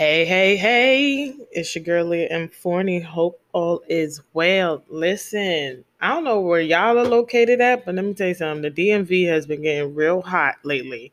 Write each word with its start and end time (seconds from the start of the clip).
Hey, 0.00 0.24
hey, 0.24 0.56
hey. 0.56 1.34
It's 1.52 1.74
your 1.74 1.84
girl 1.84 2.06
Leah 2.06 2.28
M. 2.28 2.48
Forney. 2.48 3.00
Hope 3.00 3.38
all 3.52 3.82
is 3.86 4.22
well. 4.32 4.82
Listen, 4.88 5.84
I 6.00 6.08
don't 6.14 6.24
know 6.24 6.40
where 6.40 6.62
y'all 6.62 6.98
are 6.98 7.04
located 7.04 7.60
at, 7.60 7.84
but 7.84 7.96
let 7.96 8.06
me 8.06 8.14
tell 8.14 8.28
you 8.28 8.34
something. 8.34 8.62
The 8.62 8.70
DMV 8.70 9.28
has 9.28 9.44
been 9.44 9.60
getting 9.60 9.94
real 9.94 10.22
hot 10.22 10.54
lately. 10.64 11.12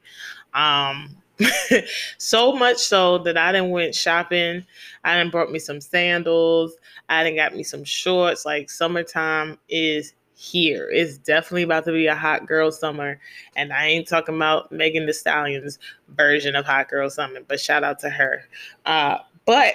Um, 0.54 1.18
so 2.18 2.54
much 2.54 2.78
so 2.78 3.18
that 3.18 3.38
I 3.38 3.52
didn't 3.52 3.72
went 3.72 3.94
shopping. 3.94 4.66
I 5.04 5.18
didn't 5.18 5.34
brought 5.34 5.52
me 5.52 5.60
some 5.60 5.82
sandals. 5.82 6.78
I 7.10 7.26
didn't 7.26 7.36
got 7.36 7.58
me 7.58 7.64
some 7.64 7.84
shorts. 7.84 8.46
Like 8.46 8.70
summertime 8.70 9.58
is 9.68 10.14
here. 10.38 10.88
It's 10.92 11.18
definitely 11.18 11.64
about 11.64 11.84
to 11.86 11.92
be 11.92 12.06
a 12.06 12.16
hot 12.16 12.46
girl 12.46 12.72
summer. 12.72 13.20
And 13.56 13.74
I 13.74 13.88
ain't 13.88 14.08
talking 14.08 14.36
about 14.36 14.72
Megan 14.72 15.08
Thee 15.08 15.14
Stallion's 15.14 15.80
version 16.10 16.56
of 16.56 16.64
hot 16.64 16.90
girl 16.90 17.10
summer, 17.10 17.40
but 17.48 17.60
shout 17.60 17.84
out 17.84 17.98
to 18.00 18.10
her. 18.12 18.44
Uh, 18.86 19.18
but 19.46 19.74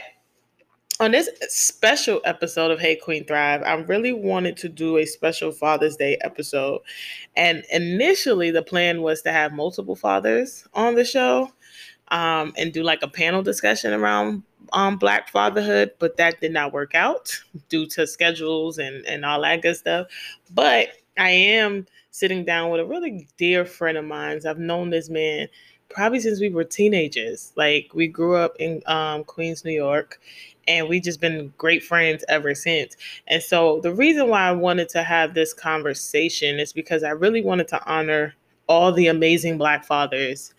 on 1.00 1.10
this 1.10 1.28
special 1.48 2.20
episode 2.24 2.70
of 2.70 2.78
Hey 2.78 2.94
Queen 2.94 3.24
Thrive, 3.24 3.62
I 3.64 3.74
really 3.74 4.12
wanted 4.12 4.56
to 4.58 4.68
do 4.68 4.98
a 4.98 5.04
special 5.04 5.50
Father's 5.50 5.96
Day 5.96 6.16
episode. 6.20 6.80
And 7.34 7.64
initially, 7.72 8.52
the 8.52 8.62
plan 8.62 9.02
was 9.02 9.20
to 9.22 9.32
have 9.32 9.52
multiple 9.52 9.96
fathers 9.96 10.64
on 10.74 10.94
the 10.94 11.04
show 11.04 11.50
um, 12.12 12.52
and 12.56 12.72
do 12.72 12.84
like 12.84 13.02
a 13.02 13.08
panel 13.08 13.42
discussion 13.42 13.92
around 13.92 14.44
um, 14.72 14.96
Black 14.96 15.30
fatherhood, 15.30 15.92
but 15.98 16.16
that 16.18 16.40
did 16.40 16.52
not 16.52 16.72
work 16.72 16.94
out 16.94 17.36
due 17.68 17.86
to 17.86 18.06
schedules 18.06 18.78
and, 18.78 19.04
and 19.06 19.24
all 19.24 19.40
that 19.42 19.62
good 19.62 19.76
stuff. 19.76 20.06
But 20.54 20.88
I 21.18 21.30
am 21.30 21.86
sitting 22.10 22.44
down 22.44 22.70
with 22.70 22.80
a 22.80 22.84
really 22.84 23.26
dear 23.38 23.64
friend 23.64 23.98
of 23.98 24.04
mine. 24.04 24.40
I've 24.46 24.58
known 24.58 24.90
this 24.90 25.08
man 25.08 25.48
probably 25.88 26.20
since 26.20 26.40
we 26.40 26.50
were 26.50 26.64
teenagers. 26.64 27.52
Like 27.56 27.90
we 27.94 28.06
grew 28.06 28.36
up 28.36 28.54
in 28.58 28.82
um, 28.86 29.24
Queens, 29.24 29.64
New 29.64 29.72
York, 29.72 30.20
and 30.68 30.88
we've 30.88 31.02
just 31.02 31.20
been 31.20 31.52
great 31.56 31.82
friends 31.82 32.24
ever 32.28 32.54
since. 32.54 32.96
And 33.26 33.42
so 33.42 33.80
the 33.80 33.92
reason 33.92 34.28
why 34.28 34.42
I 34.42 34.52
wanted 34.52 34.90
to 34.90 35.02
have 35.02 35.34
this 35.34 35.54
conversation 35.54 36.60
is 36.60 36.72
because 36.72 37.02
I 37.02 37.10
really 37.10 37.42
wanted 37.42 37.68
to 37.68 37.84
honor 37.86 38.34
all 38.68 38.92
the 38.92 39.08
amazing 39.08 39.58
Black 39.58 39.84
fathers 39.84 40.54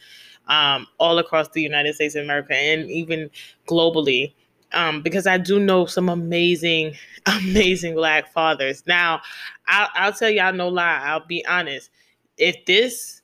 um, 0.48 0.88
all 1.00 1.18
across 1.20 1.50
the 1.50 1.62
United 1.62 1.96
States 1.96 2.16
of 2.16 2.24
America 2.24 2.56
and 2.56 2.90
even 2.90 3.30
globally. 3.68 4.34
Um, 4.74 5.02
because 5.04 5.28
I 5.28 5.38
do 5.38 5.60
know 5.60 5.86
some 5.86 6.10
amazing, 6.10 6.96
amazing 7.26 7.96
black 7.96 8.32
fathers. 8.34 8.84
Now, 8.88 9.22
I'll, 9.68 9.90
I'll 9.94 10.14
tell 10.14 10.30
y'all 10.30 10.54
no 10.54 10.68
lie. 10.68 11.02
I'll 11.04 11.26
be 11.26 11.46
honest. 11.46 11.90
If 12.38 12.66
this 12.66 13.22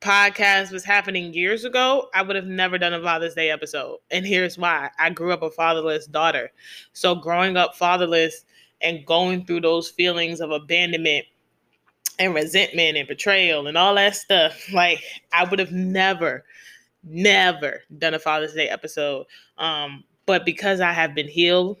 podcast 0.00 0.70
was 0.72 0.84
happening 0.84 1.34
years 1.34 1.64
ago, 1.64 2.08
I 2.14 2.22
would 2.22 2.36
have 2.36 2.46
never 2.46 2.78
done 2.78 2.94
a 2.94 3.02
Father's 3.02 3.34
Day 3.34 3.50
episode. 3.50 3.98
And 4.10 4.24
here's 4.24 4.56
why 4.56 4.90
I 4.98 5.10
grew 5.10 5.32
up 5.32 5.42
a 5.42 5.50
fatherless 5.50 6.06
daughter. 6.06 6.50
So, 6.92 7.14
growing 7.14 7.56
up 7.56 7.74
fatherless 7.74 8.44
and 8.80 9.04
going 9.04 9.44
through 9.44 9.62
those 9.62 9.88
feelings 9.88 10.40
of 10.40 10.50
abandonment 10.50 11.26
and 12.18 12.34
resentment 12.34 12.96
and 12.96 13.08
betrayal 13.08 13.66
and 13.66 13.78
all 13.78 13.94
that 13.94 14.16
stuff. 14.16 14.66
Like 14.72 15.02
I 15.32 15.44
would 15.44 15.58
have 15.58 15.72
never, 15.72 16.44
never 17.02 17.82
done 17.96 18.14
a 18.14 18.18
Father's 18.18 18.54
Day 18.54 18.68
episode. 18.68 19.26
Um, 19.56 20.04
but 20.26 20.44
because 20.44 20.80
I 20.80 20.92
have 20.92 21.14
been 21.14 21.28
healed 21.28 21.78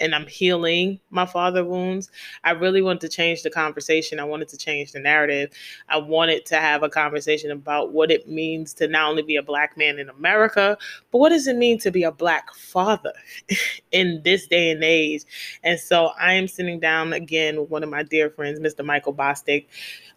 and 0.00 0.14
I'm 0.14 0.26
healing 0.26 1.00
my 1.10 1.26
father 1.26 1.64
wounds, 1.64 2.10
I 2.44 2.52
really 2.52 2.82
wanted 2.82 3.00
to 3.02 3.08
change 3.08 3.42
the 3.42 3.50
conversation. 3.50 4.20
I 4.20 4.24
wanted 4.24 4.48
to 4.48 4.56
change 4.56 4.92
the 4.92 5.00
narrative. 5.00 5.50
I 5.88 5.98
wanted 5.98 6.46
to 6.46 6.56
have 6.56 6.82
a 6.82 6.88
conversation 6.88 7.50
about 7.50 7.92
what 7.92 8.10
it 8.10 8.28
means 8.28 8.74
to 8.74 8.88
not 8.88 9.10
only 9.10 9.22
be 9.22 9.36
a 9.36 9.42
black 9.42 9.76
man 9.76 9.98
in 9.98 10.08
America, 10.08 10.76
but 11.10 11.18
what 11.18 11.30
does 11.30 11.46
it 11.46 11.56
mean 11.56 11.78
to 11.80 11.90
be 11.90 12.02
a 12.02 12.12
black 12.12 12.54
father 12.54 13.12
in 13.92 14.20
this 14.24 14.46
day 14.46 14.70
and 14.70 14.84
age? 14.84 15.24
And 15.62 15.78
so 15.78 16.12
I 16.18 16.34
am 16.34 16.48
sitting 16.48 16.80
down 16.80 17.12
again 17.12 17.60
with 17.60 17.70
one 17.70 17.82
of 17.82 17.90
my 17.90 18.02
dear 18.02 18.30
friends, 18.30 18.60
Mr. 18.60 18.84
Michael 18.84 19.14
Bostic, 19.14 19.66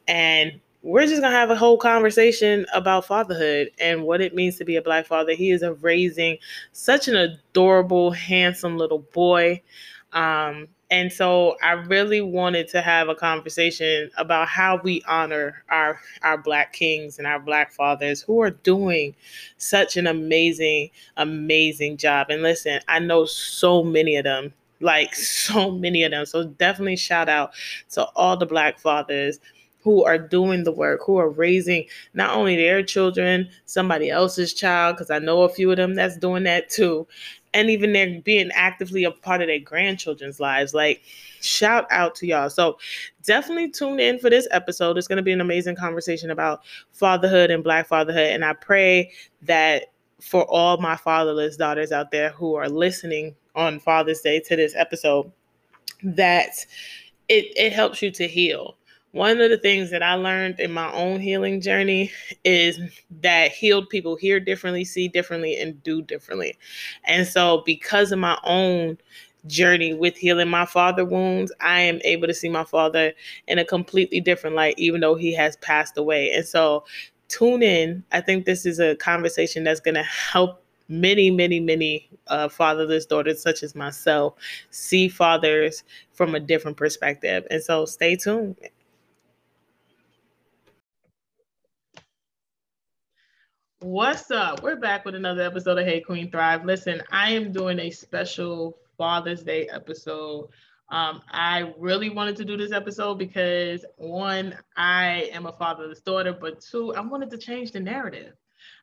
and 0.08 0.60
we're 0.84 1.06
just 1.06 1.22
gonna 1.22 1.36
have 1.36 1.52
a 1.52 1.56
whole 1.56 1.78
conversation 1.78 2.66
about 2.74 3.06
fatherhood 3.06 3.70
and 3.80 4.04
what 4.04 4.22
it 4.22 4.34
means 4.34 4.58
to 4.58 4.66
be 4.66 4.76
a 4.78 4.82
black 4.82 5.06
father. 5.06 5.34
He 5.34 5.52
is 5.52 5.64
raising 5.82 6.38
such 6.72 7.08
an 7.08 7.16
adorable, 7.16 8.12
handsome 8.12 8.78
little 8.78 9.00
boy. 9.14 9.62
Um, 10.14 10.68
and 10.90 11.14
so 11.14 11.56
I 11.64 11.72
really 11.74 12.20
wanted 12.20 12.68
to 12.70 12.82
have 12.82 13.08
a 13.08 13.16
conversation 13.16 14.10
about 14.18 14.48
how 14.50 14.82
we 14.84 15.02
honor 15.08 15.64
our 15.70 16.00
our 16.24 16.38
black 16.38 16.74
kings 16.74 17.18
and 17.18 17.28
our 17.28 17.40
black 17.40 17.72
fathers 17.72 18.22
who 18.22 18.42
are 18.42 18.50
doing 18.52 19.16
such 19.58 19.96
an 19.98 20.08
amazing, 20.08 20.90
amazing 21.16 21.96
job. 21.98 22.28
And 22.30 22.42
listen, 22.42 22.82
I 22.90 23.00
know 23.00 23.26
so 23.26 23.84
many 23.84 24.18
of 24.18 24.26
them, 24.26 24.54
like 24.82 25.16
so 25.18 25.72
many 25.72 26.04
of 26.04 26.12
them. 26.12 26.26
So 26.26 26.44
definitely 26.44 26.98
shout 26.98 27.30
out 27.30 27.52
to 27.92 28.04
all 28.16 28.36
the 28.36 28.46
black 28.46 28.80
fathers 28.80 29.40
who 29.82 30.04
are 30.06 30.18
doing 30.18 30.64
the 30.64 30.72
work, 30.72 31.02
who 31.06 31.18
are 31.18 31.30
raising 31.30 31.86
not 32.14 32.36
only 32.36 32.56
their 32.56 32.84
children, 32.84 33.50
somebody 33.66 34.10
else's 34.10 34.54
child, 34.54 34.96
because 34.96 35.10
I 35.10 35.20
know 35.20 35.42
a 35.42 35.50
few 35.50 35.72
of 35.72 35.78
them 35.78 35.96
that's 35.96 36.18
doing 36.18 36.44
that 36.44 36.70
too, 36.70 37.08
and 37.54 37.70
even 37.70 37.94
they're 37.94 38.22
being 38.22 38.52
actively 38.54 39.04
a 39.04 39.12
part 39.12 39.42
of 39.42 39.48
their 39.48 39.60
grandchildren's 39.60 40.40
lives. 40.40 40.74
Like, 40.74 41.02
shout 41.42 41.86
out 41.92 42.16
to 42.16 42.28
y'all. 42.28 42.50
So, 42.50 42.78
definitely 43.24 43.70
tune 43.70 44.00
in 44.00 44.20
for 44.20 44.30
this 44.30 44.48
episode. 44.52 44.98
It's 44.98 45.08
going 45.08 45.18
to 45.18 45.24
be 45.24 45.34
an 45.34 45.42
amazing 45.42 45.76
conversation 45.76 46.32
about 46.32 46.62
fatherhood 46.92 47.52
and 47.52 47.64
Black 47.64 47.88
fatherhood. 47.88 48.32
And 48.32 48.46
I 48.46 48.54
pray 48.54 49.12
that 49.42 49.86
for 50.22 50.44
all 50.44 50.78
my 50.78 50.96
fatherless 50.96 51.58
daughters 51.58 51.92
out 51.92 52.12
there 52.12 52.30
who 52.30 52.56
are 52.56 52.70
listening 52.70 53.36
on 53.56 53.80
Father's 53.80 54.22
Day 54.22 54.40
to 54.42 54.56
this 54.56 54.76
episode, 54.76 55.32
that 56.04 56.66
it, 57.28 57.52
it 57.58 57.74
helps 57.74 58.02
you 58.02 58.12
to 58.12 58.28
heal 58.28 58.78
one 59.12 59.42
of 59.42 59.50
the 59.50 59.58
things 59.58 59.92
that 59.92 60.02
I 60.02 60.14
learned 60.14 60.60
in 60.60 60.72
my 60.72 60.92
own 60.94 61.20
healing 61.20 61.60
journey 61.60 62.12
is 62.46 62.80
that 63.22 63.52
healed 63.52 63.90
people 63.90 64.16
hear 64.16 64.40
differently, 64.40 64.86
see 64.86 65.10
differently, 65.10 65.58
and 65.58 65.82
do 65.84 66.02
differently. 66.02 66.58
And 67.04 67.28
so, 67.28 67.64
because 67.66 68.12
of 68.12 68.20
my 68.20 68.40
own 68.44 68.98
journey 69.48 69.94
with 69.94 70.16
healing 70.16 70.50
my 70.50 70.66
father 70.66 71.04
wounds, 71.04 71.52
I 71.60 71.82
am 71.82 72.00
able 72.06 72.28
to 72.28 72.34
see 72.34 72.48
my 72.48 72.64
father 72.64 73.12
in 73.48 73.60
a 73.60 73.66
completely 73.66 74.22
different 74.22 74.56
light, 74.56 74.76
even 74.78 75.02
though 75.02 75.16
he 75.16 75.34
has 75.36 75.58
passed 75.58 75.98
away. 75.98 76.32
And 76.32 76.46
so, 76.46 76.86
tune 77.28 77.64
in. 77.64 78.04
I 78.14 78.22
think 78.22 78.46
this 78.46 78.66
is 78.66 78.80
a 78.80 78.96
conversation 78.96 79.66
that's 79.66 79.82
going 79.82 79.96
to 79.96 80.04
help 80.04 80.64
many, 80.88 81.32
many, 81.32 81.60
many 81.60 82.10
uh, 82.28 82.48
fatherless 82.48 83.06
daughters, 83.06 83.42
such 83.42 83.62
as 83.62 83.76
myself, 83.76 84.36
see 84.70 85.10
fathers 85.10 85.84
from 86.14 86.34
a 86.34 86.40
different 86.40 86.78
perspective. 86.78 87.46
And 87.52 87.62
so, 87.62 87.84
stay 87.84 88.16
tuned. 88.16 88.56
What's 93.82 94.30
up? 94.30 94.62
We're 94.62 94.76
back 94.76 95.06
with 95.06 95.16
another 95.16 95.42
episode 95.42 95.80
of 95.80 95.88
Hey 95.88 96.02
Queen 96.02 96.30
Thrive. 96.30 96.66
Listen, 96.66 97.02
I 97.12 97.32
am 97.32 97.52
doing 97.52 97.80
a 97.80 97.90
special 97.90 98.78
Father's 98.96 99.42
Day 99.42 99.68
episode. 99.70 100.50
Um, 100.90 101.24
I 101.32 101.74
really 101.80 102.12
wanted 102.12 102.36
to 102.36 102.46
do 102.46 102.56
this 102.56 102.72
episode 102.72 103.16
because 103.16 103.84
one, 103.98 104.56
I 104.78 105.32
am 105.34 105.48
a 105.48 105.52
fatherless 105.52 106.00
daughter, 106.00 106.32
but 106.32 106.62
two, 106.62 106.94
I 106.94 107.00
wanted 107.00 107.32
to 107.32 107.40
change 107.40 107.72
the 107.72 107.80
narrative. 107.80 108.34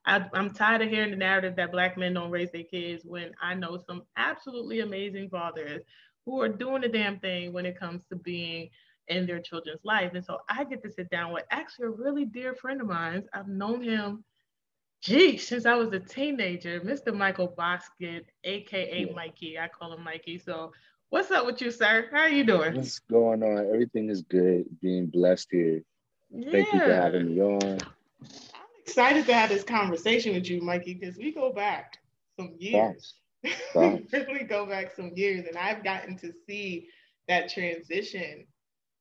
I, 0.04 0.26
am 0.34 0.50
tired 0.50 0.82
of 0.82 0.88
hearing 0.88 1.12
the 1.12 1.16
narrative 1.16 1.54
that 1.54 1.70
Black 1.70 1.96
men 1.96 2.14
don't 2.14 2.32
raise 2.32 2.50
their 2.50 2.64
kids 2.64 3.04
when 3.04 3.30
I 3.40 3.54
know 3.54 3.78
some 3.86 4.02
absolutely 4.16 4.80
amazing 4.80 5.30
fathers 5.30 5.84
who 6.24 6.40
are 6.40 6.48
doing 6.48 6.82
the 6.82 6.88
damn 6.88 7.20
thing 7.20 7.52
when 7.52 7.66
it 7.66 7.78
comes 7.78 8.02
to 8.06 8.16
being 8.16 8.68
in 9.06 9.26
their 9.26 9.38
children's 9.38 9.84
life. 9.84 10.10
And 10.14 10.24
so 10.24 10.38
I 10.48 10.64
get 10.64 10.82
to 10.82 10.90
sit 10.90 11.08
down 11.08 11.32
with 11.32 11.44
actually 11.52 11.86
a 11.86 11.90
really 11.90 12.24
dear 12.24 12.56
friend 12.56 12.80
of 12.80 12.88
mine. 12.88 13.22
I've 13.32 13.46
known 13.46 13.80
him 13.80 14.24
Gee, 15.00 15.36
since 15.36 15.64
I 15.64 15.74
was 15.74 15.92
a 15.92 16.00
teenager, 16.00 16.80
Mr. 16.80 17.14
Michael 17.14 17.54
Bostic, 17.56 18.24
aka 18.42 19.06
yeah. 19.06 19.14
Mikey, 19.14 19.58
I 19.58 19.68
call 19.68 19.92
him 19.92 20.02
Mikey. 20.02 20.38
So, 20.38 20.72
what's 21.10 21.30
up 21.30 21.46
with 21.46 21.60
you, 21.60 21.70
sir? 21.70 22.08
How 22.10 22.22
are 22.22 22.28
you 22.28 22.44
doing? 22.44 22.74
What's 22.74 22.98
going 22.98 23.42
on? 23.44 23.58
Everything 23.72 24.10
is 24.10 24.22
good. 24.22 24.66
Being 24.80 25.06
blessed 25.06 25.48
here. 25.52 25.82
Yeah. 26.30 26.50
Thank 26.50 26.72
you 26.72 26.80
for 26.80 26.92
having 26.92 27.34
me 27.34 27.40
on. 27.40 27.62
I'm 27.62 28.66
excited 28.84 29.24
to 29.26 29.34
have 29.34 29.50
this 29.50 29.62
conversation 29.62 30.34
with 30.34 30.50
you, 30.50 30.60
Mikey, 30.60 30.94
because 30.94 31.16
we 31.16 31.32
go 31.32 31.52
back 31.52 31.98
some 32.36 32.54
years. 32.58 33.14
we 33.74 34.06
really 34.12 34.44
go 34.44 34.66
back 34.66 34.92
some 34.96 35.12
years, 35.14 35.46
and 35.46 35.56
I've 35.56 35.84
gotten 35.84 36.16
to 36.18 36.32
see 36.46 36.88
that 37.28 37.48
transition 37.48 38.46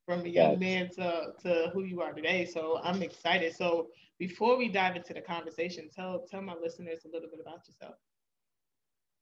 from 0.07 0.25
a 0.25 0.30
young 0.30 0.57
man 0.57 0.89
to, 0.95 1.33
to 1.44 1.69
who 1.74 1.83
you 1.83 2.01
are 2.01 2.13
today. 2.13 2.45
So 2.45 2.80
I'm 2.81 3.04
excited. 3.04 3.54
So 3.54 3.89
before 4.18 4.57
we 4.57 4.69
dive 4.69 4.95
into 4.95 5.13
the 5.13 5.21
conversation, 5.21 5.89
tell 5.94 6.25
tell 6.31 6.42
my 6.42 6.56
listeners 6.56 7.01
a 7.06 7.09
little 7.09 7.30
bit 7.30 7.42
about 7.42 7.68
yourself. 7.68 7.95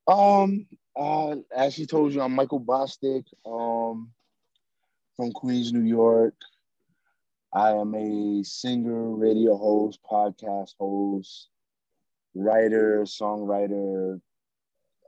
Um, 0.08 0.68
uh, 0.96 1.38
as 1.54 1.74
she 1.74 1.88
told 1.88 2.14
you, 2.14 2.22
I'm 2.22 2.34
Michael 2.34 2.62
Bostic, 2.62 3.26
um, 3.46 4.12
from 5.18 5.32
Queens, 5.32 5.74
New 5.74 5.82
York. 5.82 6.36
I 7.52 7.72
am 7.72 7.96
a 7.96 8.44
singer, 8.44 9.10
radio 9.10 9.58
host, 9.58 10.00
podcast 10.10 10.76
host, 10.80 11.50
writer, 12.36 13.02
songwriter, 13.06 14.22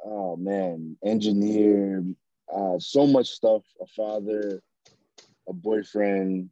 oh 0.04 0.38
man, 0.38 0.98
engineer, 1.04 2.04
uh, 2.52 2.80
so 2.80 3.06
much 3.06 3.28
stuff. 3.28 3.62
A 3.80 3.86
father, 3.86 4.64
a 5.48 5.54
boyfriend, 5.54 6.50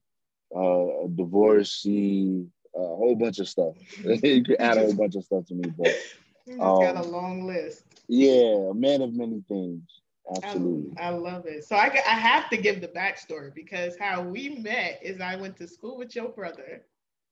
uh, 0.56 1.04
a 1.04 1.08
divorcee, 1.10 2.46
a 2.76 2.80
whole 2.80 3.16
bunch 3.16 3.40
of 3.40 3.48
stuff. 3.48 3.76
you 4.04 4.44
could 4.44 4.58
add 4.60 4.78
a 4.78 4.82
whole 4.82 4.94
bunch 4.96 5.16
of 5.16 5.24
stuff 5.24 5.46
to 5.46 5.56
me, 5.56 5.70
but 5.78 5.94
um, 6.52 6.58
got 6.58 6.96
a 6.96 7.00
um, 7.00 7.12
long 7.12 7.48
list. 7.48 7.84
Yeah, 8.08 8.70
a 8.70 8.74
man 8.74 9.02
of 9.02 9.14
many 9.14 9.44
things. 9.48 9.82
Absolutely. 10.36 10.98
I, 10.98 11.08
I, 11.08 11.10
love 11.10 11.46
it. 11.46 11.64
So 11.66 11.76
I, 11.76 11.86
I 12.08 12.16
have 12.16 12.50
to 12.50 12.58
give 12.58 12.82
the 12.82 12.88
backstory 12.88 13.54
because 13.54 13.96
how 14.00 14.24
we 14.24 14.50
met 14.50 15.00
is 15.04 15.22
I 15.22 15.36
went 15.36 15.56
to 15.58 15.68
school 15.68 15.98
with 15.98 16.16
your 16.16 16.30
brother. 16.30 16.84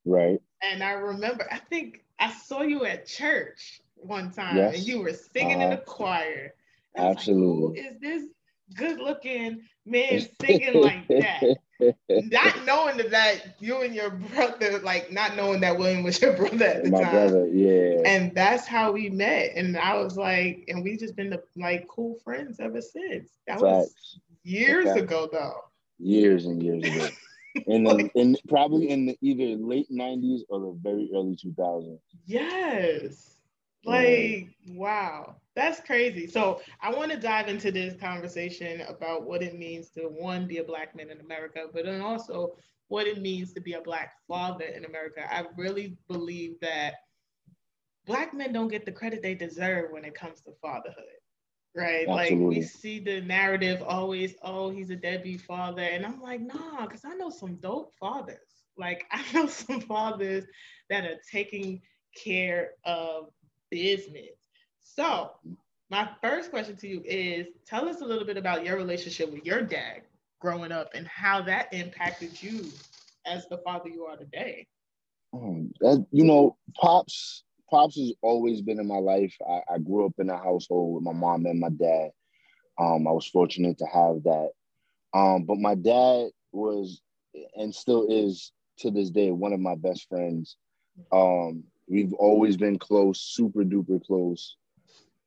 Right. 0.06 0.40
And 0.62 0.84
I 0.84 0.92
remember, 0.92 1.48
I 1.52 1.58
think 1.58 2.04
I 2.20 2.32
saw 2.32 2.62
you 2.62 2.86
at 2.86 3.08
church 3.08 3.82
one 3.96 4.32
time 4.32 4.58
yes. 4.58 4.76
and 4.76 4.84
you 4.84 5.00
were 5.02 5.14
singing 5.14 5.62
uh, 5.62 5.66
in 5.66 5.70
the 5.72 5.78
uh-huh. 5.78 5.92
choir. 5.92 6.54
Absolutely. 6.96 7.82
Like, 7.82 7.94
is 7.94 8.00
this 8.00 8.24
good 8.76 9.00
looking 9.00 9.62
man 9.86 10.22
singing 10.42 10.82
like 10.82 11.08
that? 11.08 11.58
not 12.10 12.66
knowing 12.66 12.98
that, 12.98 13.12
that 13.12 13.56
you 13.60 13.82
and 13.82 13.94
your 13.94 14.12
brother, 14.12 14.80
like 14.80 15.12
not 15.12 15.36
knowing 15.36 15.62
that 15.62 15.78
William 15.78 16.04
was 16.04 16.22
your 16.22 16.34
brother 16.34 16.66
at 16.66 16.84
the 16.84 16.92
My 16.92 17.02
time. 17.02 17.12
brother, 17.12 17.48
yeah. 17.48 18.02
And 18.06 18.34
that's 18.34 18.68
how 18.68 18.92
we 18.92 19.10
met. 19.10 19.52
And 19.56 19.78
I 19.78 19.96
was 19.96 20.18
like, 20.18 20.66
and 20.68 20.84
we 20.84 20.98
just 20.98 21.16
been 21.16 21.30
the, 21.30 21.44
like 21.56 21.88
cool 21.88 22.16
friends 22.24 22.60
ever 22.60 22.82
since. 22.82 23.32
That 23.48 23.60
Facts. 23.60 23.62
was 23.62 24.20
years 24.44 24.88
Facts. 24.88 25.02
ago 25.02 25.30
though. 25.32 25.62
Years 26.00 26.46
and 26.46 26.62
years 26.62 26.84
ago. 26.84 27.08
in 27.68 27.84
the 27.84 28.10
in 28.16 28.36
probably 28.48 28.90
in 28.90 29.06
the 29.06 29.18
either 29.22 29.62
late 29.64 29.90
90s 29.92 30.42
or 30.50 30.60
the 30.60 30.80
very 30.82 31.10
early 31.14 31.36
2000s. 31.36 32.00
Yes. 32.26 33.30
Like, 33.86 34.48
wow, 34.70 35.36
that's 35.56 35.80
crazy. 35.82 36.28
So, 36.28 36.62
I 36.82 36.92
want 36.94 37.12
to 37.12 37.20
dive 37.20 37.48
into 37.48 37.72
this 37.72 37.96
conversation 38.00 38.82
about 38.82 39.26
what 39.26 39.44
it 39.44 39.58
means 39.58 39.90
to 39.92 40.02
one, 40.02 40.48
be 40.48 40.58
a 40.58 40.64
Black 40.64 40.96
man 40.96 41.10
in 41.10 41.20
America, 41.20 41.66
but 41.74 41.86
then 41.86 42.02
also 42.02 42.56
what 42.88 43.08
it 43.08 43.22
means 43.22 43.54
to 43.54 43.62
be 43.62 43.74
a 43.74 43.82
Black 43.82 44.14
father 44.28 44.66
in 44.66 44.86
America. 44.86 45.22
I 45.32 45.46
really 45.58 45.98
believe 46.08 46.60
that 46.62 46.96
Black 48.06 48.34
men 48.34 48.52
don't 48.52 48.68
get 48.68 48.86
the 48.86 48.92
credit 48.92 49.22
they 49.22 49.36
deserve 49.36 49.92
when 49.92 50.04
it 50.06 50.14
comes 50.14 50.42
to 50.42 50.52
fatherhood, 50.62 51.06
right? 51.76 52.08
Absolutely. 52.08 52.46
Like, 52.46 52.56
we 52.56 52.62
see 52.62 53.00
the 53.00 53.22
narrative 53.22 53.82
always, 53.86 54.36
oh, 54.42 54.70
he's 54.70 54.90
a 54.90 54.96
deadbeat 54.96 55.42
father. 55.42 55.84
And 55.84 56.06
I'm 56.06 56.22
like, 56.22 56.42
nah, 56.42 56.86
because 56.86 57.06
I 57.06 57.14
know 57.16 57.30
some 57.30 57.56
dope 57.56 57.94
fathers. 58.00 58.38
Like, 58.78 59.06
I 59.12 59.24
know 59.34 59.48
some 59.48 59.82
fathers 59.82 60.46
that 60.90 61.06
are 61.06 61.20
taking 61.32 61.82
care 62.16 62.72
of 62.84 63.30
business. 63.72 64.43
So, 64.84 65.32
my 65.90 66.10
first 66.22 66.50
question 66.50 66.76
to 66.78 66.88
you 66.88 67.02
is 67.06 67.48
tell 67.66 67.88
us 67.88 68.02
a 68.02 68.06
little 68.06 68.26
bit 68.26 68.38
about 68.38 68.66
your 68.66 68.76
relationship 68.78 69.32
with 69.32 69.46
your 69.46 69.62
dad 69.62 70.02
growing 70.40 70.72
up 70.72 70.90
and 70.94 71.08
how 71.08 71.42
that 71.42 71.74
impacted 71.74 72.42
you 72.42 72.66
as 73.26 73.48
the 73.48 73.58
father 73.60 73.90
you 73.90 74.06
are 74.06 74.18
today. 74.18 74.68
Um, 75.34 75.72
that, 75.80 76.06
you 76.12 76.26
know, 76.26 76.58
pops 76.76 77.44
pops 77.70 77.96
has 77.96 78.14
always 78.22 78.62
been 78.62 78.80
in 78.80 78.88
my 78.88 78.98
life. 78.98 79.36
I, 79.50 79.62
I, 79.76 79.78
grew 79.80 80.06
up 80.06 80.14
in 80.20 80.30
a 80.30 80.38
household 80.38 80.94
with 80.94 81.04
my 81.04 81.14
mom 81.14 81.46
and 81.46 81.60
my 81.60 81.70
dad. 81.70 82.12
Um, 82.80 83.08
I 83.08 83.12
was 83.12 83.26
fortunate 83.28 83.80
to 83.80 83.86
have 83.86 84.24
that. 84.24 84.50
Um, 85.14 85.46
but 85.46 85.58
my 85.58 85.74
dad 85.74 86.30
was 86.52 87.02
and 87.56 87.74
still 87.74 88.08
is 88.10 88.52
to 88.80 88.92
this 88.92 89.10
day 89.10 89.32
one 89.32 89.54
of 89.54 89.60
my 89.60 89.76
best 89.76 90.08
friends. 90.08 90.58
Um, 91.12 91.64
We've 91.88 92.14
always 92.14 92.58
been 92.58 92.80
close, 92.80 93.22
super 93.22 93.64
duper 93.64 94.04
close. 94.04 94.56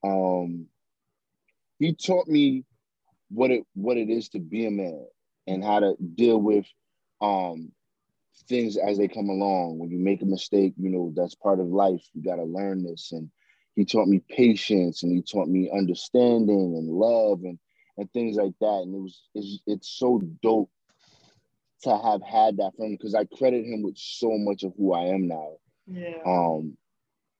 Um, 0.06 0.66
he 1.78 1.94
taught 1.94 2.28
me 2.28 2.64
what 3.28 3.50
it 3.50 3.64
what 3.74 3.96
it 3.96 4.08
is 4.08 4.28
to 4.30 4.38
be 4.38 4.66
a 4.66 4.70
man 4.70 5.06
and 5.46 5.64
how 5.64 5.80
to 5.80 5.96
deal 6.14 6.40
with 6.40 6.66
um, 7.20 7.72
things 8.48 8.76
as 8.76 8.98
they 8.98 9.08
come 9.08 9.28
along. 9.28 9.78
When 9.78 9.90
you 9.90 9.98
make 9.98 10.22
a 10.22 10.26
mistake, 10.26 10.74
you 10.76 10.90
know 10.90 11.12
that's 11.14 11.34
part 11.34 11.60
of 11.60 11.66
life. 11.66 12.02
You 12.14 12.22
got 12.22 12.36
to 12.36 12.44
learn 12.44 12.84
this. 12.84 13.12
And 13.12 13.30
he 13.74 13.84
taught 13.84 14.08
me 14.08 14.22
patience, 14.30 15.02
and 15.02 15.12
he 15.12 15.22
taught 15.22 15.48
me 15.48 15.70
understanding 15.76 16.74
and 16.76 16.88
love 16.88 17.40
and 17.44 17.58
and 17.98 18.12
things 18.12 18.36
like 18.36 18.54
that. 18.60 18.82
And 18.84 18.94
it 18.94 18.98
was 18.98 19.22
it's, 19.34 19.60
it's 19.66 19.88
so 19.88 20.22
dope 20.42 20.70
to 21.82 21.90
have 21.90 22.22
had 22.22 22.56
that 22.58 22.72
from 22.76 22.86
him 22.86 22.92
because 22.92 23.14
I 23.14 23.24
credit 23.24 23.66
him 23.66 23.82
with 23.82 23.98
so 23.98 24.30
much 24.38 24.62
of 24.62 24.72
who 24.76 24.92
I 24.92 25.04
am 25.04 25.28
now. 25.28 25.56
Yeah. 25.86 26.18
Um, 26.24 26.76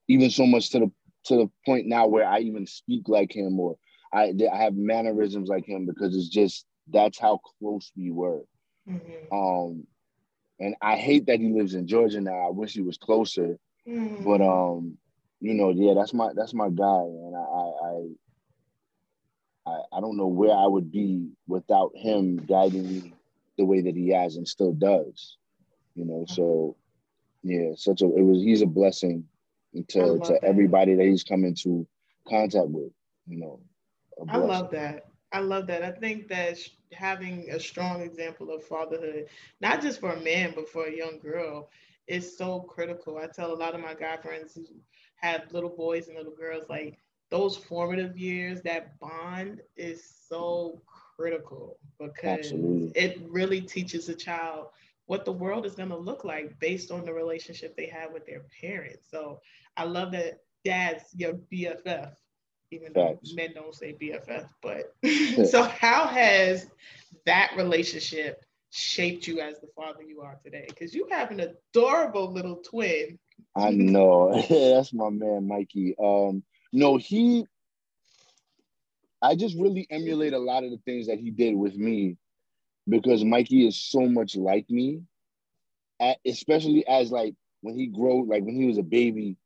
even 0.09 0.31
so 0.31 0.47
much 0.47 0.71
to 0.71 0.79
the 0.81 0.91
to 1.27 1.37
the 1.37 1.51
point 1.65 1.87
now 1.87 2.07
where 2.07 2.27
I 2.27 2.41
even 2.41 2.67
speak 2.67 3.09
like 3.09 3.35
him 3.35 3.59
or 3.59 3.77
I 4.13 4.33
I 4.53 4.57
have 4.57 4.75
mannerisms 4.75 5.49
like 5.49 5.67
him 5.67 5.87
because 5.87 6.17
it's 6.17 6.29
just 6.29 6.67
that's 6.89 7.19
how 7.19 7.41
close 7.59 7.93
we 7.97 8.11
were. 8.11 8.43
Mm-hmm. 8.89 9.35
Um, 9.35 9.87
and 10.61 10.75
I 10.81 10.97
hate 10.97 11.27
that 11.27 11.41
he 11.41 11.53
lives 11.53 11.75
in 11.75 11.87
Georgia 11.87 12.21
now. 12.21 12.47
I 12.47 12.51
wish 12.51 12.73
he 12.73 12.83
was 12.83 12.97
closer. 12.97 13.59
Mm-hmm. 13.87 14.25
But 14.25 14.41
um, 14.41 14.97
you 15.41 15.55
know, 15.55 15.71
yeah, 15.71 15.95
that's 15.95 16.15
my 16.15 16.31
that's 16.35 16.55
my 16.55 16.69
guy, 16.71 17.03
and 17.03 17.37
I 17.37 17.41
I 17.41 18.03
I 19.71 19.99
I 19.99 20.01
don't 20.01 20.17
know 20.17 20.29
where 20.29 20.57
I 20.57 20.67
would 20.67 20.91
be 20.91 21.29
without 21.47 21.93
him 21.95 22.37
guiding 22.37 22.89
me 22.89 23.13
the 23.59 23.65
way 23.65 23.81
that 23.83 23.97
he 23.97 24.11
has 24.11 24.37
and 24.37 24.47
still 24.47 24.73
does. 24.73 25.37
You 25.95 26.05
know, 26.05 26.25
so 26.29 26.77
yeah, 27.43 27.73
such 27.77 28.03
a 28.03 28.07
it 28.07 28.23
was 28.23 28.43
he's 28.43 28.63
a 28.63 28.67
blessing 28.67 29.25
to 29.85 30.21
to 30.21 30.43
that. 30.43 30.45
everybody 30.45 30.95
that 30.95 31.05
he's 31.05 31.25
come 31.25 31.45
into 31.45 31.87
contact 32.29 32.69
with. 32.69 32.93
You 33.27 33.39
know, 33.39 33.61
I 34.29 34.39
love 34.39 34.71
that. 34.71 35.07
I 35.33 35.41
love 35.41 35.67
that. 35.67 35.83
I 35.83 35.91
think 35.91 36.29
that 36.29 36.59
having 36.93 37.51
a 37.51 37.59
strong 37.61 38.01
example 38.01 38.51
of 38.51 38.65
fatherhood, 38.65 39.27
not 39.61 39.81
just 39.83 40.01
for 40.01 40.13
a 40.13 40.21
man 40.21 40.53
but 40.55 40.69
for 40.69 40.87
a 40.87 40.97
young 40.97 41.19
girl, 41.19 41.71
is 42.07 42.37
so 42.37 42.61
critical. 42.61 43.19
I 43.19 43.27
tell 43.27 43.53
a 43.53 43.55
lot 43.55 43.75
of 43.75 43.81
my 43.81 43.95
guy 43.95 44.17
friends 44.17 44.55
who 44.55 44.65
have 45.17 45.53
little 45.53 45.71
boys 45.71 46.09
and 46.09 46.17
little 46.17 46.35
girls 46.35 46.69
like 46.69 46.99
those 47.31 47.57
formative 47.57 48.17
years, 48.17 48.63
that 48.63 48.99
bond 49.01 49.61
is 49.77 50.05
so 50.29 50.81
critical 51.17 51.79
because 51.99 52.25
Absolutely. 52.25 52.93
it 52.95 53.19
really 53.29 53.61
teaches 53.61 54.09
a 54.09 54.15
child 54.15 54.69
what 55.07 55.25
the 55.25 55.33
world 55.33 55.65
is 55.67 55.75
going 55.75 55.89
to 55.89 55.97
look 55.97 56.25
like 56.25 56.59
based 56.61 56.91
on 56.91 57.05
the 57.05 57.13
relationship 57.13 57.77
they 57.77 57.87
have 57.87 58.13
with 58.13 58.27
their 58.27 58.43
parents. 58.61 59.09
So 59.11 59.41
I 59.77 59.85
love 59.85 60.13
that 60.13 60.41
dad's 60.65 61.05
your 61.15 61.35
BFF, 61.53 62.13
even 62.71 62.93
though 62.93 63.19
men 63.35 63.53
don't 63.55 63.75
say 63.75 63.95
BFF. 64.01 64.49
But 64.63 64.95
so, 65.49 65.63
how 65.63 66.07
has 66.07 66.69
that 67.25 67.53
relationship 67.57 68.45
shaped 68.71 69.27
you 69.27 69.41
as 69.41 69.59
the 69.61 69.69
father 69.77 70.03
you 70.03 70.21
are 70.21 70.39
today? 70.45 70.67
Because 70.69 70.95
you 70.95 71.07
have 71.11 71.31
an 71.31 71.41
adorable 71.41 72.33
little 72.33 72.57
twin. 72.57 73.19
I 73.57 73.71
know. 73.71 74.33
That's 74.49 74.93
my 74.93 75.11
man, 75.11 75.47
Mikey. 75.47 75.95
Um, 76.03 76.43
no, 76.73 76.97
he, 76.97 77.47
I 79.23 79.35
just 79.35 79.57
really 79.59 79.87
emulate 79.91 80.33
a 80.33 80.39
lot 80.39 80.65
of 80.65 80.71
the 80.71 80.81
things 80.85 81.07
that 81.07 81.19
he 81.19 81.31
did 81.31 81.55
with 81.55 81.77
me 81.77 82.17
because 82.89 83.25
Mikey 83.25 83.67
is 83.67 83.77
so 83.77 84.01
much 84.01 84.37
like 84.37 84.69
me, 84.71 85.03
especially 86.25 86.87
as 86.87 87.11
like 87.11 87.35
when 87.63 87.77
he 87.77 87.87
grew, 87.87 88.27
like 88.29 88.45
when 88.45 88.55
he 88.55 88.67
was 88.67 88.79
a 88.79 88.83
baby, 88.83 89.37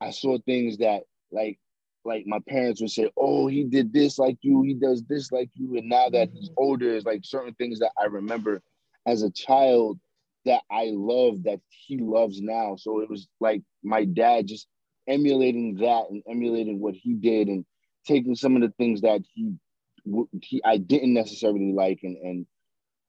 I 0.00 0.10
saw 0.10 0.38
things 0.38 0.78
that 0.78 1.04
like 1.30 1.58
like 2.04 2.24
my 2.26 2.38
parents 2.48 2.80
would 2.80 2.90
say, 2.90 3.10
"Oh, 3.16 3.46
he 3.48 3.64
did 3.64 3.92
this 3.92 4.18
like 4.18 4.38
you, 4.40 4.62
he 4.62 4.74
does 4.74 5.02
this 5.08 5.30
like 5.32 5.50
you," 5.54 5.76
and 5.76 5.88
now 5.88 6.08
that 6.10 6.30
he's 6.32 6.48
mm-hmm. 6.50 6.64
older, 6.64 6.94
is 6.94 7.04
like 7.04 7.20
certain 7.24 7.54
things 7.54 7.80
that 7.80 7.92
I 8.00 8.06
remember 8.06 8.62
as 9.06 9.22
a 9.22 9.30
child 9.30 9.98
that 10.44 10.62
I 10.70 10.90
love 10.92 11.42
that 11.44 11.60
he 11.68 11.98
loves 11.98 12.40
now. 12.40 12.76
So 12.76 13.00
it 13.00 13.10
was 13.10 13.28
like 13.40 13.62
my 13.82 14.04
dad 14.04 14.46
just 14.46 14.66
emulating 15.06 15.76
that 15.76 16.04
and 16.10 16.22
emulating 16.28 16.80
what 16.80 16.94
he 16.94 17.14
did 17.14 17.48
and 17.48 17.64
taking 18.06 18.34
some 18.34 18.56
of 18.56 18.62
the 18.62 18.72
things 18.78 19.02
that 19.02 19.22
he 19.34 19.54
he 20.42 20.62
I 20.64 20.78
didn't 20.78 21.14
necessarily 21.14 21.72
like 21.72 22.00
and 22.02 22.16
and 22.16 22.46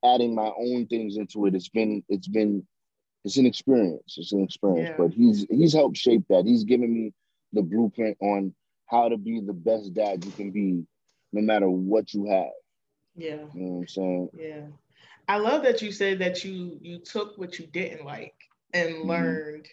adding 0.04 0.36
my 0.36 0.52
own 0.58 0.88
things 0.88 1.18
into 1.18 1.46
it. 1.46 1.56
It's 1.56 1.70
been 1.70 2.04
it's 2.10 2.28
been 2.28 2.66
it's 3.26 3.38
an 3.38 3.46
experience. 3.46 4.16
It's 4.18 4.32
an 4.32 4.44
experience. 4.44 4.90
Yeah. 4.90 4.96
But 4.98 5.14
he's 5.14 5.46
he's 5.50 5.74
helped 5.74 5.98
shape 5.98 6.24
that. 6.30 6.46
He's 6.46 6.64
given 6.64 6.94
me 6.94 7.14
the 7.54 7.62
blueprint 7.62 8.18
on 8.22 8.54
how 8.86 9.10
to 9.10 9.18
be 9.18 9.42
the 9.42 9.54
best 9.54 9.94
dad 9.94 10.26
you 10.26 10.32
can 10.32 10.52
be, 10.52 10.86
no 11.32 11.42
matter 11.42 11.70
what 11.70 12.14
you 12.14 12.26
have. 12.26 12.52
Yeah. 13.16 13.46
You 13.54 13.62
know 13.62 13.72
what 13.72 13.80
I'm 13.80 13.88
saying? 13.88 14.30
Yeah. 14.34 14.62
I 15.28 15.38
love 15.38 15.64
that 15.64 15.82
you 15.82 15.92
said 15.92 16.20
that 16.20 16.44
you 16.44 16.78
you 16.82 17.00
took 17.00 17.38
what 17.38 17.60
you 17.60 17.68
didn't 17.68 18.06
like 18.06 18.36
and 18.74 18.90
mm-hmm. 18.90 19.10
learned 19.10 19.68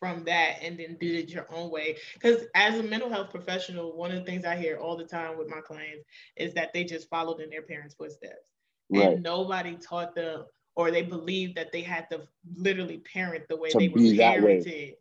from 0.00 0.24
that 0.24 0.56
and 0.62 0.76
then 0.76 0.96
did 0.98 1.14
it 1.14 1.28
your 1.30 1.46
own 1.54 1.70
way. 1.70 1.96
Because 2.14 2.42
as 2.56 2.76
a 2.76 2.82
mental 2.82 3.08
health 3.08 3.30
professional, 3.30 3.96
one 3.96 4.10
of 4.10 4.18
the 4.18 4.24
things 4.24 4.44
I 4.44 4.56
hear 4.56 4.76
all 4.76 4.96
the 4.96 5.04
time 5.04 5.38
with 5.38 5.48
my 5.48 5.60
clients 5.60 6.04
is 6.36 6.54
that 6.54 6.72
they 6.72 6.82
just 6.82 7.08
followed 7.08 7.40
in 7.40 7.50
their 7.50 7.62
parents' 7.62 7.94
footsteps 7.94 8.50
right. 8.90 9.12
and 9.12 9.22
nobody 9.22 9.76
taught 9.76 10.14
them 10.16 10.44
or 10.74 10.90
they 10.90 11.02
believed 11.02 11.56
that 11.56 11.72
they 11.72 11.82
had 11.82 12.08
to 12.10 12.22
literally 12.56 12.98
parent 12.98 13.48
the 13.48 13.56
way 13.56 13.70
they 13.76 13.88
were 13.88 13.98
parented. 13.98 14.94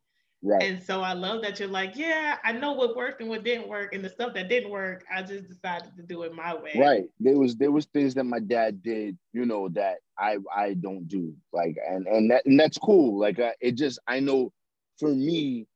Right. 0.44 0.64
And 0.64 0.82
so 0.82 1.02
I 1.02 1.14
love 1.14 1.44
that 1.44 1.60
you're 1.60 1.70
like, 1.70 1.96
yeah, 1.96 2.38
I 2.44 2.52
know 2.52 2.72
what 2.72 2.96
worked 2.96 3.22
and 3.22 3.30
what 3.30 3.44
didn't 3.44 3.68
work, 3.68 3.94
and 3.94 4.04
the 4.04 4.10
stuff 4.10 4.34
that 4.34 4.50
didn't 4.50 4.72
work, 4.72 5.06
I 5.14 5.22
just 5.22 5.48
decided 5.48 5.96
to 5.98 6.02
do 6.02 6.24
it 6.24 6.34
my 6.34 6.56
way. 6.56 6.72
Right. 6.76 7.04
There 7.20 7.38
was 7.38 7.56
there 7.58 7.72
was 7.72 7.86
things 7.86 8.16
that 8.16 8.24
my 8.24 8.40
dad 8.40 8.82
did, 8.82 9.20
you 9.34 9.46
know, 9.46 9.70
that 9.70 9.98
I 10.18 10.38
I 10.56 10.74
don't 10.74 11.08
do, 11.08 11.36
like, 11.54 11.78
and 11.88 12.08
and 12.08 12.32
that 12.32 12.44
and 12.48 12.60
that's 12.60 12.80
cool. 12.80 13.20
Like, 13.20 13.40
it 13.60 13.74
just 13.74 14.00
I 14.08 14.20
know, 14.20 14.52
for 14.98 15.10
me, 15.10 15.68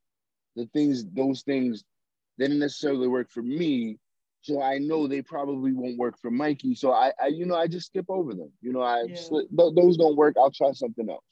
the 0.56 0.66
things 0.74 1.06
those 1.14 1.44
things 1.44 1.84
didn't 2.40 2.58
necessarily 2.58 3.08
work 3.08 3.30
for 3.30 3.44
me, 3.44 4.00
so 4.46 4.62
I 4.62 4.78
know 4.78 5.08
they 5.08 5.24
probably 5.24 5.74
won't 5.74 5.98
work 5.98 6.20
for 6.22 6.30
Mikey. 6.30 6.76
So 6.76 6.92
I, 6.92 7.12
I 7.20 7.28
you 7.28 7.48
know, 7.48 7.56
I 7.56 7.66
just 7.66 7.88
skip 7.88 8.06
over 8.10 8.36
them. 8.36 8.52
You 8.62 8.74
know, 8.74 8.82
I 8.82 9.06
yeah. 9.08 9.16
those 9.52 9.98
don't 9.98 10.16
work. 10.16 10.36
I'll 10.38 10.52
try 10.52 10.72
something 10.74 11.10
else. 11.10 11.24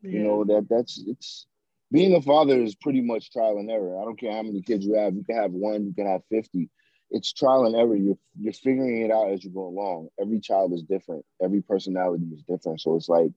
Yeah. 0.00 0.10
You 0.12 0.18
know 0.20 0.44
that 0.44 0.66
that's 0.70 1.02
it's 1.06 1.46
being 1.92 2.14
a 2.14 2.22
father 2.22 2.58
is 2.58 2.74
pretty 2.74 3.02
much 3.02 3.30
trial 3.30 3.58
and 3.58 3.70
error. 3.70 4.00
I 4.00 4.04
don't 4.04 4.18
care 4.18 4.32
how 4.32 4.42
many 4.42 4.62
kids 4.62 4.86
you 4.86 4.94
have. 4.94 5.14
You 5.14 5.24
can 5.24 5.36
have 5.36 5.52
one, 5.52 5.84
you 5.84 5.92
can 5.92 6.06
have 6.06 6.22
50. 6.30 6.70
It's 7.10 7.34
trial 7.34 7.66
and 7.66 7.76
error. 7.76 7.96
You're 7.96 8.16
you're 8.40 8.54
figuring 8.54 9.02
it 9.02 9.10
out 9.10 9.30
as 9.30 9.44
you 9.44 9.50
go 9.50 9.66
along. 9.66 10.08
Every 10.18 10.40
child 10.40 10.72
is 10.72 10.82
different. 10.84 11.24
Every 11.42 11.60
personality 11.60 12.24
is 12.34 12.42
different. 12.48 12.80
So 12.80 12.96
it's 12.96 13.10
like 13.10 13.30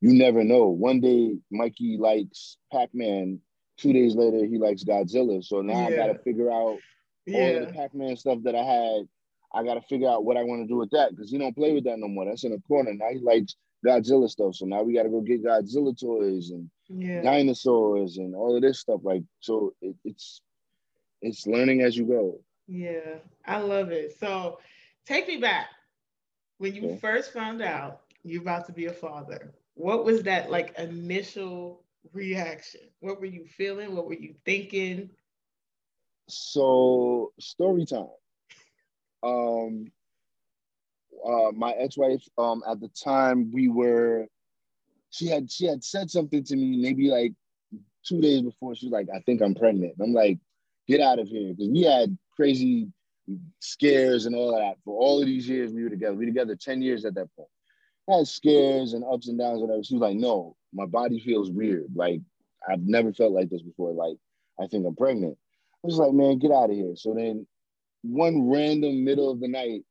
you 0.00 0.14
never 0.14 0.42
know. 0.42 0.66
One 0.66 1.00
day 1.00 1.36
Mikey 1.52 1.96
likes 1.96 2.56
Pac-Man. 2.72 3.38
Two 3.78 3.92
days 3.92 4.16
later 4.16 4.44
he 4.44 4.58
likes 4.58 4.82
Godzilla. 4.82 5.44
So 5.44 5.60
now 5.60 5.88
yeah. 5.88 5.94
I 5.94 5.96
gotta 5.96 6.18
figure 6.18 6.50
out 6.50 6.78
yeah. 7.26 7.38
all 7.38 7.66
the 7.66 7.72
Pac-Man 7.72 8.16
stuff 8.16 8.38
that 8.44 8.54
I 8.54 8.62
had. 8.62 9.08
I 9.54 9.64
gotta 9.64 9.80
figure 9.82 10.08
out 10.08 10.24
what 10.24 10.36
I 10.36 10.42
want 10.42 10.62
to 10.62 10.68
do 10.68 10.76
with 10.76 10.90
that 10.90 11.10
because 11.10 11.30
he 11.30 11.38
don't 11.38 11.56
play 11.56 11.72
with 11.72 11.84
that 11.84 11.98
no 11.98 12.08
more. 12.08 12.24
That's 12.24 12.44
in 12.44 12.52
the 12.52 12.60
corner. 12.68 12.92
Now 12.92 13.10
he 13.12 13.20
likes 13.20 13.56
Godzilla 13.84 14.28
stuff. 14.28 14.56
So 14.56 14.66
now 14.66 14.82
we 14.82 14.94
gotta 14.94 15.08
go 15.08 15.20
get 15.20 15.44
Godzilla 15.44 15.98
toys 15.98 16.50
and 16.50 16.68
yeah. 16.88 17.22
dinosaurs 17.22 18.18
and 18.18 18.34
all 18.34 18.56
of 18.56 18.62
this 18.62 18.80
stuff. 18.80 19.00
Like, 19.02 19.22
so 19.40 19.72
it, 19.80 19.94
it's 20.04 20.40
it's 21.22 21.46
learning 21.46 21.82
as 21.82 21.96
you 21.96 22.06
go. 22.06 22.40
Yeah, 22.66 23.18
I 23.46 23.58
love 23.58 23.90
it. 23.90 24.18
So 24.18 24.58
take 25.06 25.28
me 25.28 25.36
back 25.36 25.66
when 26.58 26.74
you 26.74 26.84
okay. 26.84 26.98
first 26.98 27.32
found 27.32 27.62
out 27.62 28.02
you're 28.24 28.42
about 28.42 28.66
to 28.66 28.72
be 28.72 28.86
a 28.86 28.92
father. 28.92 29.54
What 29.74 30.04
was 30.04 30.22
that 30.24 30.50
like 30.50 30.76
initial 30.78 31.84
reaction? 32.12 32.80
What 33.00 33.20
were 33.20 33.26
you 33.26 33.46
feeling? 33.46 33.94
What 33.94 34.06
were 34.06 34.14
you 34.14 34.34
thinking? 34.44 35.10
So 36.28 37.32
story 37.38 37.86
time. 37.86 38.08
Um, 39.22 39.92
uh, 41.24 41.52
my 41.52 41.72
ex-wife, 41.72 42.22
um, 42.38 42.62
at 42.68 42.80
the 42.80 42.88
time 42.88 43.50
we 43.52 43.68
were 43.68 44.26
she 45.10 45.26
had 45.26 45.50
she 45.50 45.66
had 45.66 45.82
said 45.82 46.10
something 46.10 46.44
to 46.44 46.56
me 46.56 46.76
maybe 46.76 47.08
like 47.08 47.32
two 48.06 48.20
days 48.20 48.42
before. 48.42 48.74
She 48.74 48.86
was 48.86 48.92
like, 48.92 49.08
"I 49.14 49.20
think 49.20 49.40
I'm 49.40 49.54
pregnant." 49.54 49.94
And 49.98 50.08
I'm 50.08 50.14
like, 50.14 50.38
"Get 50.86 51.00
out 51.00 51.18
of 51.18 51.28
here," 51.28 51.54
because 51.54 51.70
we 51.70 51.82
had 51.82 52.16
crazy 52.34 52.92
scares 53.60 54.26
and 54.26 54.36
all 54.36 54.52
that 54.56 54.76
for 54.84 54.96
all 54.98 55.20
of 55.20 55.26
these 55.26 55.48
years 55.48 55.72
we 55.72 55.82
were 55.82 55.90
together. 55.90 56.14
We 56.14 56.26
were 56.26 56.32
together 56.32 56.56
ten 56.56 56.82
years 56.82 57.04
at 57.04 57.14
that 57.14 57.34
point. 57.36 57.48
I 58.08 58.18
had 58.18 58.28
scares 58.28 58.92
and 58.92 59.04
ups 59.04 59.28
and 59.28 59.38
downs, 59.38 59.60
whatever. 59.60 59.82
She 59.82 59.94
was 59.94 60.02
like, 60.02 60.16
"No, 60.16 60.56
my 60.72 60.86
body 60.86 61.20
feels 61.20 61.50
weird. 61.50 61.86
Like 61.94 62.20
I've 62.68 62.82
never 62.82 63.12
felt 63.12 63.32
like 63.32 63.48
this 63.48 63.62
before. 63.62 63.92
Like 63.92 64.18
I 64.60 64.66
think 64.66 64.86
I'm 64.86 64.96
pregnant." 64.96 65.38
I 65.86 65.88
was 65.88 65.98
like, 65.98 66.12
"Man, 66.12 66.38
get 66.38 66.50
out 66.50 66.70
of 66.70 66.76
here." 66.76 66.96
So 66.96 67.14
then, 67.14 67.46
one 68.02 68.50
random 68.50 69.04
middle 69.04 69.30
of 69.30 69.40
the 69.40 69.48
night, 69.48 69.84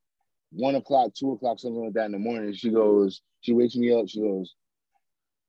one 0.51 0.75
o'clock, 0.75 1.13
two 1.13 1.31
o'clock, 1.31 1.59
something 1.59 1.85
like 1.85 1.93
that 1.93 2.05
in 2.05 2.11
the 2.11 2.19
morning, 2.19 2.53
she 2.53 2.69
goes, 2.69 3.21
she 3.41 3.53
wakes 3.53 3.75
me 3.75 3.93
up. 3.93 4.07
She 4.07 4.21
goes, 4.21 4.55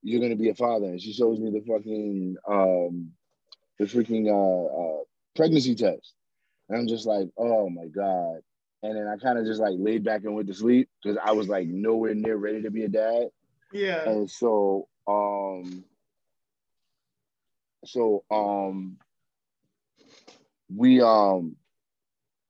you're 0.03 0.21
gonna 0.21 0.37
be 0.37 0.51
a 0.51 0.55
father. 0.55 0.87
And 0.87 1.01
she 1.01 1.13
shows 1.13 1.39
me 1.41 1.51
the 1.51 1.65
fucking 1.67 2.37
um 2.49 3.13
the 3.79 3.87
freaking 3.87 4.29
uh, 4.29 4.99
uh 4.99 5.03
pregnancy 5.35 5.75
test. 5.75 6.15
And 6.69 6.79
I'm 6.79 6.89
just 6.89 7.07
like, 7.07 7.29
oh 7.37 7.69
my 7.69 7.87
God. 7.87 8.41
And 8.83 8.97
then 8.97 9.09
I 9.09 9.17
kind 9.17 9.39
of 9.39 9.47
just 9.47 9.61
like 9.61 9.75
laid 9.79 10.05
back 10.05 10.23
and 10.25 10.35
went 10.35 10.49
to 10.49 10.55
sleep 10.55 10.89
because 11.03 11.19
I 11.25 11.33
was 11.33 11.49
like 11.49 11.67
nowhere 11.67 12.15
near 12.15 12.37
ready 12.37 12.63
to 12.63 12.71
be 12.71 12.85
a 12.85 12.89
dad. 12.89 13.29
Yeah. 13.73 14.09
And 14.09 14.31
so 14.31 14.89
um 15.09 15.85
so 17.85 18.25
um 18.31 18.99
we 20.75 21.01
um 21.01 21.57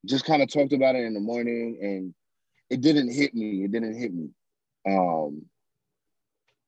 just 0.05 0.25
kind 0.25 0.43
of 0.43 0.53
talked 0.53 0.73
about 0.73 0.95
it 0.95 1.05
in 1.05 1.15
the 1.15 1.21
morning 1.21 1.79
and 1.81 2.15
it 2.71 2.81
didn't 2.81 3.13
hit 3.13 3.35
me. 3.35 3.65
It 3.65 3.73
didn't 3.73 3.99
hit 3.99 4.13
me. 4.13 4.31
Um 4.87 5.43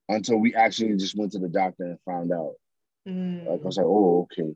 until 0.07 0.37
we 0.37 0.55
actually 0.55 0.95
just 0.97 1.15
went 1.15 1.31
to 1.33 1.39
the 1.39 1.47
doctor 1.47 1.83
and 1.83 1.99
found 2.05 2.31
out. 2.31 2.55
Mm. 3.07 3.47
Like 3.47 3.61
I 3.61 3.65
was 3.65 3.77
like, 3.77 3.85
oh, 3.85 4.27
okay, 4.31 4.55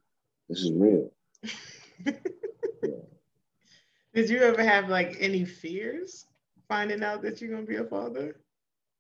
this 0.50 0.60
is 0.60 0.72
real. 0.74 1.12
yeah. 2.06 2.12
Did 4.14 4.30
you 4.30 4.40
ever 4.40 4.64
have 4.64 4.90
like 4.90 5.18
any 5.20 5.46
fears 5.46 6.26
finding 6.68 7.04
out 7.04 7.22
that 7.22 7.42
you're 7.42 7.52
gonna 7.52 7.66
be 7.66 7.78
a 7.78 7.84
father? 7.84 8.38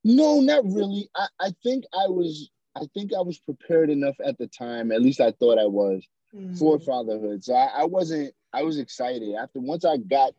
No, 0.03 0.41
not 0.41 0.65
really. 0.65 1.09
I, 1.15 1.27
I 1.39 1.51
think 1.63 1.85
I 1.93 2.07
was 2.07 2.49
I 2.75 2.85
think 2.93 3.11
I 3.13 3.21
was 3.21 3.39
prepared 3.39 3.89
enough 3.89 4.15
at 4.23 4.37
the 4.37 4.47
time, 4.47 4.91
at 4.91 5.01
least 5.01 5.21
I 5.21 5.31
thought 5.31 5.59
I 5.59 5.65
was, 5.65 6.07
mm. 6.35 6.57
for 6.57 6.79
fatherhood. 6.79 7.43
So 7.43 7.53
I, 7.53 7.81
I 7.81 7.85
wasn't 7.85 8.33
I 8.53 8.63
was 8.63 8.77
excited. 8.77 9.35
After 9.35 9.59
once 9.59 9.85
I 9.85 9.97
got 9.97 10.33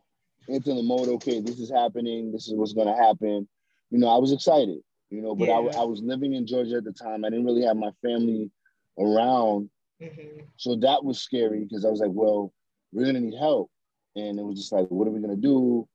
into 0.49 0.75
the 0.75 0.83
mode, 0.83 1.09
okay, 1.09 1.41
this 1.41 1.59
is 1.59 1.71
happening, 1.71 2.33
this 2.33 2.49
is 2.49 2.55
what's 2.55 2.73
gonna 2.73 2.97
happen, 2.97 3.49
you 3.91 3.99
know, 3.99 4.09
I 4.09 4.19
was 4.19 4.33
excited 4.33 4.81
you 5.15 5.23
know. 5.23 5.35
But 5.35 5.49
yeah. 5.49 5.55
I, 5.55 5.83
I 5.83 5.85
was 5.85 6.03
living 6.03 6.35
in 6.35 6.47
Georgia 6.47 6.77
at 6.77 6.85
the 6.85 6.93
time. 6.93 7.25
I 7.25 7.31
didn't 7.31 7.47
really 7.47 7.65
have 7.65 7.77
my 7.77 7.91
family 8.03 8.51
around, 8.99 9.71
mm-hmm. 10.03 10.41
so 10.57 10.77
that 10.77 11.05
was 11.05 11.21
scary 11.21 11.65
because 11.65 11.85
I 11.85 11.89
was 11.89 12.01
like, 12.01 12.11
well, 12.13 12.53
we're 12.93 13.07
gonna 13.07 13.21
need 13.21 13.39
help, 13.39 13.71
and 14.17 14.39
it 14.39 14.45
was 14.45 14.59
just 14.59 14.73
like, 14.73 14.89
what 14.89 15.07
are 15.07 15.13
we 15.13 15.21
gonna 15.21 15.37
do? 15.37 15.89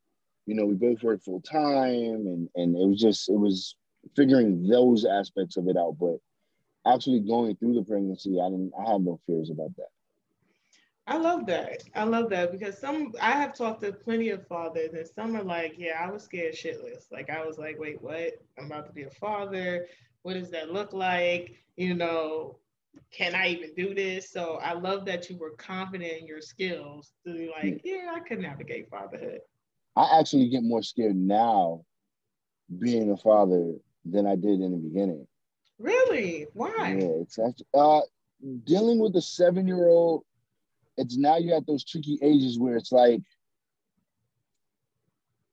You 0.46 0.56
know, 0.56 0.66
we 0.66 0.76
both 0.76 1.04
work 1.04 1.22
full 1.22 1.42
time, 1.42 2.26
and 2.28 2.50
and 2.56 2.76
it 2.76 2.88
was 2.88 3.00
just 3.00 3.30
it 3.30 3.38
was 3.38 3.76
figuring 4.16 4.68
those 4.68 5.06
aspects 5.06 5.58
of 5.58 5.68
it 5.68 5.78
out, 5.78 5.98
but 6.00 6.18
actually 6.86 7.20
going 7.20 7.56
through 7.58 7.76
the 7.76 7.84
pregnancy, 7.84 8.40
I 8.42 8.50
didn't 8.50 8.72
I 8.80 8.92
had 8.92 9.02
no 9.02 9.20
fears 9.26 9.50
about 9.50 9.76
that. 9.78 9.90
I 11.08 11.18
love 11.18 11.48
that. 11.48 11.84
I 11.96 12.04
love 12.04 12.30
that 12.30 12.52
because 12.52 12.78
some 12.78 13.14
I 13.20 13.32
have 13.32 13.56
talked 13.56 13.82
to 13.82 13.92
plenty 13.92 14.30
of 14.30 14.46
fathers 14.46 14.94
and 14.94 15.08
some 15.08 15.36
are 15.36 15.44
like, 15.44 15.74
yeah, 15.78 16.00
I 16.00 16.12
was 16.12 16.24
scared 16.24 16.54
shitless. 16.54 17.12
Like 17.12 17.32
I 17.32 17.44
was 17.44 17.58
like, 17.58 17.80
wait, 17.80 18.02
what? 18.02 18.34
I'm 18.60 18.66
about 18.66 18.86
to 18.88 18.94
be 18.94 19.04
a 19.04 19.10
father. 19.10 19.88
What 20.22 20.34
does 20.36 20.52
that 20.52 20.72
look 20.72 20.94
like? 20.94 21.56
You 21.78 21.96
know, 21.96 22.60
can 23.12 23.34
I 23.34 23.48
even 23.48 23.74
do 23.76 23.96
this? 23.96 24.30
So 24.32 24.60
I 24.62 24.74
love 24.74 25.06
that 25.06 25.30
you 25.30 25.38
were 25.38 25.52
confident 25.52 26.14
in 26.22 26.28
your 26.28 26.42
skills 26.42 27.14
to 27.26 27.34
be 27.34 27.50
like, 27.50 27.82
yeah, 27.84 28.14
I 28.14 28.20
could 28.20 28.40
navigate 28.40 28.90
fatherhood. 28.90 29.40
I 29.96 30.20
actually 30.20 30.50
get 30.50 30.64
more 30.64 30.84
scared 30.84 31.16
now 31.16 31.86
being 32.78 33.10
a 33.12 33.18
father 33.18 33.74
than 34.06 34.28
I 34.28 34.36
did 34.36 34.62
in 34.62 34.72
the 34.72 34.78
beginning. 34.78 35.26
Really? 35.80 36.46
Why? 36.54 36.98
Yeah, 37.00 37.22
it's 37.22 37.40
actually, 37.40 37.66
uh, 37.74 38.02
dealing 38.66 39.00
with 39.00 39.16
a 39.16 39.22
seven 39.22 39.68
year 39.68 39.88
old 39.88 40.24
it's 41.00 41.18
now 41.18 41.38
you're 41.38 41.56
at 41.56 41.66
those 41.66 41.86
tricky 41.86 42.20
ages 42.22 42.60
where 42.60 42.76
it's 42.76 42.92
like 42.92 43.22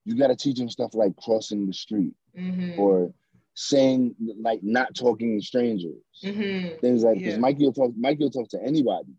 you 0.05 0.17
got 0.17 0.29
to 0.29 0.37
teach 0.37 0.59
them 0.59 0.69
stuff 0.69 0.95
like 0.95 1.17
crossing 1.17 1.67
the 1.67 1.73
street 1.73 2.15
mm-hmm. 2.37 2.79
or 2.79 3.13
saying 3.55 4.15
like 4.41 4.61
not 4.63 4.95
talking 4.95 5.39
to 5.39 5.47
strangers, 5.47 6.03
mm-hmm. 6.23 6.79
things 6.81 7.05
like 7.05 7.19
because 7.19 7.35
yeah. 7.35 7.41
Mikey 7.41 7.65
will 7.65 7.73
talk. 7.73 7.93
Mikey 7.97 8.25
will 8.25 8.31
talk 8.31 8.49
to 8.51 8.63
anybody. 8.63 9.15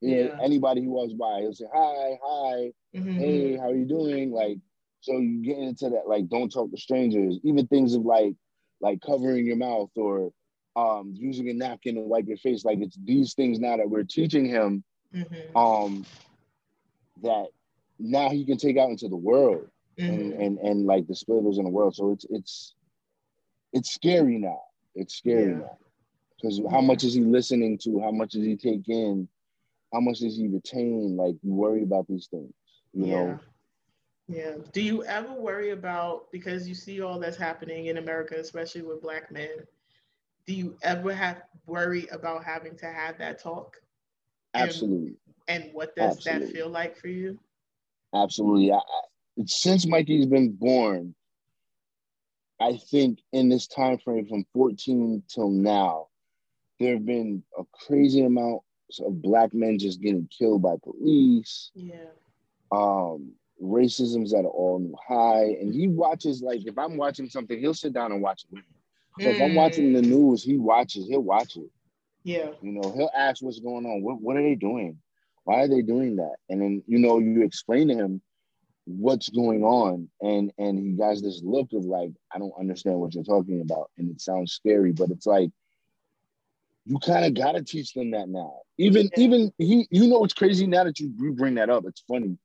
Yeah. 0.00 0.36
Anybody 0.42 0.82
who 0.82 0.90
walks 0.90 1.12
by, 1.12 1.40
he'll 1.40 1.54
say 1.54 1.66
hi, 1.72 2.18
hi, 2.22 2.72
mm-hmm. 2.94 3.12
hey, 3.12 3.56
how 3.56 3.70
are 3.70 3.74
you 3.74 3.84
doing? 3.84 4.32
Like, 4.32 4.58
so 5.00 5.12
you 5.18 5.44
get 5.44 5.58
into 5.58 5.90
that 5.90 6.08
like 6.08 6.28
don't 6.28 6.52
talk 6.52 6.72
to 6.72 6.76
strangers. 6.76 7.38
Even 7.44 7.68
things 7.68 7.94
of 7.94 8.02
like 8.02 8.34
like 8.82 9.00
covering 9.00 9.46
your 9.46 9.56
mouth 9.56 9.90
or 9.96 10.32
um 10.76 11.14
using 11.16 11.48
a 11.48 11.54
napkin 11.54 11.94
to 11.94 12.00
wipe 12.02 12.26
your 12.26 12.36
face. 12.36 12.64
Like 12.64 12.80
it's 12.80 12.98
these 13.02 13.34
things 13.34 13.58
now 13.58 13.76
that 13.78 13.88
we're 13.88 14.04
teaching 14.04 14.44
him 14.44 14.84
mm-hmm. 15.14 15.56
um, 15.56 16.04
that 17.22 17.46
now 17.98 18.30
he 18.30 18.44
can 18.44 18.58
take 18.58 18.76
out 18.76 18.90
into 18.90 19.08
the 19.08 19.16
world 19.16 19.68
mm-hmm. 19.98 20.12
and, 20.12 20.32
and 20.34 20.58
and 20.58 20.86
like 20.86 21.06
display 21.06 21.40
those 21.40 21.58
in 21.58 21.64
the 21.64 21.70
world. 21.70 21.94
So 21.94 22.10
it's 22.10 22.26
it's 22.30 22.74
it's 23.72 23.94
scary 23.94 24.38
now. 24.38 24.60
It's 24.94 25.16
scary 25.16 25.52
yeah. 25.52 25.58
now 25.58 25.78
because 26.36 26.60
how 26.70 26.80
much 26.80 27.04
is 27.04 27.14
he 27.14 27.20
listening 27.20 27.78
to? 27.78 28.00
How 28.00 28.10
much 28.10 28.32
does 28.32 28.44
he 28.44 28.56
take 28.56 28.88
in? 28.88 29.28
How 29.92 30.00
much 30.00 30.18
does 30.18 30.36
he 30.36 30.48
retain? 30.48 31.16
Like 31.16 31.36
you 31.42 31.52
worry 31.52 31.82
about 31.82 32.06
these 32.08 32.26
things, 32.30 32.52
you 32.92 33.06
yeah. 33.06 33.14
know. 33.14 33.40
Yeah. 34.32 34.54
Do 34.72 34.80
you 34.80 35.04
ever 35.04 35.32
worry 35.34 35.70
about 35.70 36.32
because 36.32 36.66
you 36.66 36.74
see 36.74 37.02
all 37.02 37.18
that's 37.18 37.36
happening 37.36 37.86
in 37.86 37.98
America, 37.98 38.34
especially 38.38 38.82
with 38.82 39.02
black 39.02 39.30
men? 39.30 39.50
Do 40.46 40.54
you 40.54 40.76
ever 40.82 41.12
have 41.12 41.42
worry 41.66 42.08
about 42.10 42.42
having 42.42 42.76
to 42.78 42.86
have 42.86 43.18
that 43.18 43.42
talk? 43.42 43.76
Absolutely. 44.54 45.16
And, 45.48 45.64
and 45.64 45.74
what 45.74 45.94
does 45.94 46.16
Absolutely. 46.16 46.46
that 46.46 46.52
feel 46.54 46.68
like 46.70 46.96
for 46.96 47.08
you? 47.08 47.38
Absolutely. 48.14 48.72
I, 48.72 48.76
I, 48.76 49.42
since 49.46 49.86
Mikey's 49.86 50.26
been 50.26 50.52
born, 50.52 51.14
I 52.58 52.78
think 52.90 53.20
in 53.32 53.50
this 53.50 53.66
time 53.66 53.98
frame 53.98 54.26
from 54.26 54.46
14 54.54 55.22
till 55.28 55.50
now, 55.50 56.08
there 56.80 56.94
have 56.94 57.04
been 57.04 57.42
a 57.58 57.64
crazy 57.72 58.24
amount 58.24 58.62
of 59.00 59.20
black 59.20 59.52
men 59.52 59.78
just 59.78 60.00
getting 60.00 60.28
killed 60.36 60.62
by 60.62 60.76
police. 60.82 61.70
Yeah. 61.74 62.08
Um, 62.70 63.32
racism's 63.62 64.34
at 64.34 64.40
an 64.40 64.46
all 64.46 64.78
new 64.78 64.94
high. 65.06 65.56
And 65.60 65.74
he 65.74 65.88
watches 65.88 66.42
like 66.42 66.66
if 66.66 66.78
I'm 66.78 66.96
watching 66.96 67.28
something, 67.28 67.58
he'll 67.58 67.74
sit 67.74 67.92
down 67.92 68.12
and 68.12 68.22
watch 68.22 68.44
it. 68.52 68.58
So 69.20 69.26
mm. 69.26 69.34
if 69.34 69.42
I'm 69.42 69.54
watching 69.54 69.92
the 69.92 70.00
mm. 70.00 70.08
news, 70.08 70.42
he 70.42 70.56
watches, 70.56 71.06
he'll 71.08 71.20
watch 71.20 71.56
it. 71.56 71.70
Yeah. 72.24 72.50
You 72.60 72.72
know, 72.72 72.92
he'll 72.92 73.10
ask 73.16 73.42
what's 73.42 73.60
going 73.60 73.86
on. 73.86 74.02
What 74.02 74.20
what 74.20 74.36
are 74.36 74.42
they 74.42 74.54
doing? 74.54 74.98
Why 75.44 75.62
are 75.62 75.68
they 75.68 75.82
doing 75.82 76.16
that? 76.16 76.36
And 76.48 76.60
then, 76.60 76.82
you 76.86 76.98
know, 76.98 77.18
you 77.18 77.42
explain 77.42 77.88
to 77.88 77.94
him 77.94 78.22
what's 78.84 79.28
going 79.28 79.62
on. 79.62 80.08
And 80.20 80.52
and 80.58 80.78
he 80.78 81.02
has 81.02 81.22
this 81.22 81.42
look 81.44 81.72
of 81.72 81.84
like, 81.84 82.12
I 82.34 82.38
don't 82.38 82.54
understand 82.58 82.98
what 82.98 83.14
you're 83.14 83.24
talking 83.24 83.60
about. 83.60 83.90
And 83.98 84.10
it 84.10 84.20
sounds 84.20 84.52
scary, 84.52 84.92
but 84.92 85.10
it's 85.10 85.26
like 85.26 85.50
you 86.84 86.98
kind 86.98 87.24
of 87.24 87.34
gotta 87.34 87.62
teach 87.62 87.92
them 87.94 88.10
that 88.12 88.28
now. 88.28 88.60
Even 88.78 89.10
yeah. 89.16 89.24
even 89.24 89.52
he, 89.58 89.86
you 89.90 90.08
know, 90.08 90.24
it's 90.24 90.34
crazy 90.34 90.66
now 90.66 90.84
that 90.84 90.98
you, 90.98 91.12
you 91.18 91.32
bring 91.32 91.54
that 91.56 91.70
up. 91.70 91.84
It's 91.86 92.02
funny. 92.08 92.38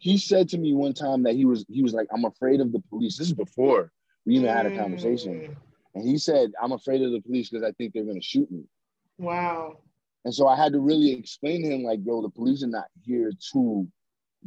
He 0.00 0.18
said 0.18 0.48
to 0.50 0.58
me 0.58 0.72
one 0.72 0.94
time 0.94 1.22
that 1.24 1.34
he 1.34 1.44
was 1.44 1.64
he 1.68 1.82
was 1.82 1.92
like, 1.92 2.08
I'm 2.12 2.24
afraid 2.24 2.60
of 2.60 2.72
the 2.72 2.80
police. 2.88 3.16
This 3.16 3.28
is 3.28 3.34
before 3.34 3.92
we 4.26 4.36
even 4.36 4.48
had 4.48 4.66
a 4.66 4.76
conversation. 4.76 5.32
Mm. 5.32 5.56
And 5.94 6.08
he 6.08 6.18
said, 6.18 6.52
I'm 6.62 6.72
afraid 6.72 7.02
of 7.02 7.12
the 7.12 7.20
police 7.20 7.50
because 7.50 7.64
I 7.64 7.72
think 7.72 7.92
they're 7.92 8.04
gonna 8.04 8.22
shoot 8.22 8.50
me. 8.50 8.64
Wow. 9.18 9.78
And 10.24 10.34
so 10.34 10.46
I 10.46 10.56
had 10.56 10.72
to 10.72 10.80
really 10.80 11.12
explain 11.12 11.62
to 11.62 11.70
him, 11.70 11.82
like, 11.82 12.00
yo, 12.02 12.22
the 12.22 12.28
police 12.28 12.62
are 12.62 12.68
not 12.68 12.86
here 13.04 13.32
to 13.52 13.88